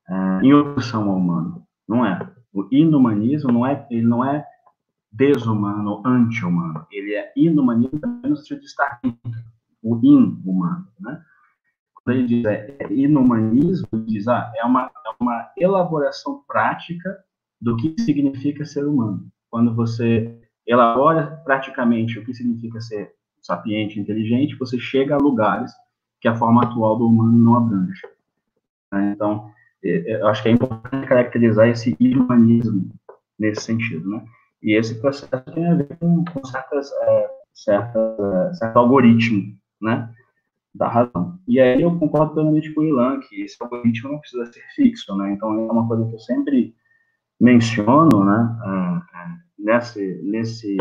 [0.09, 1.63] é, em oposição ao humano.
[1.87, 2.19] Não é.
[2.51, 4.43] O inumanismo não é, ele não é
[5.11, 6.87] desumano, anti-humano.
[6.91, 8.99] Ele é inumanismo no sentido de estar
[9.83, 11.23] o in-humano, né?
[12.03, 17.17] Quando ele diz é, é inumanismo, diz, ah, é uma, é uma elaboração prática
[17.61, 19.27] do que significa ser humano.
[19.49, 25.71] Quando você elabora praticamente o que significa ser sapiente, inteligente, você chega a lugares
[26.21, 28.01] que a forma atual do humano não abrange.
[28.91, 29.13] Né?
[29.15, 29.51] Então,
[29.83, 32.89] é, é, eu acho que é importante caracterizar esse inumanismo
[33.37, 34.23] nesse sentido, né?
[34.61, 40.13] E esse processo tem a ver com, certas, é, certa, certo algoritmo, né?
[40.79, 41.37] Da razão.
[41.45, 45.13] E aí eu concordo plenamente com o Ilan, que esse algoritmo não precisa ser fixo,
[45.17, 45.33] né?
[45.33, 46.73] Então é uma coisa que eu sempre
[47.39, 48.57] menciono, né?
[48.63, 49.27] É, é,
[49.59, 50.77] nesse, nesse,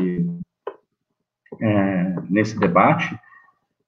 [1.60, 3.18] é, nesse debate,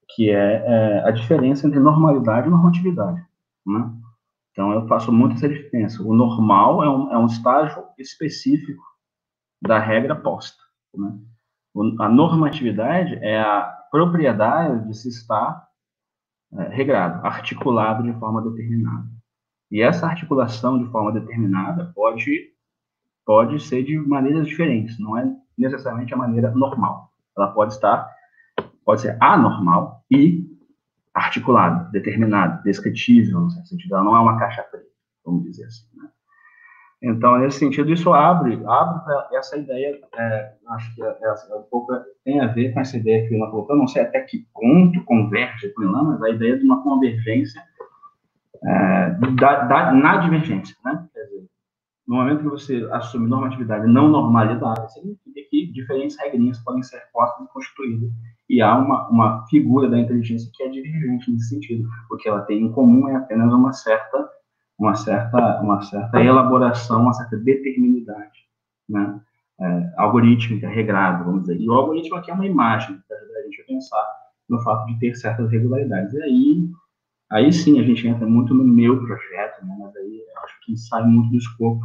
[0.08, 3.24] que é, é, a diferença entre normalidade e normatividade,
[3.64, 3.92] né?
[4.50, 6.02] Então eu faço muito essa diferença.
[6.02, 8.82] O normal é um, é um estágio específico
[9.62, 10.60] da regra posta,
[10.92, 11.16] né?
[12.00, 13.62] a normatividade é a
[13.92, 15.69] propriedade de se estar
[16.54, 19.06] é, regrado, articulado de forma determinada.
[19.70, 22.52] E essa articulação de forma determinada pode,
[23.24, 27.12] pode ser de maneiras diferentes, não é necessariamente a maneira normal.
[27.36, 28.08] Ela pode estar,
[28.84, 30.44] pode ser anormal e
[31.14, 34.86] articulada, determinada, descritível, no sentido, ela não é uma caixa preta,
[35.24, 35.86] vamos dizer assim.
[35.94, 36.08] Né?
[37.02, 41.94] Então, nesse sentido, isso abre, abre essa ideia, é, acho que é, é, um pouco
[42.24, 45.02] tem a ver com essa ideia que o Ilan colocou, não sei até que ponto
[45.04, 47.62] converge com o Ilan, mas a ideia de uma convergência
[48.62, 51.08] é, da, da, na divergência, né?
[51.14, 51.46] Quer dizer,
[52.06, 57.46] no momento que você assume normatividade não normalidade, significa que diferentes regrinhas podem ser postas
[57.46, 58.10] e constituídas,
[58.46, 62.60] e há uma, uma figura da inteligência que é divergente nesse sentido, porque ela tem
[62.60, 64.28] em comum é apenas uma certa
[64.80, 68.48] uma certa, uma certa elaboração, uma certa determinidade,
[68.88, 69.20] né?
[69.60, 71.60] É, algorítmica, regrada, vamos dizer.
[71.60, 74.06] E o algoritmo aqui é uma imagem que ajuda a gente a pensar
[74.48, 76.14] no fato de ter certas regularidades.
[76.14, 76.70] E aí,
[77.30, 79.76] aí sim a gente entra muito no meu projeto, né?
[79.78, 81.84] mas aí acho que sai muito do escopo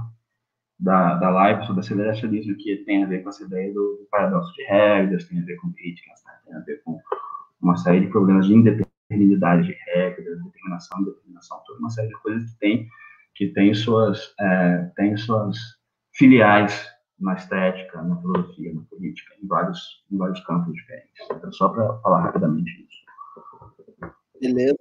[0.79, 4.53] da, da live sobre aceleracionismo, que tem a ver com essa ideia do, do paradoxo
[4.53, 6.97] de regras, tem a ver com críticas, tem a ver com
[7.61, 12.21] uma série de problemas de independência paternidade de regras, determinação, determinação, toda uma série de
[12.21, 12.87] coisas que tem,
[13.35, 15.57] que tem suas, é, tem suas
[16.13, 21.13] filiais na estética, na filosofia, na política, em vários, em vários campos diferentes.
[21.31, 24.11] Então, só para falar rapidamente isso.
[24.41, 24.77] Beleza.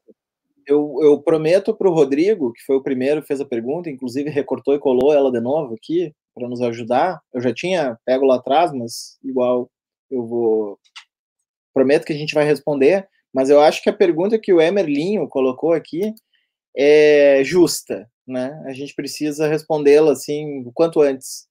[0.66, 4.30] Eu, eu prometo para o Rodrigo, que foi o primeiro que fez a pergunta, inclusive
[4.30, 7.20] recortou e colou ela de novo aqui, para nos ajudar.
[7.32, 9.70] Eu já tinha pego lá atrás, mas igual
[10.10, 10.78] eu vou.
[11.72, 15.28] Prometo que a gente vai responder, mas eu acho que a pergunta que o Emerlinho
[15.28, 16.14] colocou aqui
[16.76, 18.62] é justa, né?
[18.64, 21.48] A gente precisa respondê-la assim o quanto antes.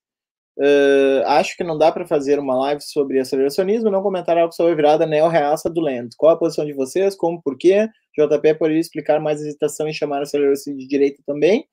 [0.58, 4.54] Uh, acho que não dá para fazer uma live sobre aceleracionismo e não comentar algo
[4.54, 6.16] sobre a virada neo-reaça do Land.
[6.16, 7.16] Qual a posição de vocês?
[7.16, 7.42] Como?
[7.42, 7.90] Por quê?
[8.18, 11.68] JP poderia explicar mais hesitação em chamar a aceleração de direita também.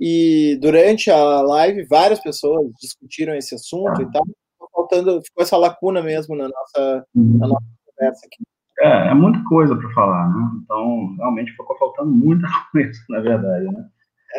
[0.00, 4.24] E durante a live, várias pessoas discutiram esse assunto e tal.
[4.52, 8.44] Ficou faltando, ficou essa lacuna mesmo na nossa, na nossa conversa aqui.
[8.80, 10.50] É, é muita coisa para falar, né?
[10.62, 13.88] Então, realmente ficou faltando muita coisa, na verdade, né?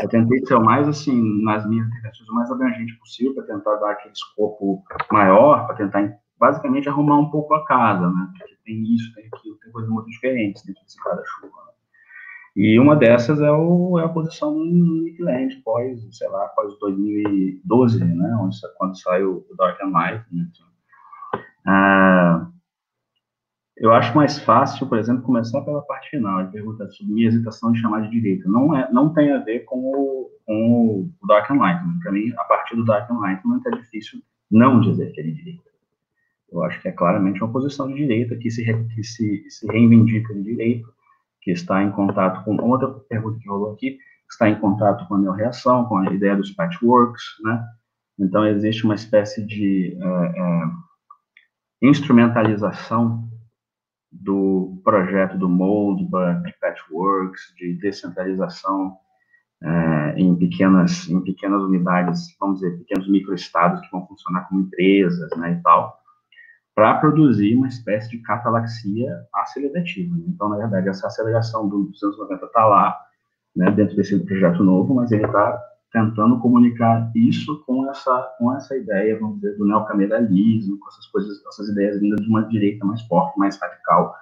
[0.02, 3.76] Eu tentei ser o mais, assim, nas minhas intervenções, o mais abrangente possível, para tentar
[3.78, 8.28] dar aquele escopo maior, para tentar, basicamente, arrumar um pouco a casa, né?
[8.38, 11.48] Porque tem isso, tem aquilo, tem coisas muito diferentes dentro desse guarda-chuva.
[11.48, 11.72] Né?
[12.58, 16.78] E uma dessas é, o, é a posição do Nick Land, pós, sei lá, pós
[16.80, 18.38] 2012, né?
[18.42, 20.26] Onde, quando saiu o Dark and Light.
[20.30, 20.46] Né?
[21.66, 22.48] Ah,
[23.78, 27.74] eu acho mais fácil, por exemplo, começar pela parte final e perguntar sobre minha hesitação
[27.74, 28.48] de chamar de direita.
[28.48, 32.00] Não, é, não tem a ver com o, com o Dark Enlightenment.
[32.02, 35.64] Para mim, a partir do Dark Enlightenment é difícil não dizer que é de direita.
[36.50, 40.34] Eu acho que é claramente uma posição de direita que se, que se, se reivindica
[40.34, 40.88] de direita,
[41.42, 43.98] que está em contato com outra pergunta que rolou aqui,
[44.30, 47.62] está em contato com a neorreação, com a ideia dos patchworks, né?
[48.18, 50.64] Então, existe uma espécie de é, é,
[51.82, 53.30] instrumentalização
[54.22, 58.98] do projeto do Moldbug, de Patchworks, de descentralização
[59.64, 65.30] é, em, pequenas, em pequenas unidades, vamos dizer, pequenos microestados que vão funcionar como empresas,
[65.38, 65.98] né, e tal,
[66.74, 70.16] para produzir uma espécie de catalaxia acelerativa.
[70.28, 72.98] Então, na verdade, essa aceleração dos anos 90 está lá,
[73.56, 75.58] né, dentro desse projeto novo, mas ele está
[75.96, 81.42] tentando comunicar isso com essa, com essa ideia, vamos dizer, do neocameralismo, com essas coisas,
[81.48, 84.14] essas ideias vindas de uma direita mais forte, mais radical,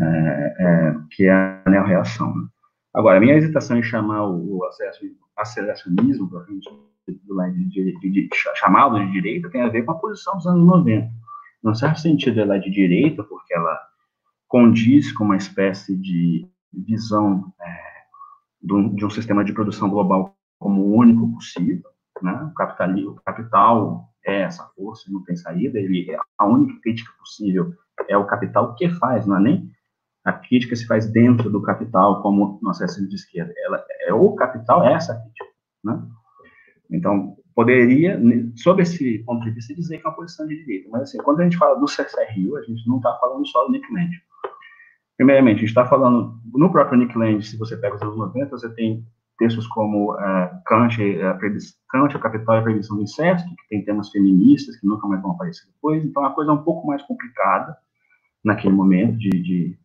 [0.00, 2.34] é, é, que é a neorreação.
[2.34, 2.48] Né?
[2.92, 4.60] Agora, a minha hesitação em chamar o, o
[5.36, 6.28] aceleracionismo,
[7.06, 11.08] de, de, de, chamá-lo de direita, tem a ver com a posição dos anos 90.
[11.62, 13.78] Num certo sentido, ela é de direita, porque ela
[14.48, 17.78] condiz com uma espécie de visão é,
[18.60, 21.90] de um sistema de produção global como o único possível,
[22.22, 22.50] né?
[22.50, 25.78] O capital, o capital é essa força, não tem saída.
[25.78, 27.72] Ele é a única crítica possível
[28.08, 29.70] é o capital que faz, não é nem
[30.24, 33.52] a crítica se faz dentro do capital, como nossa de esquerda.
[33.64, 35.46] Ela é o capital é essa crítica,
[35.82, 36.02] né?
[36.90, 38.20] Então poderia,
[38.56, 40.88] sob esse ponto de vista, dizer que é uma posição de direita.
[40.92, 43.72] Mas assim, quando a gente fala do CCRU, a gente não está falando só do
[43.72, 44.10] Nick Land.
[45.16, 48.50] Primeiramente, a gente está falando no próprio Nick Land, se você pega os anos 90,
[48.50, 49.04] você tem
[49.38, 51.38] textos como uh, Kant, uh,
[51.90, 55.22] Kant, o Capital e a Prevenção do Incesto, que tem temas feministas que nunca mais
[55.22, 57.76] vão aparecer depois, então a coisa é um pouco mais complicada
[58.44, 59.78] naquele momento de, de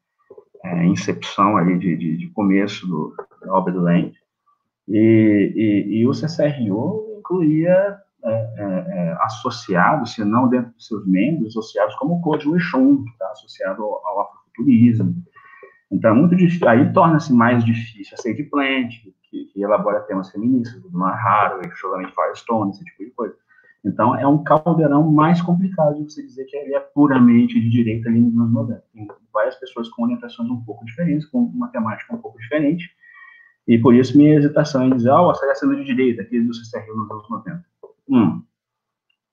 [0.63, 4.13] é, incepção ali, de, de, de, começo do, da obra do Land.
[4.87, 11.05] E, e, e o CCRO incluía é, é, é, associados, se não dentro dos seus
[11.05, 15.15] membros, associados como o Code Lechon, está associado ao, ao afrofuturismo.
[15.91, 18.93] Então, é muito difícil, aí torna-se mais difícil a Sage Plant,
[19.33, 23.35] que, que elabora temas feministas, do Noah Haraway, Sugarman Firestone, esse tipo de coisa.
[23.83, 28.07] Então, é um caldeirão mais complicado de você dizer que ele é puramente de direita
[28.07, 28.83] ali nos anos 90.
[28.93, 32.89] Tem várias pessoas com orientações um pouco diferentes, com uma temática um pouco diferente,
[33.67, 36.53] e por isso minha hesitação em dizer, ó, oh, a sendo de direita, aquele do
[36.53, 37.65] CCRU nos anos 90.
[38.09, 38.43] Hum.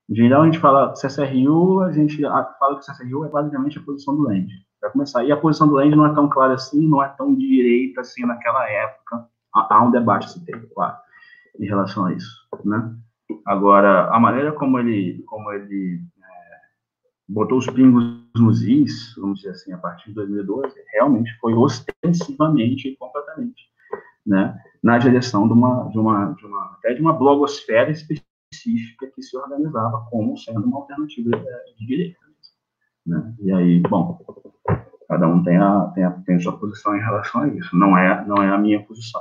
[0.08, 4.16] Em geral, a gente fala CCRU, a gente fala que CCRU é basicamente a posição
[4.16, 4.48] do Land.
[4.80, 5.24] Vai começar.
[5.24, 8.24] E a posição do Land não é tão clara assim, não é tão direita assim
[8.24, 10.96] naquela época há um debate esse tempo, claro,
[11.58, 12.94] em relação a isso, né?
[13.46, 16.56] Agora, a maneira como ele, como ele é,
[17.28, 18.04] botou os pingos
[18.36, 23.70] nos is, vamos dizer assim, a partir de 2012, realmente foi ostensivamente e completamente,
[24.26, 24.58] né?
[24.82, 29.36] Na direção de uma, de uma, de uma, até de uma blogosfera específica que se
[29.36, 31.30] organizava como sendo uma alternativa
[31.78, 32.18] de direita,
[33.06, 33.34] né?
[33.40, 34.18] E aí, bom,
[35.08, 37.76] cada um tem a, tem a, tem a sua posição em relação a isso.
[37.76, 39.20] Não é, não é a minha posição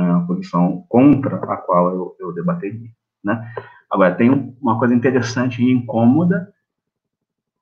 [0.00, 2.90] uma posição contra a qual eu, eu debateria.
[3.22, 3.52] Né?
[3.90, 6.52] Agora, tem uma coisa interessante e incômoda,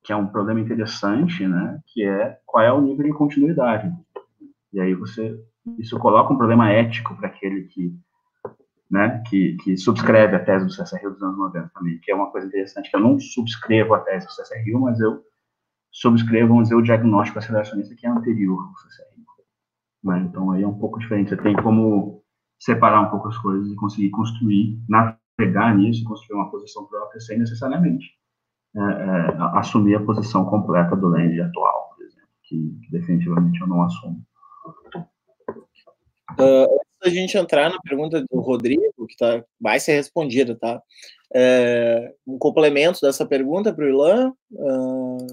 [0.02, 3.92] que é um problema interessante, né, que é qual é o nível de continuidade.
[4.72, 5.38] E aí você,
[5.78, 7.94] isso coloca um problema ético para aquele que,
[8.90, 12.30] né, que, que subscreve a tese do CSRU dos anos 90 também, que é uma
[12.30, 15.22] coisa interessante, que eu não subscrevo a tese do CSRU, mas eu
[15.92, 19.10] subscrevo, vamos dizer, o diagnóstico aceleracionista que é anterior ao CSRU.
[20.04, 20.26] Né?
[20.28, 22.19] Então aí é um pouco diferente, você tem como
[22.60, 27.38] separar um pouco as coisas e conseguir construir, navegar nisso, construir uma posição própria sem
[27.38, 28.06] necessariamente
[28.76, 33.66] é, é, assumir a posição completa do Land atual, por exemplo, que, que definitivamente eu
[33.66, 34.22] não assumo.
[36.38, 40.80] Uh, antes da gente entrar na pergunta do Rodrigo, que tá, vai ser respondida, tá?
[41.34, 45.26] É, um complemento dessa pergunta para o Ilan, uh,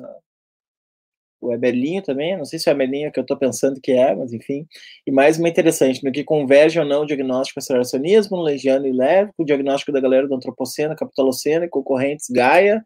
[1.39, 4.34] o Eberlinho também, não sei se é o que eu estou pensando que é, mas
[4.34, 4.68] enfim.
[5.05, 8.91] E mais uma interessante, no que converge ou não o diagnóstico aceleracionismo, no Legiano e
[8.91, 12.84] Leve, o diagnóstico da galera do Antropoceno, Capitaloceno e concorrentes Gaia.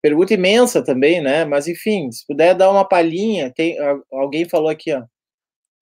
[0.00, 1.44] Pergunta imensa também, né?
[1.44, 3.76] Mas enfim, se puder dar uma palhinha, tem,
[4.10, 5.04] alguém falou aqui, ó,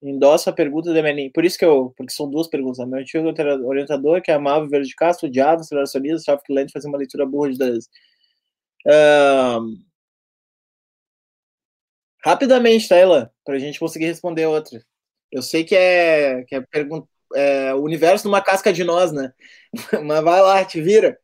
[0.03, 1.31] endossa a pergunta do Eberlinho.
[1.33, 2.79] Por isso que eu, porque são duas perguntas.
[2.79, 2.87] Né?
[2.87, 3.33] Meu antigo
[3.67, 7.51] orientador, que é amável Verde Castro, odiava aceleracionismo, achava que Land fazia uma leitura burra
[7.51, 7.89] de Deleuze.
[8.87, 9.90] Uh,
[12.25, 12.97] Rapidamente, tá,
[13.45, 14.83] Para a gente conseguir responder outra.
[15.31, 16.65] Eu sei que é, que é,
[17.35, 19.33] é o universo numa casca de nós, né?
[20.05, 21.19] Mas vai lá, te vira.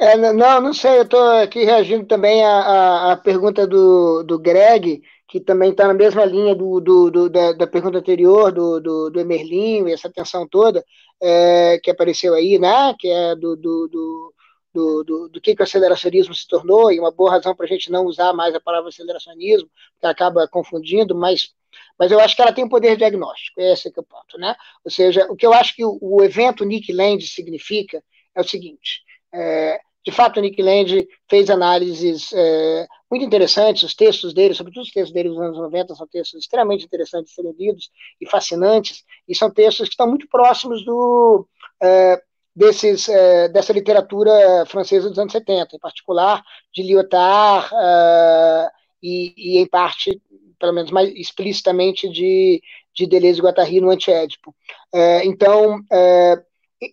[0.00, 5.02] É, não, não sei, eu estou aqui reagindo também à, à, pergunta do, do Greg,
[5.28, 9.10] que também está na mesma linha do, do, do da, da, pergunta anterior, do, do,
[9.10, 10.84] do Emerlinho, e essa tensão toda
[11.22, 12.94] é, que apareceu aí, né?
[12.98, 14.31] Que é do, do, do
[14.72, 17.68] do, do, do que, que o aceleracionismo se tornou, e uma boa razão para a
[17.68, 19.68] gente não usar mais a palavra aceleracionismo,
[20.00, 21.52] que acaba confundindo, mas,
[21.98, 24.38] mas eu acho que ela tem um poder diagnóstico, esse é, é o ponto.
[24.38, 24.54] Né?
[24.84, 28.02] Ou seja, o que eu acho que o, o evento Nick Land significa
[28.34, 29.02] é o seguinte,
[29.34, 34.82] é, de fato, o Nick Land fez análises é, muito interessantes, os textos dele, sobretudo
[34.82, 37.88] os textos dele dos anos 90, são textos extremamente interessantes de lidos
[38.20, 41.46] e fascinantes, e são textos que estão muito próximos do,
[41.80, 42.20] é,
[42.54, 46.42] desses, é, dessa literatura francesa dos anos 70, em particular
[46.72, 48.70] de Lyotard uh,
[49.02, 50.20] e, e, em parte,
[50.58, 52.62] pelo menos mais explicitamente, de,
[52.94, 54.54] de Deleuze e Guattari no Antiédipo.
[54.94, 56.42] É, então, é,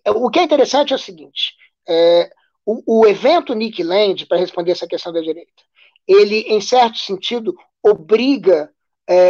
[0.08, 1.54] o que é interessante é o seguinte,
[2.64, 5.62] o, o, evento Nick Land, para responder essa questão da direita,
[6.06, 8.70] ele, em certo sentido, obriga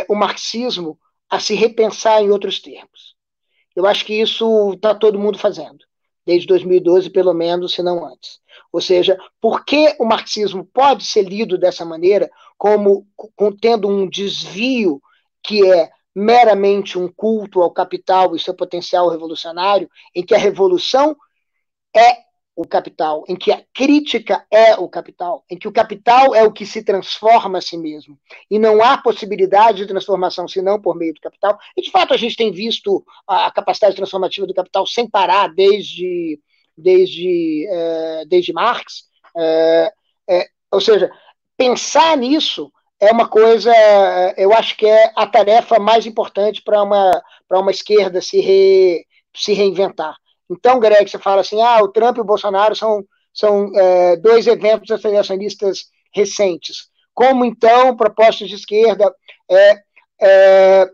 [0.09, 0.99] o marxismo
[1.31, 3.15] a se repensar em outros termos.
[3.75, 5.79] Eu acho que isso está todo mundo fazendo
[6.31, 8.39] desde 2012, pelo menos, se não antes.
[8.73, 13.05] Ou seja, por que o marxismo pode ser lido dessa maneira, como
[13.61, 15.03] tendo um desvio
[15.43, 21.17] que é meramente um culto ao capital e seu potencial revolucionário, em que a revolução
[21.97, 22.30] é
[22.61, 26.53] o capital, em que a crítica é o capital, em que o capital é o
[26.53, 28.19] que se transforma a si mesmo.
[28.51, 31.59] E não há possibilidade de transformação senão por meio do capital.
[31.75, 36.39] E, de fato, a gente tem visto a capacidade transformativa do capital sem parar desde,
[36.77, 39.05] desde, é, desde Marx.
[39.35, 39.93] É,
[40.29, 41.11] é, ou seja,
[41.57, 42.71] pensar nisso
[43.01, 43.73] é uma coisa,
[44.37, 49.55] eu acho que é a tarefa mais importante para uma, uma esquerda se, re, se
[49.55, 50.15] reinventar.
[50.51, 54.47] Então, Greg, você fala assim, ah, o Trump e o Bolsonaro são, são é, dois
[54.47, 56.89] eventos aceleracionistas recentes.
[57.15, 59.15] Como, então, propostas de esquerda...
[59.49, 59.83] É,
[60.23, 60.91] é,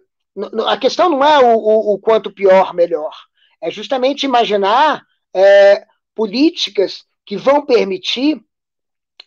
[0.67, 3.15] a questão não é o, o, o, quanto pior, melhor.
[3.61, 5.03] É justamente imaginar
[5.35, 5.85] é,
[6.15, 8.41] políticas que vão permitir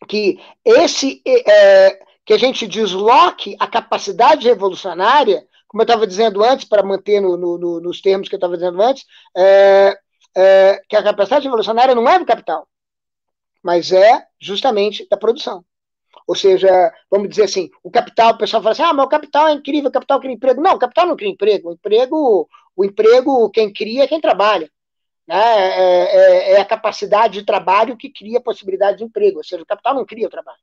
[0.07, 6.63] que esse é, que a gente desloque a capacidade revolucionária, como eu estava dizendo antes,
[6.63, 9.03] para manter no, no, nos termos que eu estava dizendo antes,
[9.35, 9.97] é,
[10.35, 12.67] é, que a capacidade revolucionária não é do capital,
[13.63, 15.63] mas é justamente da produção.
[16.27, 19.47] Ou seja, vamos dizer assim, o capital, o pessoal fala assim, ah, mas o capital
[19.47, 20.61] é incrível, o capital cria emprego.
[20.61, 21.69] Não, o capital não cria emprego.
[21.69, 24.69] O emprego, o emprego quem cria é quem trabalha.
[25.27, 25.35] Né?
[25.35, 29.37] É, é, é a capacidade de trabalho que cria a possibilidade de emprego.
[29.37, 30.59] Ou seja, o capital não cria o trabalho.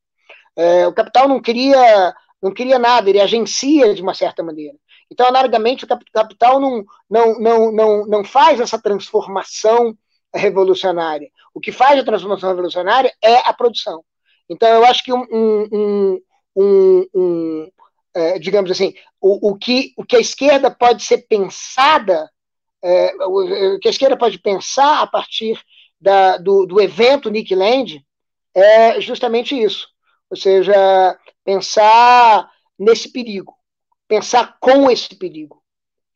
[0.56, 4.76] É, o capital não cria, não cria nada, ele agencia de uma certa maneira.
[5.10, 9.96] Então, anaricamente, o capital não, não, não, não, não faz essa transformação
[10.34, 11.30] revolucionária.
[11.54, 14.04] O que faz a transformação revolucionária é a produção.
[14.48, 16.20] Então, eu acho que um, um,
[16.56, 17.70] um, um
[18.14, 22.30] é, digamos assim, o, o, que, o que a esquerda pode ser pensada,
[22.82, 25.60] é, o, que a esquerda pode pensar a partir
[26.00, 28.04] da, do, do evento Nick Land
[28.54, 29.88] é justamente isso.
[30.30, 33.55] Ou seja, pensar nesse perigo
[34.08, 35.62] pensar com esse perigo.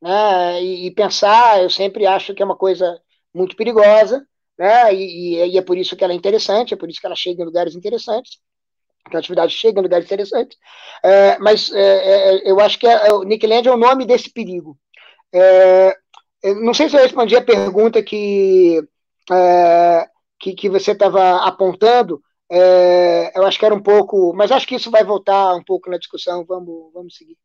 [0.00, 0.62] Né?
[0.62, 3.00] E, e, pensar, eu sempre acho que é uma coisa
[3.34, 4.26] muito perigosa,
[4.58, 4.94] né?
[4.94, 7.16] E, e, e, é por isso que ela é interessante, é por isso que ela
[7.16, 8.38] chega em lugares interessantes.
[9.10, 10.58] que a atividade chega em lugares interessantes,
[11.04, 14.30] é, mas é, é, eu acho que é, o Nick Land é o nome desse
[14.32, 14.78] perigo.
[16.62, 18.82] não sei se eu respondi a pergunta que,
[20.38, 22.20] que, que, você estava apontando,
[23.34, 25.98] eu acho que era um pouco, mas acho que isso vai voltar um pouco na
[25.98, 27.36] discussão, vamos, vamos seguir.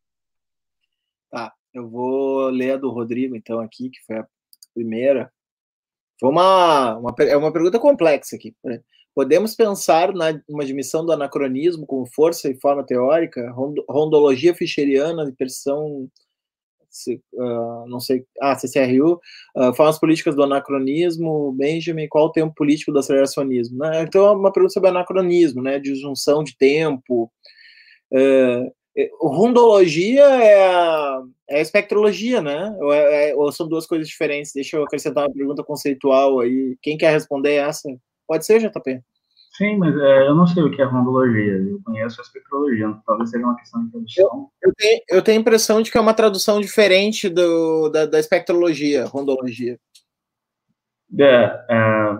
[1.30, 4.26] Tá, eu vou ler a do Rodrigo, então, aqui, que foi a
[4.74, 5.30] primeira.
[6.18, 8.54] Foi uma, uma, é uma pergunta complexa aqui.
[8.64, 8.80] Né?
[9.14, 13.50] Podemos pensar na uma admissão do anacronismo como força e forma teórica,
[13.88, 16.08] rondologia fischeriana de pressão,
[17.34, 19.20] uh, não sei, ah, CCRU, uh,
[19.56, 23.78] ah, formas políticas do anacronismo, Benjamin, qual o tempo político do aceleracionismo?
[23.78, 24.02] Né?
[24.02, 27.32] Então, é uma pergunta sobre anacronismo, né, de junção de tempo.
[28.12, 28.70] Uh,
[29.20, 32.74] rondologia é a, é a espectrologia, né?
[32.78, 34.52] Ou, é, é, ou, são duas coisas diferentes?
[34.52, 36.76] Deixa eu acrescentar uma pergunta conceitual aí.
[36.80, 37.88] Quem quer responder essa?
[38.26, 39.02] Pode ser, JP?
[39.56, 41.54] Sim, mas é, eu não sei o que é rondologia.
[41.54, 42.94] Eu conheço a espectrologia.
[43.06, 44.50] Talvez seja uma questão de tradução.
[44.62, 48.06] Eu, eu, tenho, eu tenho a impressão de que é uma tradução diferente do, da,
[48.06, 49.78] da espectrologia, rondologia.
[51.18, 52.18] É, é,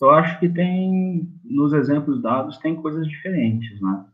[0.00, 4.04] eu acho que tem, nos exemplos dados, tem coisas diferentes, né?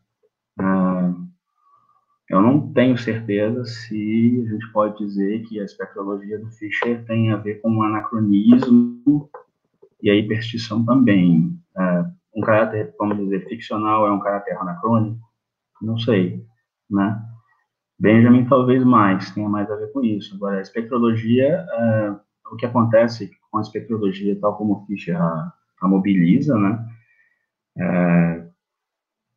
[0.61, 7.05] É, eu não tenho certeza se a gente pode dizer que a espectrologia do Fischer
[7.07, 9.29] tem a ver com o anacronismo
[10.03, 11.59] e a hiperstição também.
[11.77, 12.05] É,
[12.37, 15.19] um caráter, vamos dizer, ficcional é um caráter anacrônico?
[15.83, 16.45] Não sei,
[16.89, 17.21] né?
[17.99, 20.35] Benjamin talvez mais, tenha mais a ver com isso.
[20.37, 22.17] Agora, a espectrologia, é,
[22.53, 26.87] o que acontece com a espectrologia, tal como o Fischer a, a mobiliza, né?
[27.77, 28.40] É,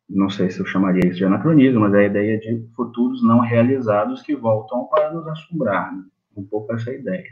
[0.08, 3.40] não sei se eu chamaria isso de anacronismo, mas é a ideia de futuros não
[3.40, 6.04] realizados que voltam para nos assombrar, né?
[6.36, 7.24] um pouco essa ideia.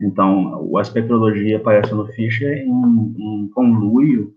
[0.00, 2.70] Então, a espectrologia aparece no Fischer em,
[3.18, 4.34] em conluio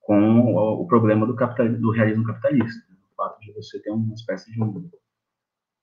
[0.00, 2.82] com o, problema do, capital, do realismo capitalista,
[3.12, 4.90] o fato de você ter uma espécie de um,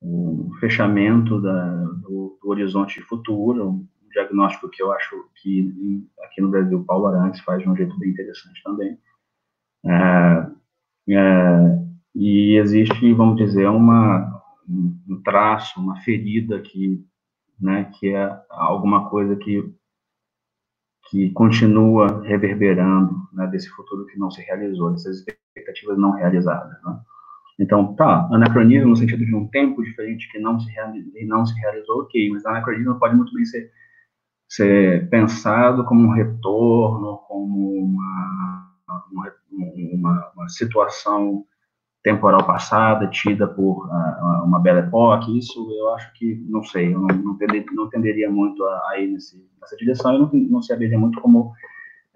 [0.01, 6.49] um fechamento da, do, do, horizonte futuro, um diagnóstico que eu acho que aqui no
[6.49, 8.97] Brasil Paulo Arantes faz de um jeito bem interessante também.
[9.85, 10.38] É,
[11.15, 11.79] é,
[12.15, 17.03] e existe, vamos dizer, uma, um traço, uma ferida que,
[17.59, 19.63] né, que é alguma coisa que,
[21.09, 26.77] que continua reverberando né, desse futuro que não se realizou, dessas expectativas não realizadas.
[26.83, 26.99] Né?
[27.59, 30.71] Então, tá, anacronismo no sentido de um tempo diferente que não se,
[31.25, 33.71] não se realizou, ok, mas anacronismo pode muito bem ser,
[34.47, 38.69] ser pensado como um retorno, como uma
[39.11, 39.33] uma,
[39.93, 41.45] uma, uma situação
[42.03, 46.99] temporal passada, tida por uh, uma bela época, isso eu acho que, não sei, eu
[46.99, 50.61] não, não, tenderia, não tenderia muito a, a ir nesse, nessa direção, eu não, não
[50.61, 51.51] saberia muito como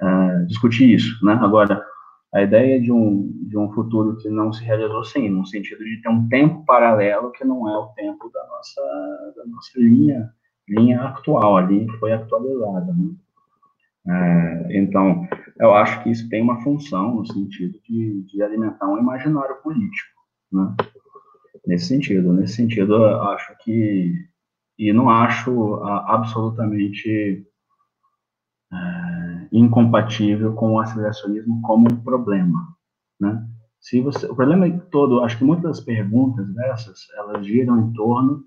[0.01, 1.33] uh, discutir isso, né?
[1.41, 1.83] Agora,
[2.33, 6.01] a ideia de um, de um futuro que não se realizou, sim, no sentido de
[6.01, 8.81] ter um tempo paralelo que não é o tempo da nossa,
[9.35, 10.29] da nossa linha,
[10.67, 13.11] linha atual, ali que foi atualizada, né?
[14.05, 15.27] É, então,
[15.59, 20.19] eu acho que isso tem uma função no sentido de, de alimentar um imaginário político,
[20.51, 20.75] né?
[21.65, 24.13] Nesse sentido, nesse sentido, eu acho que
[24.77, 27.45] e não acho absolutamente
[28.71, 32.75] é, incompatível com o aceleracionismo como um problema,
[33.19, 33.47] né?
[33.80, 37.93] Se você, o problema é todo, acho que muitas das perguntas dessas, elas giram em
[37.93, 38.45] torno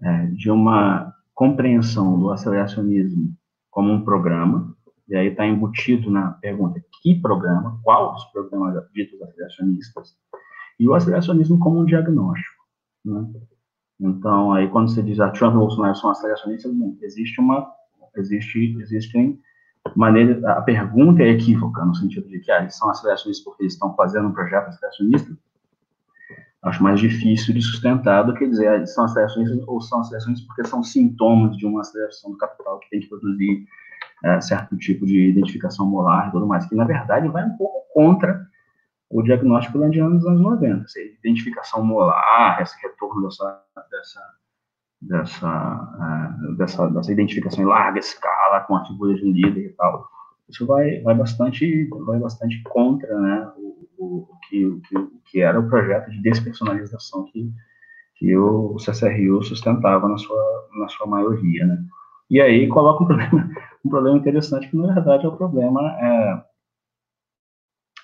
[0.00, 3.36] é, de uma compreensão do aceleracionismo
[3.68, 4.76] como um programa,
[5.08, 10.16] e aí está embutido na pergunta que programa, qual dos programas ditos aceleracionistas,
[10.78, 12.64] e o aceleracionismo como um diagnóstico.
[13.04, 13.26] Né?
[14.00, 16.72] Então, aí quando você diz a ah, Trump e Bolsonaro são aceleracionistas,
[17.02, 17.72] existe uma,
[18.16, 19.40] existe, existem
[19.96, 23.72] maneiras, a pergunta é equívoca, no sentido de que ah, eles são aceleracionistas porque eles
[23.72, 25.36] estão fazendo um projeto aceleracionista,
[26.62, 30.64] acho mais difícil de sustentar do que dizer ah, são acelerações ou são acelerações porque
[30.64, 33.66] são sintomas de uma aceleração do capital que tem que produzir
[34.24, 37.86] é, certo tipo de identificação molar e tudo mais, que na verdade vai um pouco
[37.92, 38.46] contra
[39.10, 44.20] o diagnóstico landiano dos anos 90, essa identificação molar, esse retorno dessa, dessa,
[45.00, 49.72] dessa, uh, dessa, dessa identificação em larga escala com a figura de um líder e
[49.74, 50.06] tal,
[50.48, 55.40] isso vai, vai bastante vai bastante contra né, o, o, que, o, que, o que
[55.40, 57.50] era o projeto de despersonalização que,
[58.16, 61.66] que o CCRU sustentava na sua, na sua maioria.
[61.66, 61.78] Né.
[62.30, 63.50] E aí coloca um problema,
[63.84, 66.44] um problema interessante, que na verdade é o problema é,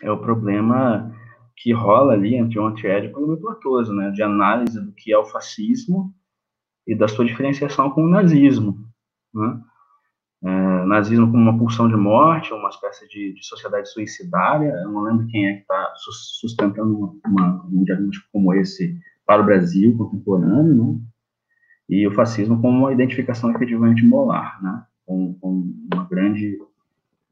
[0.03, 1.13] é o problema
[1.57, 5.19] que rola ali entre o antiédipo e o Platoso, né, de análise do que é
[5.19, 6.13] o fascismo
[6.87, 8.77] e da sua diferenciação com o nazismo,
[9.33, 9.61] né?
[10.45, 14.71] é, nazismo como uma pulsão de morte, uma espécie de, de sociedade suicidária.
[14.83, 15.95] Eu não lembro quem é que está
[16.41, 21.01] sustentando uma, um diagnóstico como esse para o Brasil contemporâneo, né?
[21.89, 24.85] e o fascismo como uma identificação efetivamente molar, né?
[25.07, 26.59] Com, com uma grande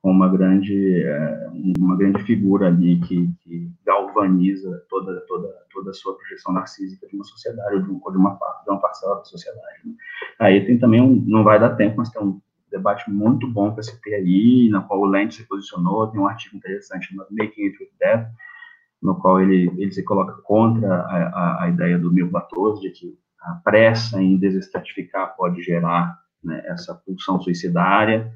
[0.02, 6.16] uma grande é, uma grande figura ali que, que, galvaniza toda toda toda a sua
[6.16, 9.24] projeção narcísica de uma sociedade ou de, ou de uma parte de uma parcela da
[9.24, 9.94] sociedade né?
[10.40, 12.40] aí tem também um não vai dar tempo mas tem um
[12.70, 16.26] debate muito bom para se ter aí na qual o Lente se posicionou tem um
[16.26, 18.28] artigo interessante chamado Making It with Death
[19.00, 22.28] no qual ele ele se coloca contra a, a, a ideia do Mil
[22.80, 28.32] de que a pressa em desestratificar pode gerar né, essa pulsão suicidária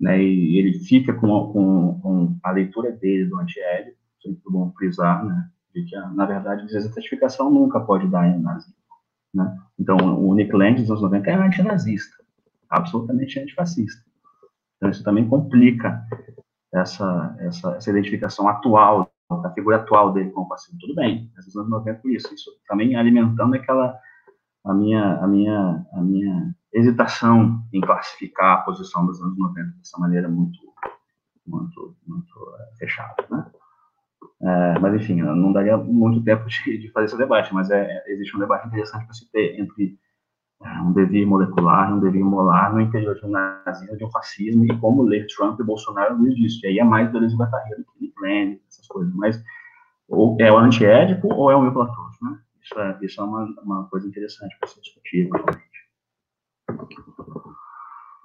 [0.00, 5.24] né, e ele fica com, com, com a leitura dele do antiélico, sempre bom frisar,
[5.24, 8.74] né, de que, na verdade, a desertificação nunca pode dar em nazismo.
[9.32, 9.58] Né?
[9.78, 12.16] Então, o Nick Land, dos anos 90, é antinazista,
[12.68, 14.02] absolutamente antifascista.
[14.76, 16.04] Então, isso também complica
[16.74, 19.10] essa, essa, essa identificação atual,
[19.42, 20.76] da figura atual dele como fascista.
[20.80, 22.34] Tudo bem, nos anos 90 por isso.
[22.34, 23.96] Isso também alimentando aquela,
[24.64, 29.98] a minha, a minha, a minha hesitação em classificar a posição dos anos 90 dessa
[29.98, 30.58] maneira muito,
[31.46, 33.46] muito, muito é, fechada, né?
[34.40, 38.36] É, mas, enfim, não daria muito tempo de, de fazer esse debate, mas é, existe
[38.36, 39.96] um debate interessante para se ter entre
[40.64, 44.10] é, um devir molecular e um devir molar no interior de um nazismo, de um
[44.10, 46.60] fascismo, e como ler Trump e Bolsonaro diz disso.
[46.64, 49.14] E aí é mais e Guattari do que Lenin, essas coisas.
[49.14, 49.42] Mas
[50.08, 52.38] ou é o antiédico ou é o meu Platão, né?
[52.62, 55.30] Isso é, isso é uma, uma coisa interessante para ser discutida.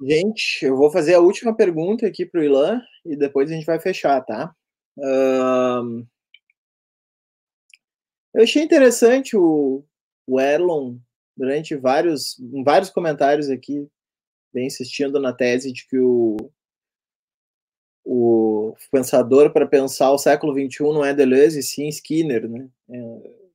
[0.02, 3.66] Gente, eu vou fazer a última pergunta aqui para o Ilan e depois a gente
[3.66, 4.54] vai fechar, tá?
[4.98, 6.06] Um,
[8.34, 9.84] eu achei interessante o,
[10.28, 10.98] o Erlon,
[11.36, 13.88] durante vários, vários comentários aqui,
[14.54, 16.38] bem insistindo na tese de que o,
[18.06, 22.70] o pensador para pensar o século XXI não é Deleuze, sim Skinner, né?
[22.90, 23.47] É,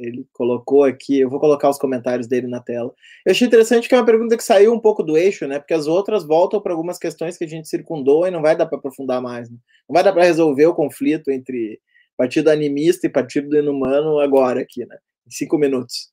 [0.00, 2.92] ele colocou aqui, eu vou colocar os comentários dele na tela.
[3.24, 5.58] Eu achei interessante que é uma pergunta que saiu um pouco do eixo, né?
[5.58, 8.66] Porque as outras voltam para algumas questões que a gente circundou e não vai dar
[8.66, 9.50] para aprofundar mais.
[9.50, 9.56] Né?
[9.88, 11.80] Não vai dar para resolver o conflito entre
[12.16, 14.96] partido animista e partido do inumano agora aqui, né?
[15.26, 16.10] Em cinco minutos.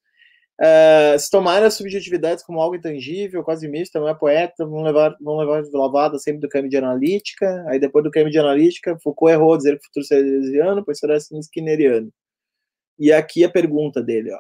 [0.60, 5.16] Uh, se tomarem as subjetividades como algo intangível, quase mista, não é poeta, vão levar,
[5.22, 7.64] vão levar lavada sempre do caminho de analítica.
[7.68, 11.16] Aí depois do caminho de analítica, Foucault errou dizer que o futuro seria pois será
[11.16, 12.12] assim skinneriano.
[13.00, 14.40] E aqui a pergunta dele, ó.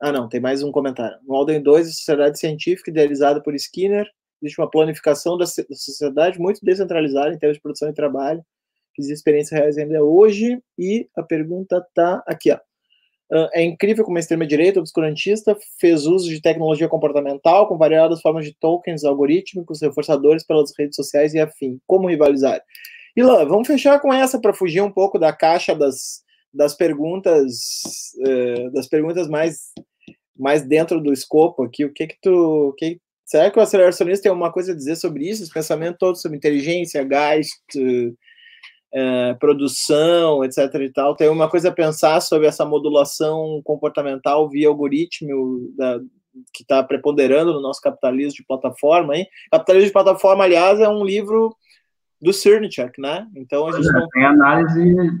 [0.00, 1.18] Ah, não, tem mais um comentário.
[1.26, 4.06] No Alden 2, a sociedade científica idealizada por Skinner,
[4.42, 8.42] existe uma planificação da sociedade muito descentralizada em termos de produção e trabalho,
[8.94, 12.58] que existe experiências reais ainda hoje, e a pergunta tá aqui, ó.
[13.52, 18.52] É incrível como a extrema-direita obscurantista fez uso de tecnologia comportamental com variadas formas de
[18.58, 21.78] tokens algorítmicos, reforçadores pelas redes sociais e afim.
[21.86, 22.60] Como rivalizar?
[23.14, 28.70] Ilan, vamos fechar com essa para fugir um pouco da caixa das, das perguntas uh,
[28.72, 29.72] das perguntas mais
[30.36, 34.30] mais dentro do escopo aqui o que que tu que, será que o aceleracionista tem
[34.30, 40.74] alguma coisa a dizer sobre isso esse pensamento todo sobre inteligência gás uh, produção etc
[40.80, 46.00] e tal tem uma coisa a pensar sobre essa modulação comportamental via algoritmo da,
[46.52, 49.26] que está preponderando no nosso capitalismo de plataforma hein?
[49.52, 51.54] capitalismo de plataforma aliás é um livro
[52.20, 53.26] do Cernicek, né?
[53.34, 54.08] Então a gente é, não...
[54.08, 55.20] tem análise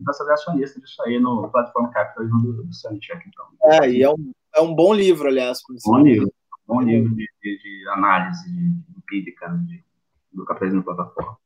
[0.00, 3.46] da acionista disso aí no Platform Capitalism do, do Suncheck, então.
[3.62, 5.60] É, e é um, é um bom livro, aliás.
[5.84, 6.32] Bom livro,
[6.66, 8.48] bom livro de, de, de análise
[8.96, 9.84] empírica de,
[10.32, 11.36] do capitalismo plataforma.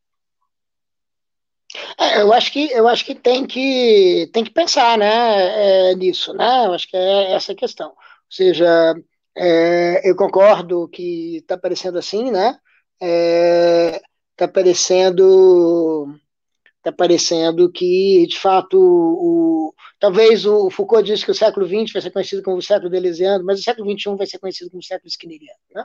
[1.98, 6.34] É, eu acho que eu acho que tem que tem que pensar, né, é, nisso,
[6.34, 6.66] né?
[6.66, 7.90] Eu acho que é essa a questão.
[7.90, 7.96] Ou
[8.30, 8.94] seja,
[9.36, 12.58] é, eu concordo que está parecendo assim, né?
[13.00, 16.18] Está é, parecendo
[16.82, 22.02] está parecendo que, de fato, o, talvez o Foucault disse que o século XX vai
[22.02, 24.84] ser conhecido como o século deleuziano, mas o século XXI vai ser conhecido como o
[24.84, 25.60] século skinneriano.
[25.72, 25.84] Né?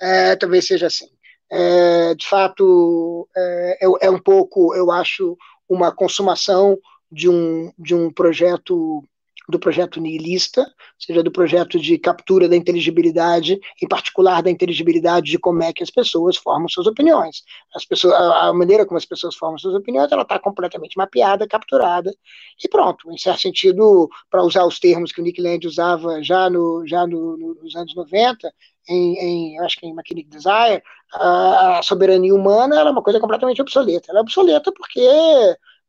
[0.00, 1.08] É, talvez seja assim.
[1.50, 5.36] É, de fato, é, é, é um pouco, eu acho,
[5.68, 6.78] uma consumação
[7.12, 9.04] de um, de um projeto
[9.48, 10.66] do projeto nihilista,
[10.98, 15.82] seja do projeto de captura da inteligibilidade, em particular da inteligibilidade de como é que
[15.82, 17.42] as pessoas formam suas opiniões.
[17.74, 22.14] As pessoas, a, maneira como as pessoas formam suas opiniões, ela está completamente mapeada, capturada,
[22.62, 23.10] e pronto.
[23.10, 27.06] Em certo sentido, para usar os termos que o Nick Land usava já, no, já
[27.06, 28.52] no, nos anos 90,
[28.88, 30.82] em, em, acho que em Mechanic Desire,
[31.14, 34.10] a, soberania humana é uma coisa completamente obsoleta.
[34.10, 35.00] Ela é obsoleta porque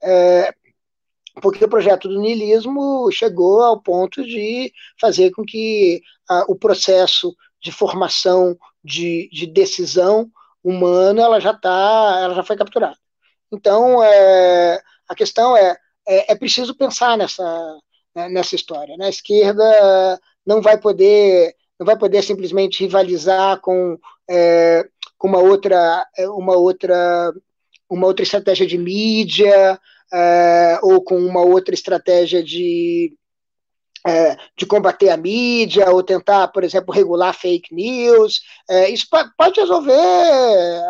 [0.02, 0.54] é,
[1.42, 6.02] porque o projeto do niilismo chegou ao ponto de fazer com que
[6.48, 10.30] o processo de formação de, de decisão
[10.64, 12.98] humano, ela já tá, ela já foi capturada.
[13.52, 15.76] Então, é, a questão é,
[16.08, 17.44] é, é, preciso pensar nessa,
[18.16, 18.96] né, nessa história.
[18.98, 19.06] Né?
[19.06, 23.98] A esquerda não vai poder não vai poder simplesmente rivalizar com,
[24.30, 24.86] é,
[25.18, 26.06] com uma outra
[26.36, 27.34] uma outra
[27.90, 29.80] uma outra estratégia de mídia
[30.14, 33.14] é, ou com uma outra estratégia de
[34.08, 38.42] é, de combater a mídia ou tentar, por exemplo, regular fake news.
[38.70, 39.06] É, isso
[39.38, 39.92] pode resolver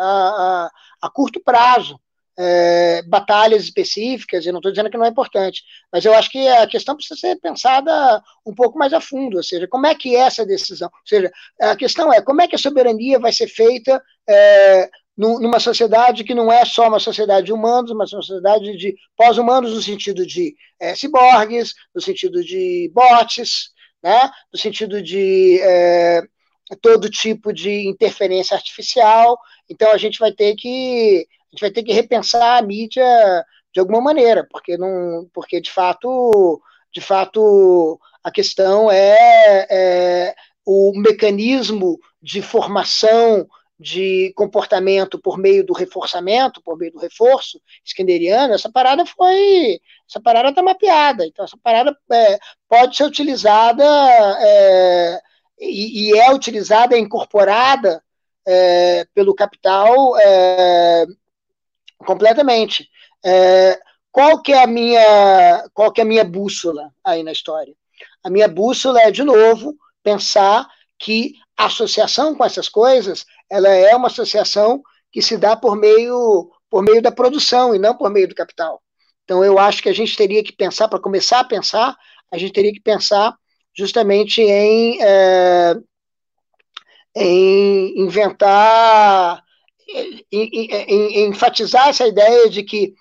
[0.00, 0.70] a,
[1.02, 1.98] a curto prazo.
[3.06, 6.66] Batalhas específicas, e não estou dizendo que não é importante, mas eu acho que a
[6.66, 10.20] questão precisa ser pensada um pouco mais a fundo, ou seja, como é que é
[10.20, 10.88] essa decisão?
[10.90, 11.30] Ou seja,
[11.60, 14.02] a questão é como é que a soberania vai ser feita
[15.20, 19.82] numa sociedade que não é só uma sociedade de humanos, uma sociedade de pós-humanos no
[19.82, 23.70] sentido de é, ciborgues, no sentido de bots,
[24.02, 26.22] né, no sentido de é,
[26.80, 29.38] todo tipo de interferência artificial.
[29.68, 33.04] Então a gente vai ter que a gente vai ter que repensar a mídia
[33.74, 40.34] de alguma maneira, porque não, porque de fato, de fato a questão é, é
[40.64, 43.46] o mecanismo de formação
[43.80, 49.80] de comportamento por meio do reforçamento, por meio do reforço skinneriano, essa parada foi.
[50.06, 51.24] Essa parada está mapeada.
[51.24, 52.38] Então, essa parada é,
[52.68, 55.20] pode ser utilizada é,
[55.58, 58.04] e, e, é utilizada, é incorporada
[58.46, 61.06] é, pelo capital é,
[62.04, 62.86] completamente.
[63.24, 63.80] É,
[64.12, 67.74] qual que é a minha qual que é a minha bússola aí na história?
[68.22, 74.06] A minha bússola é de novo pensar que associação com essas coisas ela é uma
[74.06, 78.34] associação que se dá por meio, por meio da produção e não por meio do
[78.34, 78.80] capital.
[79.24, 81.96] Então, eu acho que a gente teria que pensar, para começar a pensar,
[82.32, 83.34] a gente teria que pensar
[83.76, 85.76] justamente em, é,
[87.16, 89.42] em inventar,
[89.88, 92.94] em, em, em, enfatizar essa ideia de que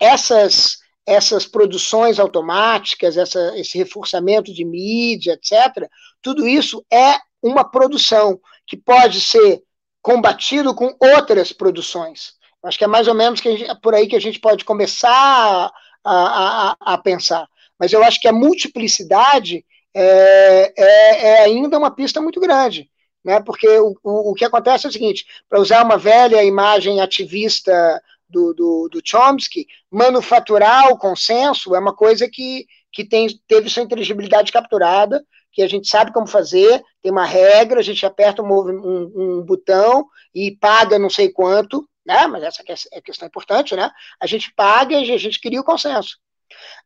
[0.00, 5.88] essas, essas produções automáticas, essa, esse reforçamento de mídia, etc.,
[6.20, 9.62] tudo isso é uma produção que pode ser
[10.02, 12.34] combatido com outras produções.
[12.62, 15.72] Acho que é mais ou menos gente, por aí que a gente pode começar
[16.04, 17.48] a, a, a pensar.
[17.78, 19.64] Mas eu acho que a multiplicidade
[19.94, 22.90] é, é, é, ainda uma pista muito grande.
[23.24, 23.40] Né?
[23.40, 28.00] Porque o, o, o que acontece é o seguinte: para usar uma velha imagem ativista
[28.28, 33.82] do, do, do, Chomsky, manufaturar o consenso é uma coisa que, que tem, teve sua
[33.82, 35.22] inteligibilidade capturada,
[35.52, 39.42] que a gente sabe como fazer, tem uma regra, a gente aperta um, um, um
[39.42, 42.26] botão e paga não sei quanto, né?
[42.28, 42.62] Mas essa
[42.92, 43.90] é a questão importante, né?
[44.20, 46.16] A gente paga e a gente cria o consenso.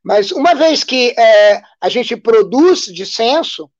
[0.02, 3.70] Mas uma vez que é, a gente produz dissenso,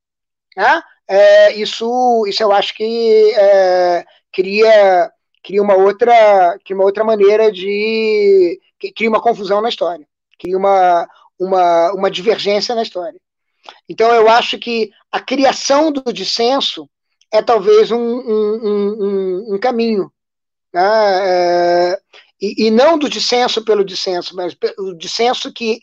[0.56, 0.82] né?
[1.08, 5.10] É, isso, isso eu acho que é, cria,
[5.42, 8.60] cria uma outra, cria uma outra maneira de
[8.94, 10.06] cria uma confusão na história,
[10.38, 11.08] cria uma,
[11.38, 13.20] uma, uma divergência na história.
[13.88, 16.88] Então, eu acho que a criação do dissenso
[17.32, 20.10] é talvez um, um, um, um caminho.
[20.72, 20.82] Né?
[20.82, 22.00] É,
[22.40, 25.80] e, e, não do dissenso pelo dissenso, mas o dissenso que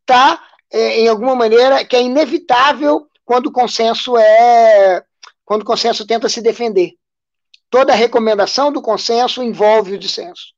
[0.00, 5.02] está, é, em alguma maneira, que é inevitável quando o consenso é
[5.44, 6.92] quando o consenso tenta se defender.
[7.70, 10.52] Toda recomendação do consenso envolve o dissenso.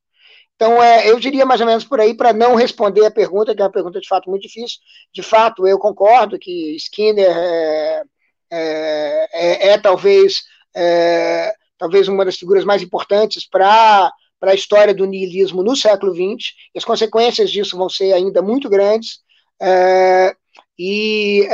[0.61, 3.63] Então, é, eu diria mais ou menos por aí, para não responder a pergunta, que
[3.63, 4.79] é uma pergunta de fato muito difícil.
[5.11, 8.03] De fato, eu concordo que Skinner é,
[8.51, 10.43] é, é, é talvez,
[10.77, 14.13] é, talvez uma das figuras mais importantes para
[14.43, 18.69] a história do niilismo no século XX, e as consequências disso vão ser ainda muito
[18.69, 19.21] grandes.
[19.63, 20.37] É,
[20.79, 21.49] e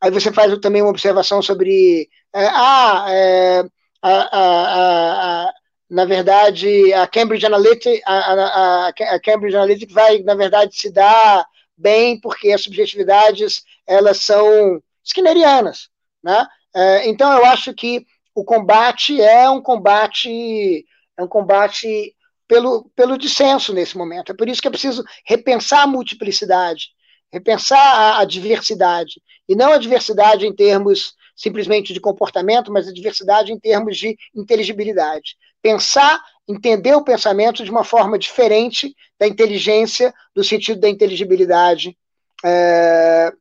[0.00, 5.52] aí você faz também uma observação sobre ah, a, a, a
[5.92, 11.46] na verdade, a Cambridge Analytica, a, a, a, Cambridge Analytica vai, na verdade, se dar
[11.76, 15.90] bem porque as subjetividades elas são skinnerianas,
[16.24, 16.46] né?
[16.74, 20.86] É, então, eu acho que o combate é um combate
[21.18, 22.16] é um combate
[22.48, 24.32] pelo, pelo dissenso nesse momento.
[24.32, 26.86] É por isso que é preciso repensar a multiplicidade,
[27.30, 32.92] repensar a, a diversidade, e não a diversidade em termos simplesmente de comportamento, mas a
[32.94, 40.12] diversidade em termos de inteligibilidade pensar, entender o pensamento de uma forma diferente da inteligência,
[40.34, 41.96] do sentido da inteligibilidade,
[42.44, 43.32] é,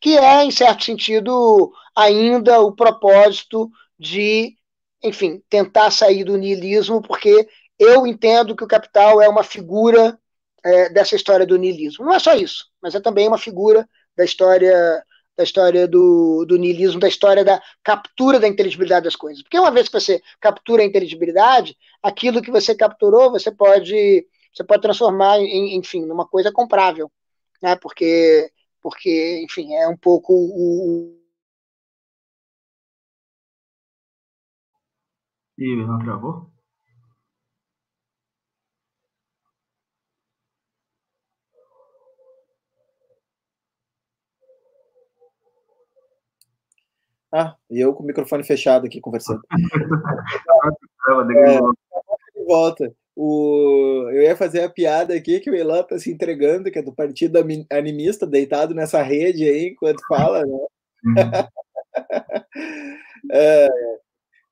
[0.00, 4.56] que é, em certo sentido, ainda o propósito de,
[5.02, 7.48] enfim, tentar sair do niilismo, porque
[7.78, 10.18] eu entendo que o capital é uma figura
[10.64, 12.04] é, dessa história do niilismo.
[12.04, 15.04] Não é só isso, mas é também uma figura da história
[15.36, 19.42] da história do, do niilismo, da história da captura da inteligibilidade das coisas.
[19.42, 24.64] Porque uma vez que você captura a inteligibilidade, aquilo que você capturou, você pode, você
[24.64, 27.10] pode transformar em, enfim, numa coisa comprável,
[27.62, 27.76] né?
[27.76, 28.50] Porque,
[28.80, 31.20] porque, enfim, é um pouco o.
[35.56, 36.53] E não travou?
[47.36, 49.40] Ah, e eu com o microfone fechado aqui conversando.
[51.36, 51.58] é,
[52.46, 52.94] volta.
[53.16, 56.82] O, eu ia fazer a piada aqui que o Elan tá se entregando, que é
[56.82, 60.52] do partido animista, deitado nessa rede aí enquanto fala, né?
[61.04, 61.14] Uhum.
[63.32, 63.68] é,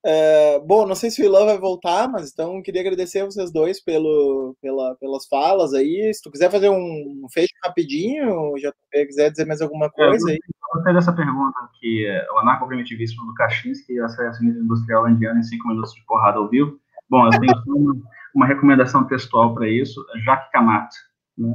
[0.04, 3.52] é, bom, não sei se o Ilan vai voltar, mas então queria agradecer a vocês
[3.52, 6.12] dois pelo, pela, pelas falas aí.
[6.12, 10.38] Se tu quiser fazer um fecho rapidinho, já quiser dizer mais alguma coisa é, aí.
[10.74, 15.44] Gostei dessa pergunta, que é, o anarco-primitivismo do Kaczynski e a associacionismo industrial indiana em
[15.44, 16.80] cinco minutos de porrada ao vivo.
[17.08, 17.94] Bom, eu tenho uma,
[18.34, 20.90] uma recomendação textual para isso, Jacques Camat.
[21.38, 21.54] Né?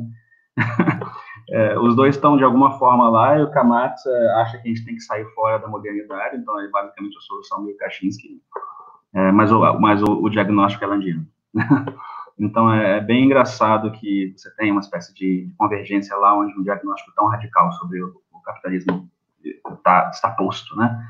[1.50, 4.74] É, os dois estão de alguma forma lá e o Kamatz é, acha que a
[4.74, 8.42] gente tem que sair fora da modernidade, então é basicamente a solução meio Kaczynski,
[9.14, 11.26] é, mas, o, mas o, o diagnóstico é landino.
[12.38, 16.64] então é, é, bem engraçado que você tem uma espécie de convergência lá onde um
[16.64, 19.10] diagnóstico tão radical sobre o, o capitalismo
[19.44, 21.08] está, está posto, né?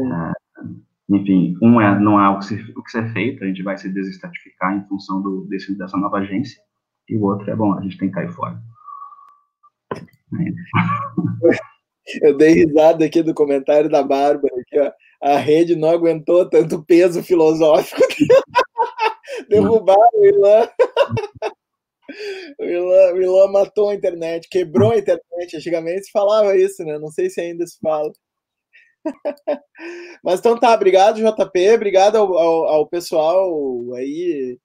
[0.00, 0.32] É,
[1.10, 3.76] enfim, um é não há o que, ser, o que ser feito, a gente vai
[3.76, 6.60] se desestratificar em função do, desse, dessa nova agência,
[7.08, 8.58] e o outro é, bom, a gente tem que cair fora.
[12.22, 14.78] Eu dei risada aqui do comentário da Bárbara, que
[15.22, 18.00] a rede não aguentou tanto peso filosófico.
[19.48, 20.68] Derrubaram o Ilan.
[22.58, 25.54] O Ilan, o Ilan matou a internet, quebrou a internet.
[25.54, 26.98] Antigamente se falava isso, né?
[26.98, 28.10] Não sei se ainda se fala.
[30.24, 33.52] Mas então tá, obrigado, JP, obrigado ao, ao, ao pessoal
[33.94, 34.58] aí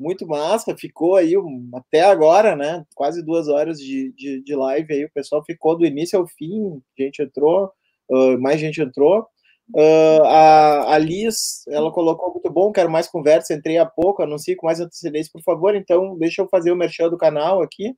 [0.00, 1.34] muito massa, ficou aí
[1.74, 2.84] até agora, né?
[2.94, 6.80] Quase duas horas de, de, de, live aí, o pessoal ficou do início ao fim,
[6.98, 7.70] gente entrou,
[8.10, 9.26] uh, mais gente entrou.
[9.72, 14.56] Uh, a, a Liz, ela colocou muito bom, quero mais conversa, entrei há pouco, anuncie
[14.56, 17.90] com mais antecedência, por favor, então deixa eu fazer o merchan do canal aqui.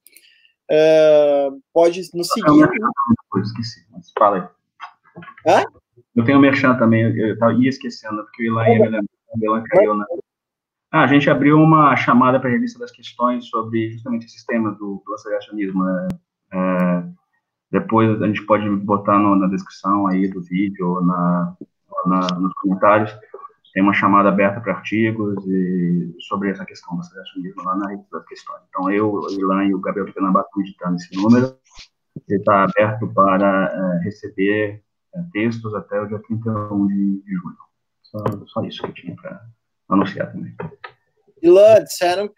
[0.70, 2.68] Uh, pode nos seguir.
[3.34, 4.36] Eu esqueci, mas fala
[5.46, 5.54] aí.
[5.54, 5.64] Hã?
[6.16, 9.04] Eu tenho o merchan também, eu ia esquecendo, porque o Ilan ia me lembrar,
[9.34, 10.04] o Ilan caiu, né?
[10.94, 14.72] Ah, a gente abriu uma chamada para a revista das questões sobre justamente esse tema
[14.72, 15.82] do, do aceleracionismo.
[15.82, 16.08] Né?
[16.52, 17.04] É,
[17.70, 21.56] depois a gente pode botar no, na descrição aí do vídeo na,
[22.04, 23.10] na, nos comentários.
[23.72, 28.18] Tem uma chamada aberta para artigos e sobre essa questão do aceleracionismo lá na revista
[28.18, 28.60] das questões.
[28.68, 31.56] Então, eu, o Ilan e o Gabriel Tucanabá estão editando esse número.
[32.28, 34.82] Ele está aberto para é, receber
[35.14, 37.56] é, textos até o dia 31 de, de julho.
[38.02, 39.40] Só, só isso que eu tinha para
[39.88, 40.54] anunciar também.
[41.42, 42.30] Ilan, disseram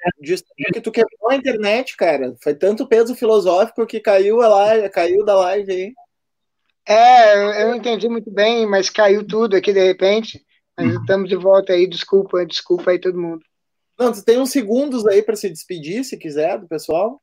[0.73, 2.35] que tu quebrou a internet, cara.
[2.43, 5.95] Foi tanto peso filosófico que caiu a live, caiu da live aí.
[6.87, 10.45] É, eu não entendi muito bem, mas caiu tudo aqui de repente.
[10.77, 11.01] Mas uhum.
[11.01, 13.45] estamos de volta aí, desculpa, desculpa aí todo mundo.
[13.99, 17.21] Não, tu tem uns segundos aí para se despedir, se quiser, do pessoal.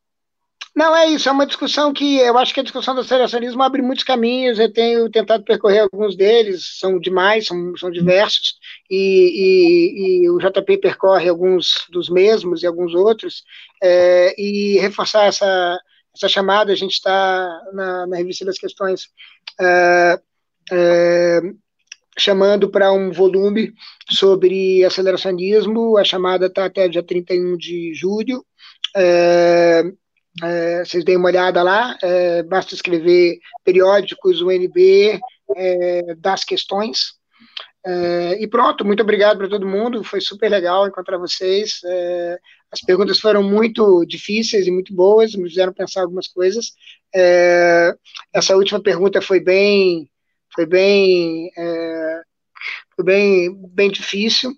[0.74, 3.82] Não, é isso, é uma discussão que eu acho que a discussão do aceleracionismo abre
[3.82, 8.56] muitos caminhos, eu tenho tentado percorrer alguns deles, são demais, são, são diversos,
[8.90, 13.44] e, e, e o JP percorre alguns dos mesmos e alguns outros,
[13.84, 15.78] é, e reforçar essa,
[16.16, 19.10] essa chamada, a gente está na, na revista das questões
[19.60, 20.22] é,
[20.72, 21.42] é,
[22.18, 23.74] chamando para um volume
[24.10, 28.46] sobre aceleracionismo, a chamada está até dia 31 de julho,
[28.96, 29.84] é,
[30.42, 35.20] é, vocês deem uma olhada lá, é, basta escrever periódicos UNB
[35.56, 37.14] é, das questões.
[37.84, 41.80] É, e pronto, muito obrigado para todo mundo, foi super legal encontrar vocês.
[41.84, 42.38] É,
[42.72, 46.72] as perguntas foram muito difíceis e muito boas, me fizeram pensar algumas coisas.
[47.14, 47.94] É,
[48.34, 50.10] essa última pergunta foi bem,
[50.54, 51.52] foi bem,
[52.96, 54.54] foi bem, bem difícil.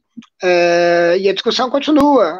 [1.19, 2.37] e a discussão continua.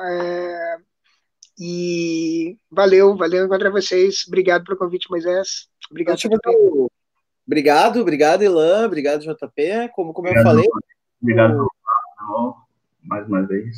[1.60, 4.24] E valeu, valeu encontrar vocês.
[4.28, 5.68] Obrigado pelo convite, Moisés.
[5.90, 6.90] Obrigado, JP.
[7.46, 8.86] Obrigado, obrigado, Ilan.
[8.86, 9.90] Obrigado, JP.
[9.94, 10.66] Como, como obrigado, eu falei.
[11.22, 11.68] Obrigado
[13.04, 13.76] mais uma vez.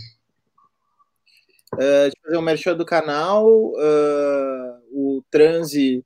[1.74, 3.48] Uh, deixa eu fazer um merchan do canal.
[3.48, 6.06] Uh, o Transe,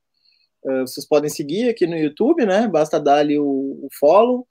[0.64, 2.66] uh, vocês podem seguir aqui no YouTube, né?
[2.66, 4.46] Basta dar ali o, o follow.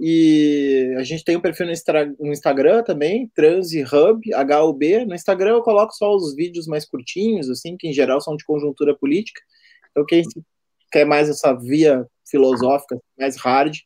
[0.00, 5.04] E a gente tem um perfil no, Instagram também, TransHub, HUB.
[5.06, 8.44] No Instagram eu coloco só os vídeos mais curtinhos, assim, que em geral são de
[8.44, 9.40] conjuntura política.
[9.90, 10.24] Então, quem
[10.90, 13.76] quer mais essa via filosófica, mais hard,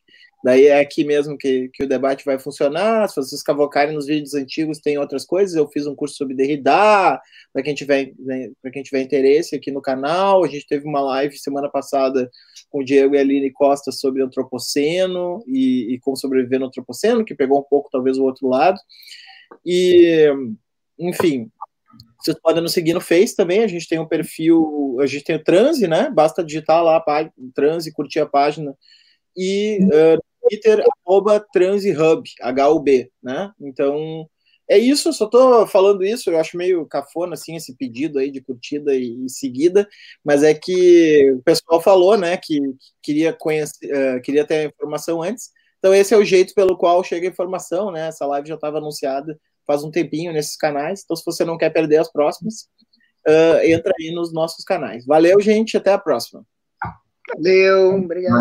[0.47, 3.09] daí é aqui mesmo que, que o debate vai funcionar.
[3.09, 5.53] Se vocês cavocarem nos vídeos antigos, tem outras coisas.
[5.53, 7.21] Eu fiz um curso sobre Derrida,
[7.51, 8.13] para quem tiver
[8.61, 10.45] para quem tiver interesse aqui no canal.
[10.45, 12.31] A gente teve uma live semana passada
[12.69, 17.25] com o Diego e a Aline Costa sobre antropoceno e, e como sobreviver no antropoceno,
[17.25, 18.79] que pegou um pouco talvez o outro lado.
[19.65, 20.31] E
[20.97, 21.51] enfim,
[22.21, 23.65] vocês podem nos seguir no Face também.
[23.65, 26.09] A gente tem um perfil, a gente tem o Transe, né?
[26.09, 28.73] Basta digitar lá a página, Transe, curtir a página.
[29.37, 33.51] E uh, Twitter, arroba TranseHub, H-U-B, né?
[33.61, 34.27] Então,
[34.69, 38.41] é isso, só tô falando isso, eu acho meio cafona, assim, esse pedido aí de
[38.41, 39.87] curtida e, e seguida,
[40.23, 44.63] mas é que o pessoal falou, né, que, que queria conhecer, uh, queria ter a
[44.65, 48.49] informação antes, então esse é o jeito pelo qual chega a informação, né, essa live
[48.49, 51.01] já estava anunciada faz um tempinho nesses canais.
[51.03, 52.69] Então, se você não quer perder as próximas,
[53.27, 55.05] uh, entra aí nos nossos canais.
[55.05, 55.75] Valeu, gente.
[55.75, 56.43] Até a próxima.
[57.35, 57.95] Valeu.
[57.95, 58.33] Obrigado.